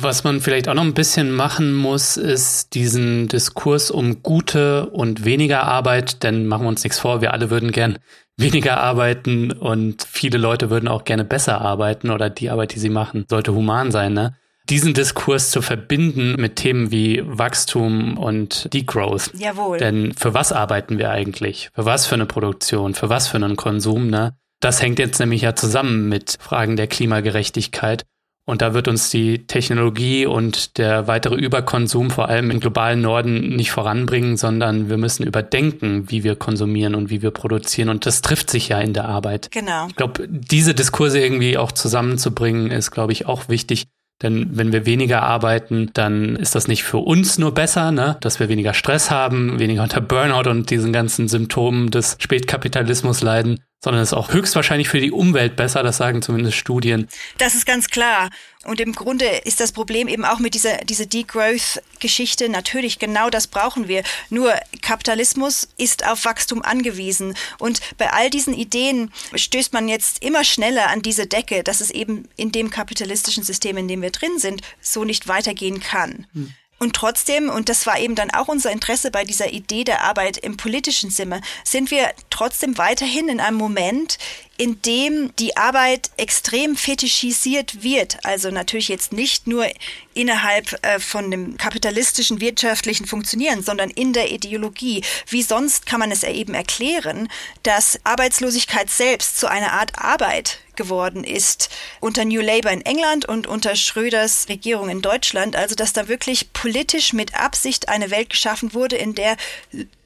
Was 0.00 0.22
man 0.22 0.40
vielleicht 0.40 0.68
auch 0.68 0.74
noch 0.74 0.82
ein 0.82 0.94
bisschen 0.94 1.30
machen 1.30 1.72
muss, 1.72 2.16
ist 2.16 2.74
diesen 2.74 3.28
Diskurs 3.28 3.90
um 3.90 4.22
gute 4.22 4.86
und 4.90 5.24
weniger 5.24 5.62
Arbeit, 5.64 6.22
denn 6.22 6.46
machen 6.46 6.64
wir 6.64 6.68
uns 6.68 6.84
nichts 6.84 6.98
vor, 6.98 7.22
wir 7.22 7.32
alle 7.32 7.50
würden 7.50 7.72
gern 7.72 7.98
weniger 8.36 8.78
arbeiten 8.78 9.50
und 9.50 10.06
viele 10.08 10.38
Leute 10.38 10.68
würden 10.68 10.88
auch 10.88 11.04
gerne 11.04 11.24
besser 11.24 11.60
arbeiten 11.60 12.10
oder 12.10 12.28
die 12.28 12.50
Arbeit, 12.50 12.74
die 12.74 12.80
sie 12.80 12.90
machen, 12.90 13.24
sollte 13.28 13.54
human 13.54 13.90
sein, 13.90 14.12
ne? 14.12 14.34
Diesen 14.68 14.94
Diskurs 14.94 15.50
zu 15.50 15.60
verbinden 15.60 16.36
mit 16.38 16.56
Themen 16.56 16.92
wie 16.92 17.20
Wachstum 17.24 18.16
und 18.16 18.72
Degrowth. 18.72 19.32
Jawohl. 19.36 19.78
Denn 19.78 20.12
für 20.14 20.34
was 20.34 20.52
arbeiten 20.52 20.98
wir 20.98 21.10
eigentlich? 21.10 21.70
Für 21.74 21.84
was 21.84 22.06
für 22.06 22.14
eine 22.14 22.26
Produktion? 22.26 22.94
Für 22.94 23.08
was 23.08 23.26
für 23.26 23.38
einen 23.38 23.56
Konsum, 23.56 24.08
ne? 24.08 24.36
Das 24.60 24.80
hängt 24.80 25.00
jetzt 25.00 25.18
nämlich 25.18 25.42
ja 25.42 25.56
zusammen 25.56 26.08
mit 26.08 26.38
Fragen 26.40 26.76
der 26.76 26.86
Klimagerechtigkeit. 26.86 28.04
Und 28.44 28.60
da 28.60 28.74
wird 28.74 28.88
uns 28.88 29.08
die 29.08 29.46
Technologie 29.46 30.26
und 30.26 30.76
der 30.76 31.06
weitere 31.06 31.36
Überkonsum 31.36 32.10
vor 32.10 32.28
allem 32.28 32.50
im 32.50 32.58
globalen 32.58 33.00
Norden 33.00 33.54
nicht 33.54 33.70
voranbringen, 33.70 34.36
sondern 34.36 34.88
wir 34.90 34.96
müssen 34.96 35.24
überdenken, 35.24 36.10
wie 36.10 36.24
wir 36.24 36.34
konsumieren 36.34 36.96
und 36.96 37.08
wie 37.08 37.22
wir 37.22 37.30
produzieren. 37.30 37.88
Und 37.88 38.04
das 38.04 38.20
trifft 38.20 38.50
sich 38.50 38.68
ja 38.68 38.80
in 38.80 38.94
der 38.94 39.04
Arbeit. 39.04 39.52
Genau. 39.52 39.86
Ich 39.86 39.94
glaube, 39.94 40.26
diese 40.28 40.74
Diskurse 40.74 41.20
irgendwie 41.20 41.56
auch 41.56 41.70
zusammenzubringen, 41.70 42.72
ist, 42.72 42.90
glaube 42.90 43.12
ich, 43.12 43.26
auch 43.26 43.48
wichtig. 43.48 43.86
Denn 44.22 44.56
wenn 44.56 44.72
wir 44.72 44.86
weniger 44.86 45.22
arbeiten, 45.22 45.90
dann 45.94 46.36
ist 46.36 46.54
das 46.54 46.68
nicht 46.68 46.82
für 46.84 46.98
uns 46.98 47.38
nur 47.38 47.52
besser, 47.54 47.90
ne? 47.90 48.16
dass 48.20 48.40
wir 48.40 48.48
weniger 48.48 48.74
Stress 48.74 49.10
haben, 49.10 49.58
weniger 49.58 49.82
unter 49.82 50.00
Burnout 50.00 50.48
und 50.48 50.70
diesen 50.70 50.92
ganzen 50.92 51.28
Symptomen 51.28 51.90
des 51.90 52.16
Spätkapitalismus 52.20 53.22
leiden, 53.22 53.60
sondern 53.82 54.02
es 54.02 54.10
ist 54.10 54.14
auch 54.14 54.32
höchstwahrscheinlich 54.32 54.88
für 54.88 55.00
die 55.00 55.10
Umwelt 55.10 55.56
besser, 55.56 55.82
das 55.82 55.96
sagen 55.96 56.22
zumindest 56.22 56.56
Studien. 56.56 57.08
Das 57.38 57.54
ist 57.54 57.66
ganz 57.66 57.88
klar. 57.88 58.30
Und 58.64 58.80
im 58.80 58.92
Grunde 58.92 59.26
ist 59.26 59.58
das 59.58 59.72
Problem 59.72 60.06
eben 60.06 60.24
auch 60.24 60.38
mit 60.38 60.54
dieser, 60.54 60.76
dieser 60.78 61.06
Degrowth-Geschichte 61.06 62.48
natürlich 62.48 63.00
genau 63.00 63.28
das 63.28 63.48
brauchen 63.48 63.88
wir. 63.88 64.04
Nur 64.30 64.54
Kapitalismus 64.82 65.68
ist 65.78 66.06
auf 66.06 66.24
Wachstum 66.24 66.62
angewiesen. 66.62 67.34
Und 67.58 67.80
bei 67.98 68.12
all 68.12 68.30
diesen 68.30 68.54
Ideen 68.54 69.10
stößt 69.34 69.72
man 69.72 69.88
jetzt 69.88 70.22
immer 70.22 70.44
schneller 70.44 70.88
an 70.90 71.02
diese 71.02 71.26
Decke, 71.26 71.64
dass 71.64 71.80
es 71.80 71.90
eben 71.90 72.28
in 72.36 72.52
dem 72.52 72.70
kapitalistischen 72.70 73.42
System, 73.42 73.76
in 73.76 73.88
dem 73.88 74.00
wir 74.00 74.10
drin 74.10 74.38
sind, 74.38 74.62
so 74.80 75.02
nicht 75.02 75.26
weitergehen 75.26 75.80
kann. 75.80 76.26
Hm. 76.32 76.54
Und 76.82 76.96
trotzdem, 76.96 77.48
und 77.48 77.68
das 77.68 77.86
war 77.86 78.00
eben 78.00 78.16
dann 78.16 78.32
auch 78.32 78.48
unser 78.48 78.72
Interesse 78.72 79.12
bei 79.12 79.22
dieser 79.22 79.52
Idee 79.52 79.84
der 79.84 80.02
Arbeit 80.02 80.36
im 80.36 80.56
politischen 80.56 81.10
Sinne, 81.10 81.40
sind 81.62 81.92
wir 81.92 82.12
trotzdem 82.28 82.76
weiterhin 82.76 83.28
in 83.28 83.38
einem 83.38 83.56
Moment, 83.56 84.18
in 84.56 84.82
dem 84.82 85.30
die 85.36 85.56
Arbeit 85.56 86.10
extrem 86.16 86.74
fetischisiert 86.74 87.84
wird. 87.84 88.18
Also 88.24 88.50
natürlich 88.50 88.88
jetzt 88.88 89.12
nicht 89.12 89.46
nur 89.46 89.68
innerhalb 90.12 90.76
äh, 90.84 90.98
von 90.98 91.30
dem 91.30 91.56
kapitalistischen 91.56 92.40
wirtschaftlichen 92.40 93.06
Funktionieren, 93.06 93.62
sondern 93.62 93.88
in 93.88 94.12
der 94.12 94.32
Ideologie. 94.32 95.04
Wie 95.28 95.42
sonst 95.42 95.86
kann 95.86 96.00
man 96.00 96.10
es 96.10 96.24
eben 96.24 96.52
erklären, 96.52 97.28
dass 97.62 98.00
Arbeitslosigkeit 98.02 98.90
selbst 98.90 99.38
zu 99.38 99.46
einer 99.46 99.72
Art 99.72 100.00
Arbeit 100.00 100.58
geworden 100.76 101.24
ist 101.24 101.70
unter 102.00 102.24
New 102.24 102.40
Labour 102.40 102.70
in 102.70 102.82
England 102.82 103.26
und 103.26 103.46
unter 103.46 103.76
Schröders 103.76 104.48
Regierung 104.48 104.88
in 104.88 105.02
Deutschland. 105.02 105.56
Also 105.56 105.74
dass 105.74 105.92
da 105.92 106.08
wirklich 106.08 106.52
politisch 106.52 107.12
mit 107.12 107.34
Absicht 107.38 107.88
eine 107.88 108.10
Welt 108.10 108.30
geschaffen 108.30 108.74
wurde, 108.74 108.96
in 108.96 109.14
der 109.14 109.36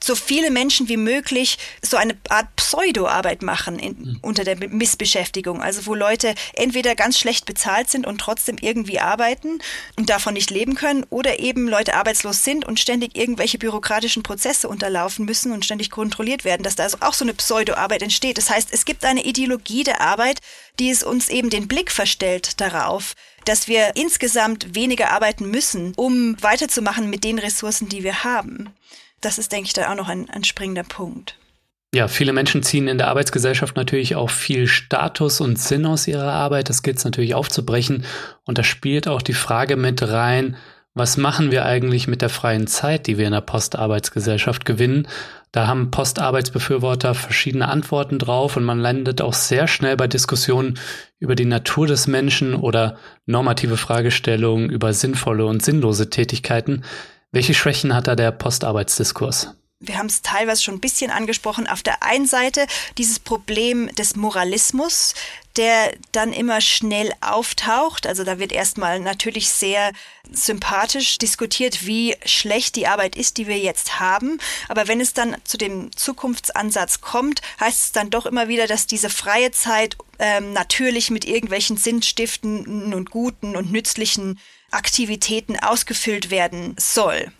so 0.02 0.14
viele 0.14 0.50
Menschen 0.50 0.88
wie 0.88 0.96
möglich 0.96 1.58
so 1.82 1.96
eine 1.96 2.16
Art 2.28 2.54
Pseudo-Arbeit 2.56 3.42
machen 3.42 3.78
in, 3.78 3.98
mhm. 3.98 4.18
unter 4.22 4.44
der 4.44 4.56
Missbeschäftigung. 4.68 5.60
Also 5.60 5.86
wo 5.86 5.94
Leute 5.94 6.34
entweder 6.54 6.94
ganz 6.94 7.18
schlecht 7.18 7.44
bezahlt 7.44 7.90
sind 7.90 8.06
und 8.06 8.18
trotzdem 8.18 8.56
irgendwie 8.60 9.00
arbeiten 9.00 9.58
und 9.96 10.08
davon 10.10 10.34
nicht 10.34 10.50
leben 10.50 10.74
können 10.74 11.04
oder 11.10 11.40
eben 11.40 11.68
Leute 11.68 11.94
arbeitslos 11.94 12.44
sind 12.44 12.64
und 12.64 12.78
ständig 12.78 13.16
irgendwelche 13.16 13.58
bürokratischen 13.58 14.22
Prozesse 14.22 14.68
unterlaufen 14.68 15.24
müssen 15.24 15.52
und 15.52 15.64
ständig 15.64 15.90
kontrolliert 15.90 16.44
werden, 16.44 16.62
dass 16.62 16.76
da 16.76 16.84
also 16.84 16.98
auch 17.00 17.14
so 17.14 17.24
eine 17.24 17.34
Pseudo-Arbeit 17.34 18.02
entsteht. 18.02 18.38
Das 18.38 18.50
heißt, 18.50 18.68
es 18.72 18.84
gibt 18.84 19.04
eine 19.04 19.24
Ideologie 19.24 19.82
der 19.82 20.00
Arbeit, 20.00 20.40
die 20.78 20.90
es 20.90 21.02
uns 21.02 21.28
eben 21.28 21.50
den 21.50 21.68
Blick 21.68 21.90
verstellt 21.90 22.60
darauf, 22.60 23.14
dass 23.44 23.68
wir 23.68 23.96
insgesamt 23.96 24.74
weniger 24.74 25.10
arbeiten 25.10 25.50
müssen, 25.50 25.92
um 25.96 26.36
weiterzumachen 26.42 27.08
mit 27.08 27.24
den 27.24 27.38
Ressourcen, 27.38 27.88
die 27.88 28.02
wir 28.02 28.24
haben. 28.24 28.70
Das 29.20 29.38
ist, 29.38 29.52
denke 29.52 29.66
ich, 29.66 29.72
da 29.72 29.90
auch 29.90 29.96
noch 29.96 30.08
ein, 30.08 30.28
ein 30.30 30.44
springender 30.44 30.82
Punkt. 30.82 31.38
Ja, 31.94 32.08
viele 32.08 32.32
Menschen 32.32 32.62
ziehen 32.62 32.88
in 32.88 32.98
der 32.98 33.08
Arbeitsgesellschaft 33.08 33.76
natürlich 33.76 34.16
auch 34.16 34.28
viel 34.28 34.66
Status 34.66 35.40
und 35.40 35.58
Sinn 35.58 35.86
aus 35.86 36.06
ihrer 36.06 36.32
Arbeit. 36.32 36.68
Das 36.68 36.82
gilt 36.82 36.98
es 36.98 37.04
natürlich 37.04 37.34
aufzubrechen. 37.34 38.04
Und 38.44 38.58
da 38.58 38.64
spielt 38.64 39.08
auch 39.08 39.22
die 39.22 39.32
Frage 39.32 39.76
mit 39.76 40.02
rein, 40.02 40.56
was 40.92 41.16
machen 41.16 41.50
wir 41.50 41.64
eigentlich 41.64 42.08
mit 42.08 42.22
der 42.22 42.28
freien 42.28 42.66
Zeit, 42.66 43.06
die 43.06 43.18
wir 43.18 43.26
in 43.26 43.32
der 43.32 43.40
Postarbeitsgesellschaft 43.40 44.64
gewinnen? 44.64 45.08
Da 45.56 45.68
haben 45.68 45.90
Postarbeitsbefürworter 45.90 47.14
verschiedene 47.14 47.68
Antworten 47.68 48.18
drauf 48.18 48.58
und 48.58 48.64
man 48.64 48.78
landet 48.78 49.22
auch 49.22 49.32
sehr 49.32 49.68
schnell 49.68 49.96
bei 49.96 50.06
Diskussionen 50.06 50.78
über 51.18 51.34
die 51.34 51.46
Natur 51.46 51.86
des 51.86 52.06
Menschen 52.06 52.54
oder 52.54 52.98
normative 53.24 53.78
Fragestellungen 53.78 54.68
über 54.68 54.92
sinnvolle 54.92 55.46
und 55.46 55.64
sinnlose 55.64 56.10
Tätigkeiten. 56.10 56.84
Welche 57.32 57.54
Schwächen 57.54 57.94
hat 57.94 58.06
da 58.06 58.16
der 58.16 58.32
Postarbeitsdiskurs? 58.32 59.54
wir 59.78 59.98
haben 59.98 60.06
es 60.06 60.22
teilweise 60.22 60.62
schon 60.62 60.74
ein 60.74 60.80
bisschen 60.80 61.10
angesprochen, 61.10 61.66
auf 61.66 61.82
der 61.82 62.02
einen 62.02 62.26
Seite 62.26 62.66
dieses 62.96 63.18
Problem 63.18 63.88
des 63.94 64.16
Moralismus, 64.16 65.14
der 65.56 65.94
dann 66.12 66.32
immer 66.32 66.60
schnell 66.60 67.12
auftaucht. 67.20 68.06
Also 68.06 68.24
da 68.24 68.38
wird 68.38 68.52
erstmal 68.52 69.00
natürlich 69.00 69.50
sehr 69.50 69.92
sympathisch 70.30 71.18
diskutiert, 71.18 71.86
wie 71.86 72.16
schlecht 72.24 72.76
die 72.76 72.86
Arbeit 72.86 73.16
ist, 73.16 73.38
die 73.38 73.46
wir 73.46 73.58
jetzt 73.58 74.00
haben. 74.00 74.38
Aber 74.68 74.88
wenn 74.88 75.00
es 75.00 75.14
dann 75.14 75.36
zu 75.44 75.56
dem 75.56 75.94
Zukunftsansatz 75.96 77.00
kommt, 77.00 77.40
heißt 77.60 77.80
es 77.80 77.92
dann 77.92 78.10
doch 78.10 78.26
immer 78.26 78.48
wieder, 78.48 78.66
dass 78.66 78.86
diese 78.86 79.10
freie 79.10 79.50
Zeit 79.50 79.96
ähm, 80.18 80.52
natürlich 80.52 81.10
mit 81.10 81.24
irgendwelchen 81.24 81.76
sinnstiftenden 81.76 82.94
und 82.94 83.10
guten 83.10 83.56
und 83.56 83.72
nützlichen 83.72 84.38
Aktivitäten 84.70 85.58
ausgefüllt 85.58 86.30
werden 86.30 86.74
soll. 86.78 87.32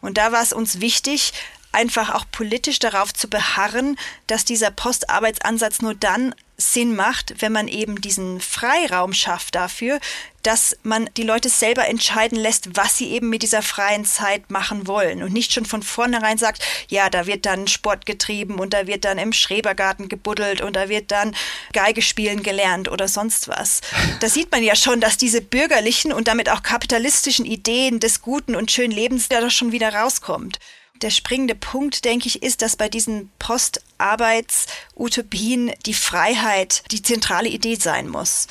Und 0.00 0.18
da 0.18 0.32
war 0.32 0.42
es 0.42 0.52
uns 0.52 0.80
wichtig, 0.80 1.32
einfach 1.72 2.14
auch 2.14 2.24
politisch 2.30 2.78
darauf 2.78 3.14
zu 3.14 3.28
beharren, 3.28 3.96
dass 4.26 4.44
dieser 4.44 4.70
Postarbeitsansatz 4.70 5.82
nur 5.82 5.94
dann 5.94 6.34
Sinn 6.60 6.94
macht, 6.94 7.34
wenn 7.38 7.52
man 7.52 7.68
eben 7.68 8.00
diesen 8.00 8.40
Freiraum 8.40 9.12
schafft 9.12 9.54
dafür, 9.54 9.98
dass 10.42 10.76
man 10.82 11.08
die 11.16 11.22
Leute 11.22 11.48
selber 11.48 11.86
entscheiden 11.86 12.38
lässt, 12.38 12.76
was 12.76 12.96
sie 12.96 13.10
eben 13.10 13.28
mit 13.28 13.42
dieser 13.42 13.62
freien 13.62 14.04
Zeit 14.04 14.50
machen 14.50 14.86
wollen 14.86 15.22
und 15.22 15.32
nicht 15.32 15.52
schon 15.52 15.66
von 15.66 15.82
vornherein 15.82 16.38
sagt, 16.38 16.62
ja, 16.88 17.10
da 17.10 17.26
wird 17.26 17.46
dann 17.46 17.66
Sport 17.66 18.06
getrieben 18.06 18.58
und 18.58 18.72
da 18.72 18.86
wird 18.86 19.04
dann 19.04 19.18
im 19.18 19.32
Schrebergarten 19.32 20.08
gebuddelt 20.08 20.60
und 20.60 20.76
da 20.76 20.88
wird 20.88 21.10
dann 21.10 21.34
Geige 21.72 22.02
spielen 22.02 22.42
gelernt 22.42 22.90
oder 22.90 23.08
sonst 23.08 23.48
was. 23.48 23.80
Da 24.20 24.28
sieht 24.28 24.50
man 24.50 24.62
ja 24.62 24.76
schon, 24.76 25.00
dass 25.00 25.16
diese 25.16 25.40
bürgerlichen 25.40 26.12
und 26.12 26.28
damit 26.28 26.48
auch 26.48 26.62
kapitalistischen 26.62 27.44
Ideen 27.44 28.00
des 28.00 28.22
guten 28.22 28.56
und 28.56 28.70
schönen 28.70 28.92
Lebens 28.92 29.28
da 29.28 29.40
doch 29.40 29.50
schon 29.50 29.72
wieder 29.72 29.94
rauskommt 29.94 30.58
der 31.02 31.10
springende 31.10 31.54
Punkt, 31.54 32.04
denke 32.04 32.26
ich, 32.28 32.42
ist, 32.42 32.62
dass 32.62 32.76
bei 32.76 32.88
diesen 32.88 33.30
Postarbeitsutopien 33.38 35.72
die 35.86 35.94
Freiheit 35.94 36.82
die 36.90 37.02
zentrale 37.02 37.48
Idee 37.48 37.76
sein 37.76 38.08
muss. 38.08 38.48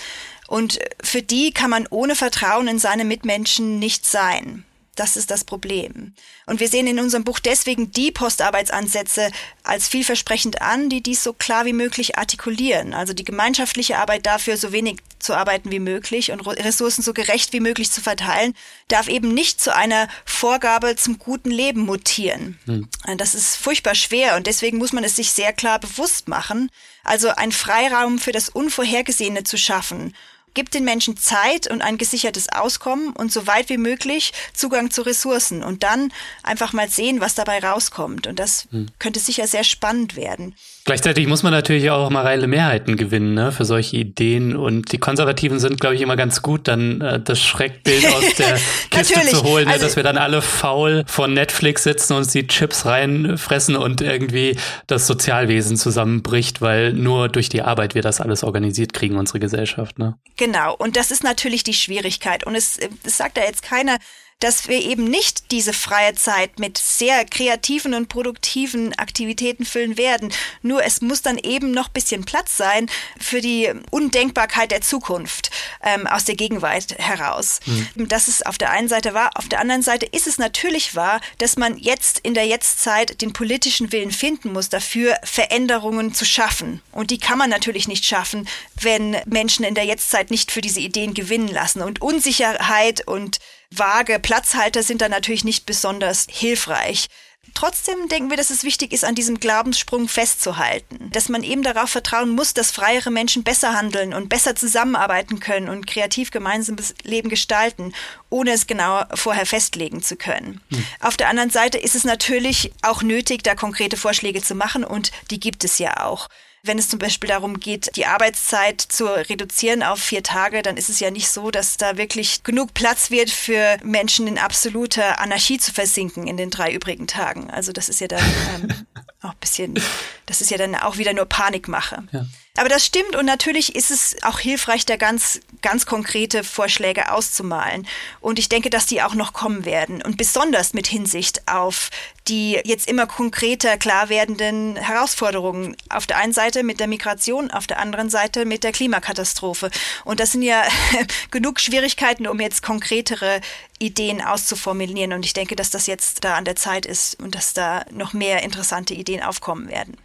Und 0.47 0.79
für 1.01 1.21
die 1.21 1.51
kann 1.51 1.69
man 1.69 1.85
ohne 1.89 2.15
Vertrauen 2.15 2.67
in 2.67 2.79
seine 2.79 3.05
Mitmenschen 3.05 3.77
nicht 3.77 4.05
sein. 4.05 4.65
Das 4.99 5.15
ist 5.15 5.31
das 5.31 5.45
Problem. 5.45 6.13
Und 6.45 6.59
wir 6.59 6.67
sehen 6.67 6.85
in 6.85 6.99
unserem 6.99 7.23
Buch 7.23 7.39
deswegen 7.39 7.89
die 7.91 8.11
Postarbeitsansätze 8.11 9.31
als 9.63 9.87
vielversprechend 9.87 10.61
an, 10.61 10.89
die 10.89 11.01
dies 11.01 11.23
so 11.23 11.31
klar 11.31 11.63
wie 11.63 11.71
möglich 11.71 12.17
artikulieren. 12.17 12.93
Also 12.93 13.13
die 13.13 13.23
gemeinschaftliche 13.23 13.97
Arbeit 13.97 14.25
dafür, 14.25 14.57
so 14.57 14.73
wenig 14.73 14.97
zu 15.17 15.35
arbeiten 15.35 15.71
wie 15.71 15.79
möglich 15.79 16.33
und 16.33 16.41
Ressourcen 16.41 17.01
so 17.01 17.13
gerecht 17.13 17.53
wie 17.53 17.61
möglich 17.61 17.91
zu 17.91 18.01
verteilen, 18.01 18.53
darf 18.89 19.07
eben 19.07 19.33
nicht 19.33 19.61
zu 19.61 19.73
einer 19.73 20.09
Vorgabe 20.25 20.97
zum 20.97 21.17
guten 21.17 21.51
Leben 21.51 21.81
mutieren. 21.81 22.59
Hm. 22.65 22.89
Das 23.15 23.35
ist 23.35 23.55
furchtbar 23.55 23.95
schwer 23.95 24.35
und 24.35 24.47
deswegen 24.47 24.79
muss 24.79 24.91
man 24.91 25.05
es 25.05 25.15
sich 25.15 25.31
sehr 25.31 25.53
klar 25.53 25.79
bewusst 25.79 26.27
machen. 26.27 26.69
Also 27.05 27.29
ein 27.29 27.53
Freiraum 27.53 28.19
für 28.19 28.33
das 28.33 28.49
Unvorhergesehene 28.49 29.45
zu 29.45 29.57
schaffen 29.57 30.13
gibt 30.53 30.73
den 30.73 30.83
Menschen 30.83 31.17
Zeit 31.17 31.69
und 31.69 31.81
ein 31.81 31.97
gesichertes 31.97 32.49
Auskommen 32.49 33.13
und 33.13 33.31
so 33.31 33.47
weit 33.47 33.69
wie 33.69 33.77
möglich 33.77 34.33
Zugang 34.53 34.91
zu 34.91 35.01
Ressourcen 35.01 35.63
und 35.63 35.83
dann 35.83 36.11
einfach 36.43 36.73
mal 36.73 36.89
sehen, 36.89 37.21
was 37.21 37.35
dabei 37.35 37.59
rauskommt. 37.59 38.27
Und 38.27 38.39
das 38.39 38.67
hm. 38.71 38.87
könnte 38.99 39.19
sicher 39.19 39.47
sehr 39.47 39.63
spannend 39.63 40.15
werden. 40.15 40.55
Gleichzeitig 40.89 41.27
muss 41.27 41.43
man 41.43 41.51
natürlich 41.51 41.91
auch 41.91 42.09
mal 42.09 42.25
reelle 42.25 42.47
Mehrheiten 42.47 42.97
gewinnen 42.97 43.35
ne, 43.35 43.51
für 43.51 43.63
solche 43.63 43.95
Ideen. 43.95 44.55
Und 44.55 44.91
die 44.91 44.97
Konservativen 44.97 45.59
sind, 45.59 45.79
glaube 45.79 45.93
ich, 45.93 46.01
immer 46.01 46.15
ganz 46.15 46.41
gut, 46.41 46.67
dann 46.67 46.99
äh, 47.01 47.19
das 47.19 47.39
Schreckbild 47.39 48.07
aus 48.07 48.33
der 48.39 48.57
Kiste 48.89 49.21
zu 49.27 49.43
holen, 49.43 49.67
ne, 49.67 49.73
also, 49.73 49.85
dass 49.85 49.97
wir 49.97 50.01
dann 50.01 50.17
alle 50.17 50.41
faul 50.41 51.03
von 51.05 51.31
Netflix 51.31 51.83
sitzen 51.83 52.13
und 52.13 52.19
uns 52.21 52.31
die 52.31 52.47
Chips 52.47 52.87
reinfressen 52.87 53.75
und 53.75 54.01
irgendwie 54.01 54.57
das 54.87 55.05
Sozialwesen 55.05 55.77
zusammenbricht, 55.77 56.59
weil 56.59 56.93
nur 56.93 57.29
durch 57.29 57.49
die 57.49 57.61
Arbeit 57.61 57.93
wir 57.93 58.01
das 58.01 58.19
alles 58.19 58.43
organisiert 58.43 58.93
kriegen, 58.93 59.15
unsere 59.15 59.39
Gesellschaft. 59.39 59.99
Ne? 59.99 60.15
Genau, 60.37 60.75
und 60.75 60.95
das 60.95 61.11
ist 61.11 61.23
natürlich 61.23 61.63
die 61.63 61.75
Schwierigkeit. 61.75 62.47
Und 62.47 62.55
es, 62.55 62.79
es 63.03 63.15
sagt 63.15 63.37
da 63.37 63.41
jetzt 63.41 63.61
keiner, 63.61 63.99
dass 64.39 64.69
wir 64.69 64.81
eben 64.81 65.03
nicht 65.03 65.51
diese 65.51 65.73
freie 65.73 66.15
Zeit 66.15 66.59
mit 66.59 66.77
sehr 66.77 67.25
kreativen 67.25 67.93
und 67.93 68.07
produktiven 68.07 68.93
Aktivitäten 68.97 69.65
füllen 69.65 69.97
werden. 69.97 70.31
Nur 70.61 70.83
es 70.83 71.01
muss 71.01 71.21
dann 71.21 71.37
eben 71.37 71.71
noch 71.71 71.89
bisschen 71.89 72.23
Platz 72.23 72.55
sein 72.55 72.89
für 73.19 73.41
die 73.41 73.71
Undenkbarkeit 73.91 74.71
der 74.71 74.81
Zukunft 74.81 75.51
ähm, 75.83 76.07
aus 76.07 76.23
der 76.23 76.35
Gegenwart 76.35 76.97
heraus. 76.97 77.59
Mhm. 77.65 78.07
Das 78.07 78.29
ist 78.29 78.45
auf 78.45 78.57
der 78.57 78.71
einen 78.71 78.87
Seite 78.87 79.13
wahr. 79.13 79.31
Auf 79.35 79.49
der 79.49 79.59
anderen 79.59 79.81
Seite 79.81 80.05
ist 80.05 80.27
es 80.27 80.37
natürlich 80.37 80.95
wahr, 80.95 81.19
dass 81.37 81.57
man 81.57 81.77
jetzt 81.77 82.19
in 82.19 82.33
der 82.33 82.47
Jetztzeit 82.47 83.21
den 83.21 83.33
politischen 83.33 83.91
Willen 83.91 84.11
finden 84.11 84.53
muss, 84.53 84.69
dafür 84.69 85.17
Veränderungen 85.23 86.13
zu 86.13 86.23
schaffen. 86.23 86.81
Und 86.93 87.11
die 87.11 87.17
kann 87.17 87.37
man 87.37 87.49
natürlich 87.49 87.87
nicht 87.89 88.05
schaffen, 88.05 88.47
wenn 88.79 89.17
Menschen 89.25 89.65
in 89.65 89.75
der 89.75 89.85
Jetztzeit 89.85 90.31
nicht 90.31 90.51
für 90.51 90.61
diese 90.61 90.79
Ideen 90.79 91.13
gewinnen 91.13 91.49
lassen. 91.49 91.81
Und 91.81 92.01
Unsicherheit 92.01 93.05
und 93.05 93.39
vage 93.71 94.19
Platzhalter 94.19 94.83
sind 94.83 95.01
da 95.01 95.09
natürlich 95.09 95.43
nicht 95.43 95.65
besonders 95.65 96.27
hilfreich. 96.29 97.07
Trotzdem 97.53 98.07
denken 98.09 98.29
wir, 98.29 98.37
dass 98.37 98.51
es 98.51 98.63
wichtig 98.63 98.93
ist, 98.93 99.03
an 99.03 99.15
diesem 99.15 99.39
Glaubenssprung 99.39 100.07
festzuhalten, 100.07 101.09
dass 101.11 101.29
man 101.29 101.43
eben 101.43 101.63
darauf 101.63 101.89
vertrauen 101.89 102.29
muss, 102.29 102.53
dass 102.53 102.71
freiere 102.71 103.11
Menschen 103.11 103.43
besser 103.43 103.73
handeln 103.73 104.13
und 104.13 104.29
besser 104.29 104.55
zusammenarbeiten 104.55 105.39
können 105.39 105.69
und 105.69 105.87
kreativ 105.87 106.31
gemeinsames 106.31 106.93
Leben 107.03 107.29
gestalten, 107.29 107.93
ohne 108.29 108.51
es 108.51 108.67
genau 108.67 109.03
vorher 109.13 109.45
festlegen 109.45 110.01
zu 110.01 110.15
können. 110.15 110.61
Hm. 110.69 110.85
Auf 110.99 111.17
der 111.17 111.29
anderen 111.29 111.49
Seite 111.49 111.77
ist 111.77 111.95
es 111.95 112.03
natürlich 112.03 112.71
auch 112.81 113.01
nötig, 113.01 113.43
da 113.43 113.55
konkrete 113.55 113.97
Vorschläge 113.97 114.41
zu 114.41 114.55
machen 114.55 114.83
und 114.83 115.11
die 115.31 115.39
gibt 115.39 115.63
es 115.63 115.79
ja 115.79 116.05
auch. 116.05 116.29
Wenn 116.63 116.77
es 116.77 116.89
zum 116.89 116.99
Beispiel 116.99 117.29
darum 117.29 117.59
geht, 117.59 117.95
die 117.95 118.05
Arbeitszeit 118.05 118.81
zu 118.81 119.05
reduzieren 119.05 119.83
auf 119.83 119.99
vier 119.99 120.23
Tage, 120.23 120.61
dann 120.61 120.77
ist 120.77 120.89
es 120.89 120.99
ja 120.99 121.09
nicht 121.11 121.29
so, 121.29 121.51
dass 121.51 121.77
da 121.77 121.97
wirklich 121.97 122.43
genug 122.43 122.73
Platz 122.73 123.11
wird 123.11 123.29
für 123.29 123.77
Menschen 123.83 124.27
in 124.27 124.37
absoluter 124.37 125.19
Anarchie 125.19 125.57
zu 125.57 125.71
versinken 125.71 126.27
in 126.27 126.37
den 126.37 126.49
drei 126.49 126.73
übrigen 126.73 127.07
Tagen. 127.07 127.49
Also 127.49 127.71
das 127.71 127.87
ist 127.87 128.01
ja 128.01 128.07
dann 128.07 128.23
ähm, 128.55 128.85
auch 129.21 129.31
ein 129.31 129.39
bisschen, 129.39 129.79
das 130.25 130.41
ist 130.41 130.51
ja 130.51 130.57
dann 130.57 130.75
auch 130.75 130.97
wieder 130.97 131.13
nur 131.13 131.25
Panikmache. 131.25 132.03
Ja. 132.11 132.25
Aber 132.59 132.67
das 132.67 132.85
stimmt 132.85 133.15
und 133.15 133.25
natürlich 133.25 133.73
ist 133.73 133.89
es 133.89 134.21
auch 134.21 134.37
hilfreich, 134.37 134.85
da 134.85 134.97
ganz, 134.97 135.39
ganz 135.61 135.85
konkrete 135.85 136.43
Vorschläge 136.43 137.13
auszumalen. 137.13 137.87
Und 138.19 138.37
ich 138.37 138.49
denke, 138.49 138.69
dass 138.69 138.85
die 138.85 139.01
auch 139.01 139.15
noch 139.15 139.31
kommen 139.31 139.63
werden. 139.63 140.01
Und 140.01 140.17
besonders 140.17 140.73
mit 140.73 140.85
Hinsicht 140.85 141.47
auf 141.47 141.89
die 142.27 142.59
jetzt 142.65 142.89
immer 142.89 143.07
konkreter 143.07 143.77
klar 143.77 144.09
werdenden 144.09 144.75
Herausforderungen. 144.75 145.77
Auf 145.87 146.05
der 146.05 146.17
einen 146.17 146.33
Seite 146.33 146.63
mit 146.63 146.81
der 146.81 146.87
Migration, 146.87 147.49
auf 147.49 147.65
der 147.65 147.79
anderen 147.79 148.09
Seite 148.09 148.43
mit 148.43 148.65
der 148.65 148.73
Klimakatastrophe. 148.73 149.71
Und 150.03 150.19
das 150.19 150.33
sind 150.33 150.41
ja 150.41 150.61
genug 151.31 151.61
Schwierigkeiten, 151.61 152.27
um 152.27 152.41
jetzt 152.41 152.61
konkretere 152.61 153.39
Ideen 153.79 154.21
auszuformulieren. 154.21 155.13
Und 155.13 155.25
ich 155.25 155.31
denke, 155.31 155.55
dass 155.55 155.69
das 155.69 155.87
jetzt 155.87 156.25
da 156.25 156.35
an 156.35 156.43
der 156.43 156.57
Zeit 156.57 156.85
ist 156.85 157.17
und 157.21 157.35
dass 157.35 157.53
da 157.53 157.85
noch 157.89 158.11
mehr 158.11 158.43
interessante 158.43 158.93
Ideen 158.93 159.23
aufkommen 159.23 159.69
werden. 159.69 159.95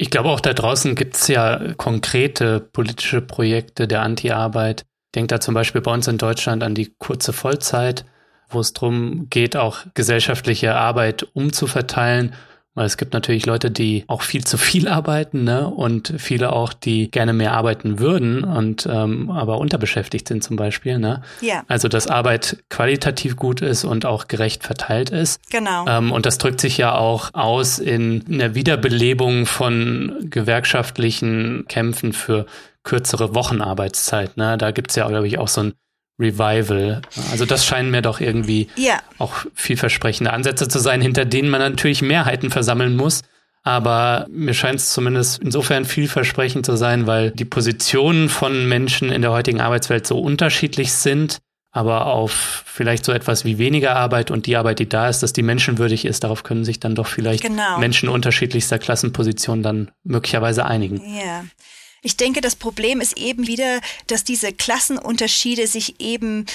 Ich 0.00 0.08
glaube, 0.08 0.30
auch 0.30 0.40
da 0.40 0.54
draußen 0.54 0.94
gibt 0.94 1.16
es 1.16 1.28
ja 1.28 1.74
konkrete 1.76 2.58
politische 2.58 3.20
Projekte 3.20 3.86
der 3.86 4.00
Anti-Arbeit. 4.00 4.86
Denkt 5.14 5.30
da 5.30 5.40
zum 5.40 5.52
Beispiel 5.52 5.82
bei 5.82 5.92
uns 5.92 6.08
in 6.08 6.16
Deutschland 6.16 6.62
an 6.62 6.74
die 6.74 6.94
kurze 6.96 7.34
Vollzeit, 7.34 8.06
wo 8.48 8.60
es 8.60 8.72
darum 8.72 9.28
geht, 9.28 9.56
auch 9.56 9.80
gesellschaftliche 9.92 10.74
Arbeit 10.74 11.26
umzuverteilen 11.34 12.32
weil 12.74 12.86
es 12.86 12.96
gibt 12.96 13.12
natürlich 13.12 13.46
Leute, 13.46 13.70
die 13.70 14.04
auch 14.06 14.22
viel 14.22 14.44
zu 14.44 14.56
viel 14.56 14.88
arbeiten, 15.00 15.44
ne? 15.44 15.68
Und 15.68 16.14
viele 16.18 16.52
auch, 16.52 16.72
die 16.72 17.10
gerne 17.10 17.32
mehr 17.32 17.52
arbeiten 17.52 17.98
würden 17.98 18.44
und 18.44 18.88
ähm, 18.90 19.30
aber 19.30 19.58
unterbeschäftigt 19.58 20.28
sind 20.28 20.44
zum 20.44 20.56
Beispiel, 20.56 20.98
ne? 20.98 21.22
Ja. 21.40 21.64
Also 21.68 21.88
dass 21.88 22.06
Arbeit 22.06 22.62
qualitativ 22.68 23.36
gut 23.36 23.60
ist 23.60 23.84
und 23.84 24.06
auch 24.06 24.28
gerecht 24.28 24.62
verteilt 24.62 25.10
ist. 25.10 25.40
Genau. 25.50 25.86
Ähm, 25.86 26.12
und 26.12 26.26
das 26.26 26.38
drückt 26.38 26.60
sich 26.60 26.78
ja 26.78 26.94
auch 26.94 27.30
aus 27.34 27.78
in 27.78 28.24
einer 28.28 28.54
Wiederbelebung 28.54 29.46
von 29.46 30.26
gewerkschaftlichen 30.30 31.64
Kämpfen 31.68 32.12
für 32.12 32.46
kürzere 32.82 33.34
Wochenarbeitszeit. 33.34 34.36
Ne? 34.36 34.56
Da 34.56 34.70
gibt's 34.70 34.96
ja, 34.96 35.06
glaube 35.08 35.26
ich, 35.26 35.38
auch 35.38 35.48
so 35.48 35.62
ein 35.62 35.74
Revival. 36.20 37.02
Also 37.30 37.46
das 37.46 37.64
scheinen 37.64 37.90
mir 37.90 38.02
doch 38.02 38.20
irgendwie 38.20 38.68
ja. 38.76 39.00
auch 39.18 39.46
vielversprechende 39.54 40.32
Ansätze 40.32 40.68
zu 40.68 40.78
sein, 40.78 41.00
hinter 41.00 41.24
denen 41.24 41.48
man 41.48 41.60
natürlich 41.60 42.02
Mehrheiten 42.02 42.50
versammeln 42.50 42.94
muss. 42.94 43.22
Aber 43.62 44.26
mir 44.30 44.54
scheint 44.54 44.80
es 44.80 44.92
zumindest 44.92 45.42
insofern 45.42 45.84
vielversprechend 45.84 46.64
zu 46.64 46.76
sein, 46.76 47.06
weil 47.06 47.30
die 47.30 47.44
Positionen 47.44 48.28
von 48.28 48.66
Menschen 48.68 49.10
in 49.10 49.22
der 49.22 49.32
heutigen 49.32 49.60
Arbeitswelt 49.60 50.06
so 50.06 50.18
unterschiedlich 50.18 50.92
sind, 50.92 51.38
aber 51.70 52.06
auf 52.06 52.64
vielleicht 52.66 53.04
so 53.04 53.12
etwas 53.12 53.44
wie 53.44 53.58
weniger 53.58 53.96
Arbeit 53.96 54.30
und 54.30 54.46
die 54.46 54.56
Arbeit, 54.56 54.78
die 54.78 54.88
da 54.88 55.08
ist, 55.08 55.22
dass 55.22 55.32
die 55.32 55.42
menschenwürdig 55.42 56.04
ist, 56.04 56.24
darauf 56.24 56.42
können 56.42 56.64
sich 56.64 56.80
dann 56.80 56.94
doch 56.94 57.06
vielleicht 57.06 57.42
genau. 57.42 57.78
Menschen 57.78 58.08
unterschiedlichster 58.08 58.78
Klassenpositionen 58.78 59.62
dann 59.62 59.90
möglicherweise 60.04 60.64
einigen. 60.64 61.02
Ja. 61.14 61.44
Ich 62.02 62.16
denke, 62.16 62.40
das 62.40 62.56
Problem 62.56 63.00
ist 63.00 63.18
eben 63.18 63.46
wieder, 63.46 63.80
dass 64.06 64.24
diese 64.24 64.52
Klassenunterschiede 64.52 65.66
sich 65.66 66.00
eben 66.00 66.46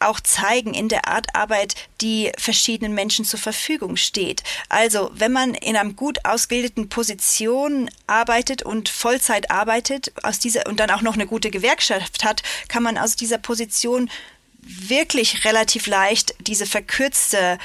auch 0.00 0.20
zeigen 0.20 0.74
in 0.74 0.88
der 0.88 1.08
Art 1.08 1.34
Arbeit, 1.34 1.74
die 2.00 2.30
verschiedenen 2.36 2.94
Menschen 2.94 3.24
zur 3.24 3.38
Verfügung 3.38 3.96
steht. 3.96 4.42
Also, 4.68 5.10
wenn 5.14 5.32
man 5.32 5.54
in 5.54 5.76
einer 5.76 5.92
gut 5.92 6.24
ausgebildeten 6.24 6.88
Position 6.88 7.88
arbeitet 8.06 8.62
und 8.62 8.88
Vollzeit 8.88 9.50
arbeitet, 9.50 10.12
aus 10.22 10.38
dieser 10.38 10.66
und 10.66 10.80
dann 10.80 10.90
auch 10.90 11.02
noch 11.02 11.14
eine 11.14 11.26
gute 11.26 11.50
Gewerkschaft 11.50 12.24
hat, 12.24 12.42
kann 12.68 12.82
man 12.82 12.98
aus 12.98 13.16
dieser 13.16 13.38
Position 13.38 14.10
wirklich 14.66 15.44
relativ 15.44 15.86
leicht 15.86 16.34
diese 16.40 16.66
verkürzte 16.66 17.58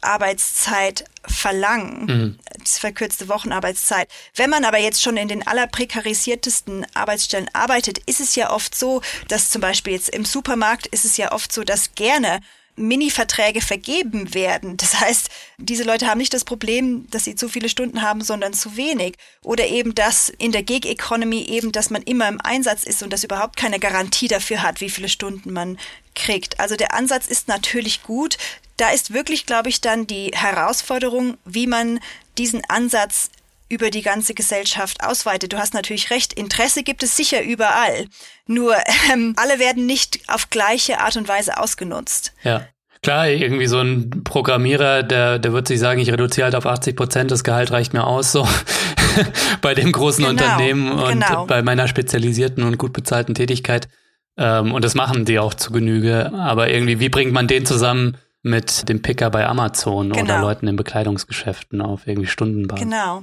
Arbeitszeit 0.00 1.04
verlangen, 1.26 2.06
mhm. 2.06 2.38
verkürzte 2.64 3.28
Wochenarbeitszeit. 3.28 4.08
Wenn 4.34 4.50
man 4.50 4.64
aber 4.64 4.78
jetzt 4.78 5.02
schon 5.02 5.16
in 5.16 5.28
den 5.28 5.46
allerprekarisiertesten 5.46 6.86
Arbeitsstellen 6.94 7.50
arbeitet, 7.52 7.98
ist 8.06 8.20
es 8.20 8.34
ja 8.36 8.50
oft 8.50 8.74
so, 8.74 9.02
dass 9.28 9.50
zum 9.50 9.60
Beispiel 9.60 9.94
jetzt 9.94 10.10
im 10.10 10.24
Supermarkt 10.24 10.86
ist 10.86 11.04
es 11.04 11.16
ja 11.16 11.32
oft 11.32 11.52
so, 11.52 11.64
dass 11.64 11.94
gerne 11.94 12.40
Mini-Verträge 12.76 13.60
vergeben 13.60 14.34
werden. 14.34 14.76
Das 14.76 15.00
heißt, 15.00 15.28
diese 15.58 15.84
Leute 15.84 16.06
haben 16.06 16.18
nicht 16.18 16.34
das 16.34 16.44
Problem, 16.44 17.06
dass 17.10 17.24
sie 17.24 17.34
zu 17.34 17.48
viele 17.48 17.68
Stunden 17.68 18.02
haben, 18.02 18.22
sondern 18.22 18.52
zu 18.52 18.76
wenig. 18.76 19.16
Oder 19.42 19.66
eben 19.66 19.94
das 19.94 20.28
in 20.28 20.52
der 20.52 20.62
Gig-Economy 20.62 21.42
eben, 21.44 21.72
dass 21.72 21.90
man 21.90 22.02
immer 22.02 22.28
im 22.28 22.40
Einsatz 22.40 22.84
ist 22.84 23.02
und 23.02 23.12
das 23.12 23.24
überhaupt 23.24 23.56
keine 23.56 23.78
Garantie 23.78 24.28
dafür 24.28 24.62
hat, 24.62 24.80
wie 24.80 24.90
viele 24.90 25.08
Stunden 25.08 25.52
man 25.52 25.78
kriegt. 26.14 26.60
Also 26.60 26.76
der 26.76 26.94
Ansatz 26.94 27.26
ist 27.26 27.48
natürlich 27.48 28.02
gut. 28.02 28.36
Da 28.76 28.90
ist 28.90 29.12
wirklich, 29.12 29.46
glaube 29.46 29.70
ich, 29.70 29.80
dann 29.80 30.06
die 30.06 30.30
Herausforderung, 30.34 31.38
wie 31.44 31.66
man 31.66 32.00
diesen 32.36 32.62
Ansatz 32.68 33.30
über 33.68 33.90
die 33.90 34.02
ganze 34.02 34.34
Gesellschaft 34.34 35.02
ausweitet. 35.02 35.52
Du 35.52 35.58
hast 35.58 35.74
natürlich 35.74 36.10
recht, 36.10 36.32
Interesse 36.32 36.82
gibt 36.82 37.02
es 37.02 37.16
sicher 37.16 37.42
überall. 37.42 38.06
Nur 38.46 38.74
ähm, 39.12 39.34
alle 39.36 39.58
werden 39.58 39.86
nicht 39.86 40.20
auf 40.28 40.50
gleiche 40.50 41.00
Art 41.00 41.16
und 41.16 41.28
Weise 41.28 41.58
ausgenutzt. 41.58 42.32
Ja. 42.42 42.62
Klar, 43.02 43.28
irgendwie 43.28 43.66
so 43.66 43.78
ein 43.78 44.24
Programmierer, 44.24 45.02
der, 45.02 45.38
der 45.38 45.52
wird 45.52 45.68
sich 45.68 45.78
sagen, 45.78 46.00
ich 46.00 46.10
reduziere 46.10 46.46
halt 46.46 46.54
auf 46.54 46.66
80 46.66 46.96
Prozent, 46.96 47.30
das 47.30 47.44
Gehalt 47.44 47.70
reicht 47.70 47.92
mir 47.92 48.04
aus, 48.04 48.32
so 48.32 48.48
bei 49.60 49.74
dem 49.74 49.92
großen 49.92 50.24
genau, 50.24 50.30
Unternehmen 50.30 50.90
und 50.90 51.20
genau. 51.20 51.46
bei 51.46 51.62
meiner 51.62 51.88
spezialisierten 51.88 52.64
und 52.64 52.78
gut 52.78 52.92
bezahlten 52.92 53.34
Tätigkeit. 53.34 53.88
Ähm, 54.36 54.72
und 54.72 54.84
das 54.84 54.94
machen 54.94 55.24
die 55.24 55.38
auch 55.38 55.54
zu 55.54 55.72
Genüge. 55.72 56.32
Aber 56.34 56.70
irgendwie, 56.70 56.98
wie 56.98 57.08
bringt 57.08 57.32
man 57.32 57.46
den 57.46 57.66
zusammen 57.66 58.16
mit 58.42 58.88
dem 58.88 59.02
Picker 59.02 59.30
bei 59.30 59.46
Amazon 59.46 60.10
genau. 60.10 60.24
oder 60.24 60.40
Leuten 60.40 60.66
in 60.66 60.76
Bekleidungsgeschäften 60.76 61.80
auf 61.80 62.06
irgendwie 62.06 62.28
Stundenbasis? 62.28 62.84
Genau 62.84 63.22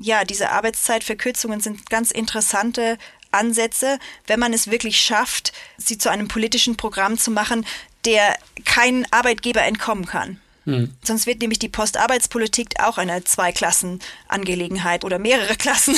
ja, 0.00 0.24
diese 0.24 0.50
Arbeitszeitverkürzungen 0.50 1.60
sind 1.60 1.88
ganz 1.90 2.10
interessante 2.10 2.98
Ansätze, 3.30 3.98
wenn 4.26 4.40
man 4.40 4.52
es 4.52 4.70
wirklich 4.70 5.00
schafft, 5.00 5.52
sie 5.76 5.98
zu 5.98 6.10
einem 6.10 6.28
politischen 6.28 6.76
Programm 6.76 7.18
zu 7.18 7.30
machen, 7.30 7.66
der 8.04 8.36
kein 8.64 9.06
Arbeitgeber 9.12 9.62
entkommen 9.62 10.06
kann. 10.06 10.40
Hm. 10.64 10.92
Sonst 11.04 11.26
wird 11.26 11.40
nämlich 11.40 11.60
die 11.60 11.68
Postarbeitspolitik 11.68 12.80
auch 12.82 12.98
eine 12.98 13.22
Zweiklassenangelegenheit 13.22 15.04
oder 15.04 15.18
mehrere 15.20 15.54
Klassen. 15.58 15.96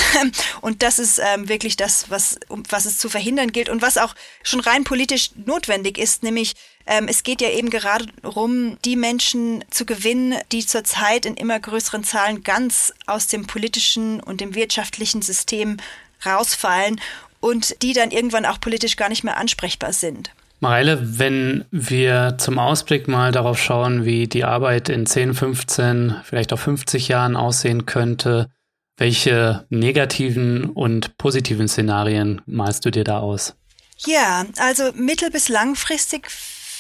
Und 0.61 0.83
das 0.83 0.99
ist 0.99 1.19
ähm, 1.19 1.49
wirklich 1.49 1.77
das, 1.77 2.11
was, 2.11 2.39
um, 2.49 2.63
was 2.69 2.85
es 2.85 2.99
zu 2.99 3.09
verhindern 3.09 3.51
gilt 3.51 3.71
und 3.71 3.81
was 3.81 3.97
auch 3.97 4.15
schon 4.43 4.61
rein 4.61 4.85
politisch 4.85 5.31
notwendig 5.47 5.97
ist, 5.97 6.23
nämlich 6.23 6.55
es 7.09 7.23
geht 7.23 7.41
ja 7.41 7.51
eben 7.51 7.71
gerade 7.71 8.07
darum, 8.23 8.79
die 8.85 8.97
Menschen 8.97 9.63
zu 9.71 9.85
gewinnen, 9.85 10.35
die 10.53 10.65
zurzeit 10.65 11.27
in 11.27 11.35
immer 11.35 11.61
größeren 11.61 12.03
Zahlen 12.03 12.43
ganz 12.43 12.93
aus 13.07 13.27
dem 13.27 13.47
politischen 13.47 14.21
und 14.21 14.41
dem 14.41 14.55
wirtschaftlichen 14.55 15.21
System 15.21 15.77
rausfallen 16.25 17.01
und 17.41 17.83
die 17.83 17.93
dann 17.93 18.11
irgendwann 18.11 18.47
auch 18.47 18.61
politisch 18.61 18.97
gar 18.97 19.09
nicht 19.09 19.23
mehr 19.23 19.37
ansprechbar 19.37 19.93
sind. 19.93 20.31
Mareile, 20.61 20.99
wenn 21.19 21.67
wir 21.71 22.37
zum 22.39 22.59
Ausblick 22.59 23.07
mal 23.07 23.31
darauf 23.31 23.63
schauen, 23.63 24.05
wie 24.05 24.27
die 24.27 24.45
Arbeit 24.45 24.89
in 24.89 25.07
10, 25.07 25.35
15, 25.35 26.17
vielleicht 26.25 26.53
auch 26.53 26.59
50 26.59 27.07
Jahren 27.09 27.37
aussehen 27.37 27.87
könnte, 27.87 28.51
welche 28.97 29.67
negativen 29.71 30.65
und 30.65 31.17
positiven 31.17 31.69
Szenarien 31.69 32.41
malst 32.47 32.85
du 32.85 32.91
dir 32.91 33.05
da 33.05 33.21
aus? 33.21 33.55
Ja, 34.07 34.47
also 34.59 34.91
mittel- 34.95 35.31
bis 35.31 35.49
langfristig 35.49 36.29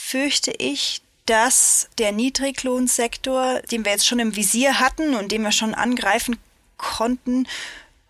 fürchte 0.09 0.53
ich, 0.57 1.03
dass 1.27 1.91
der 1.99 2.13
Niedriglohnsektor, 2.13 3.61
den 3.71 3.85
wir 3.85 3.93
jetzt 3.93 4.07
schon 4.07 4.21
im 4.21 4.37
Visier 4.37 4.81
hatten 4.81 5.15
und 5.15 5.31
den 5.31 5.43
wir 5.43 5.53
schon 5.53 5.75
angreifen 5.75 6.39
konnten, 6.79 7.47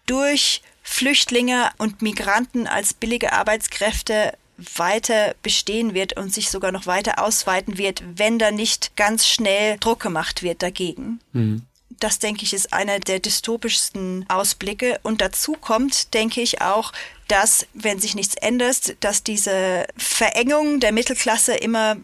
durch 0.06 0.62
Flüchtlinge 0.84 1.70
und 1.78 2.00
Migranten 2.00 2.68
als 2.68 2.94
billige 2.94 3.32
Arbeitskräfte 3.32 4.34
weiter 4.76 5.34
bestehen 5.42 5.92
wird 5.92 6.16
und 6.16 6.32
sich 6.32 6.50
sogar 6.50 6.70
noch 6.70 6.86
weiter 6.86 7.20
ausweiten 7.20 7.78
wird, 7.78 8.04
wenn 8.14 8.38
da 8.38 8.52
nicht 8.52 8.94
ganz 8.96 9.26
schnell 9.26 9.76
Druck 9.78 9.98
gemacht 9.98 10.44
wird 10.44 10.62
dagegen. 10.62 11.18
Mhm. 11.32 11.62
Das, 12.00 12.18
denke 12.18 12.44
ich, 12.44 12.52
ist 12.52 12.72
einer 12.72 13.00
der 13.00 13.18
dystopischsten 13.18 14.24
Ausblicke. 14.28 15.00
Und 15.02 15.20
dazu 15.20 15.54
kommt, 15.60 16.14
denke 16.14 16.40
ich, 16.40 16.62
auch, 16.62 16.92
dass, 17.26 17.66
wenn 17.74 17.98
sich 17.98 18.14
nichts 18.14 18.34
ändert, 18.36 18.96
dass 19.00 19.22
diese 19.22 19.86
Verengung 19.96 20.80
der 20.80 20.92
Mittelklasse 20.92 21.54
immer 21.54 21.96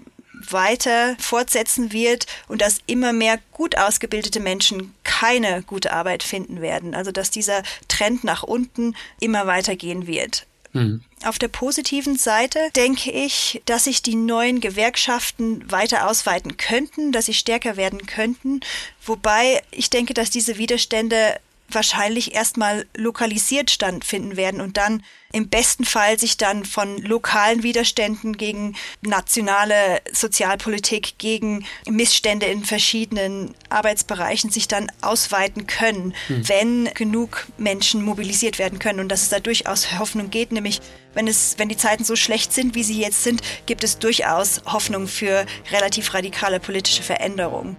weiter 0.50 1.16
fortsetzen 1.18 1.92
wird 1.92 2.26
und 2.48 2.60
dass 2.60 2.80
immer 2.86 3.12
mehr 3.12 3.38
gut 3.52 3.78
ausgebildete 3.78 4.40
Menschen 4.40 4.94
keine 5.04 5.62
gute 5.62 5.92
Arbeit 5.92 6.22
finden 6.22 6.60
werden. 6.60 6.94
Also 6.94 7.12
dass 7.12 7.30
dieser 7.30 7.62
Trend 7.88 8.24
nach 8.24 8.42
unten 8.42 8.94
immer 9.20 9.46
weitergehen 9.46 10.06
wird. 10.06 10.46
Mhm. 10.74 11.00
Auf 11.24 11.38
der 11.38 11.48
positiven 11.48 12.16
Seite 12.16 12.58
denke 12.76 13.10
ich, 13.10 13.62
dass 13.64 13.84
sich 13.84 14.02
die 14.02 14.16
neuen 14.16 14.60
Gewerkschaften 14.60 15.70
weiter 15.70 16.10
ausweiten 16.10 16.56
könnten, 16.56 17.12
dass 17.12 17.26
sie 17.26 17.34
stärker 17.34 17.76
werden 17.76 18.04
könnten. 18.06 18.60
Wobei 19.06 19.62
ich 19.70 19.88
denke, 19.88 20.12
dass 20.12 20.30
diese 20.30 20.58
Widerstände 20.58 21.36
wahrscheinlich 21.74 22.34
erstmal 22.34 22.86
lokalisiert 22.96 23.70
stattfinden 23.70 24.36
werden 24.36 24.60
und 24.60 24.76
dann 24.76 25.02
im 25.32 25.48
besten 25.48 25.84
Fall 25.84 26.16
sich 26.16 26.36
dann 26.36 26.64
von 26.64 26.98
lokalen 26.98 27.64
Widerständen 27.64 28.36
gegen 28.36 28.76
nationale 29.02 30.00
Sozialpolitik, 30.12 31.18
gegen 31.18 31.66
Missstände 31.88 32.46
in 32.46 32.64
verschiedenen 32.64 33.52
Arbeitsbereichen 33.68 34.50
sich 34.50 34.68
dann 34.68 34.92
ausweiten 35.00 35.66
können, 35.66 36.14
hm. 36.28 36.48
wenn 36.48 36.94
genug 36.94 37.48
Menschen 37.58 38.04
mobilisiert 38.04 38.60
werden 38.60 38.78
können 38.78 39.00
und 39.00 39.08
dass 39.08 39.22
es 39.22 39.28
da 39.28 39.40
durchaus 39.40 39.98
Hoffnung 39.98 40.30
geht, 40.30 40.52
nämlich 40.52 40.80
wenn 41.14 41.26
es, 41.26 41.54
wenn 41.58 41.68
die 41.68 41.76
Zeiten 41.76 42.04
so 42.04 42.14
schlecht 42.14 42.52
sind, 42.52 42.76
wie 42.76 42.84
sie 42.84 43.00
jetzt 43.00 43.24
sind, 43.24 43.40
gibt 43.66 43.82
es 43.82 43.98
durchaus 43.98 44.62
Hoffnung 44.66 45.08
für 45.08 45.46
relativ 45.72 46.14
radikale 46.14 46.60
politische 46.60 47.02
Veränderungen 47.02 47.76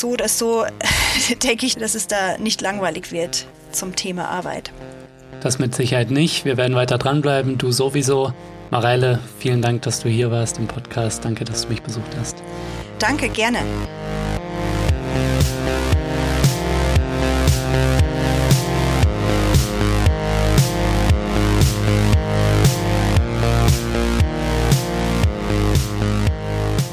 so 0.00 0.10
oder 0.10 0.28
so 0.28 0.64
denke 1.42 1.66
ich, 1.66 1.76
dass 1.76 1.94
es 1.94 2.06
da 2.06 2.38
nicht 2.38 2.60
langweilig 2.60 3.12
wird 3.12 3.46
zum 3.72 3.96
Thema 3.96 4.28
Arbeit. 4.28 4.72
Das 5.40 5.58
mit 5.58 5.74
Sicherheit 5.74 6.10
nicht. 6.10 6.44
Wir 6.44 6.56
werden 6.56 6.76
weiter 6.76 6.98
dranbleiben. 6.98 7.58
Du 7.58 7.72
sowieso. 7.72 8.32
Mareile, 8.70 9.18
vielen 9.38 9.60
Dank, 9.60 9.82
dass 9.82 10.00
du 10.00 10.08
hier 10.08 10.30
warst 10.30 10.58
im 10.58 10.66
Podcast. 10.66 11.24
Danke, 11.24 11.44
dass 11.44 11.62
du 11.62 11.68
mich 11.68 11.82
besucht 11.82 12.16
hast. 12.18 12.36
Danke, 12.98 13.28
gerne. 13.28 13.58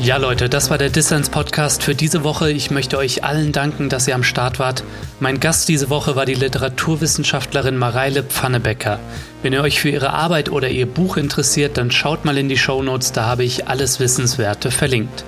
Ja, 0.09 0.17
Leute, 0.17 0.49
das 0.49 0.71
war 0.71 0.79
der 0.79 0.89
Dissens 0.89 1.29
Podcast 1.29 1.83
für 1.83 1.93
diese 1.93 2.23
Woche. 2.23 2.49
Ich 2.49 2.71
möchte 2.71 2.97
euch 2.97 3.23
allen 3.23 3.51
danken, 3.51 3.89
dass 3.89 4.07
ihr 4.07 4.15
am 4.15 4.23
Start 4.23 4.57
wart. 4.57 4.83
Mein 5.19 5.39
Gast 5.39 5.69
diese 5.69 5.91
Woche 5.91 6.15
war 6.15 6.25
die 6.25 6.33
Literaturwissenschaftlerin 6.33 7.77
Mareile 7.77 8.23
Pfannebecker. 8.23 8.99
Wenn 9.43 9.53
ihr 9.53 9.61
euch 9.61 9.79
für 9.79 9.89
ihre 9.89 10.09
Arbeit 10.09 10.49
oder 10.49 10.67
ihr 10.67 10.87
Buch 10.87 11.17
interessiert, 11.17 11.77
dann 11.77 11.91
schaut 11.91 12.25
mal 12.25 12.39
in 12.39 12.49
die 12.49 12.57
Show 12.57 12.81
Notes, 12.81 13.11
da 13.11 13.25
habe 13.25 13.43
ich 13.43 13.67
alles 13.67 13.99
Wissenswerte 13.99 14.71
verlinkt. 14.71 15.25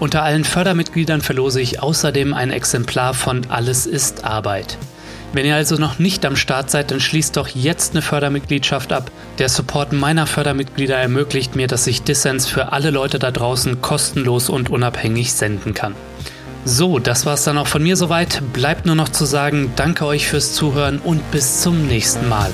Unter 0.00 0.24
allen 0.24 0.42
Fördermitgliedern 0.42 1.20
verlose 1.20 1.60
ich 1.60 1.80
außerdem 1.80 2.34
ein 2.34 2.50
Exemplar 2.50 3.14
von 3.14 3.42
Alles 3.50 3.86
ist 3.86 4.24
Arbeit. 4.24 4.78
Wenn 5.34 5.46
ihr 5.46 5.56
also 5.56 5.74
noch 5.74 5.98
nicht 5.98 6.24
am 6.26 6.36
Start 6.36 6.70
seid, 6.70 6.92
dann 6.92 7.00
schließt 7.00 7.36
doch 7.36 7.48
jetzt 7.48 7.92
eine 7.92 8.02
Fördermitgliedschaft 8.02 8.92
ab. 8.92 9.10
Der 9.38 9.48
Support 9.48 9.92
meiner 9.92 10.28
Fördermitglieder 10.28 10.96
ermöglicht 10.96 11.56
mir, 11.56 11.66
dass 11.66 11.88
ich 11.88 12.02
Dissens 12.02 12.46
für 12.46 12.70
alle 12.70 12.90
Leute 12.90 13.18
da 13.18 13.32
draußen 13.32 13.80
kostenlos 13.80 14.48
und 14.48 14.70
unabhängig 14.70 15.32
senden 15.32 15.74
kann. 15.74 15.96
So, 16.64 17.00
das 17.00 17.26
war's 17.26 17.42
dann 17.42 17.58
auch 17.58 17.66
von 17.66 17.82
mir 17.82 17.96
soweit. 17.96 18.42
Bleibt 18.52 18.86
nur 18.86 18.94
noch 18.94 19.08
zu 19.08 19.24
sagen, 19.24 19.72
danke 19.74 20.06
euch 20.06 20.28
fürs 20.28 20.54
Zuhören 20.54 21.00
und 21.00 21.28
bis 21.32 21.62
zum 21.62 21.88
nächsten 21.88 22.28
Mal. 22.28 22.52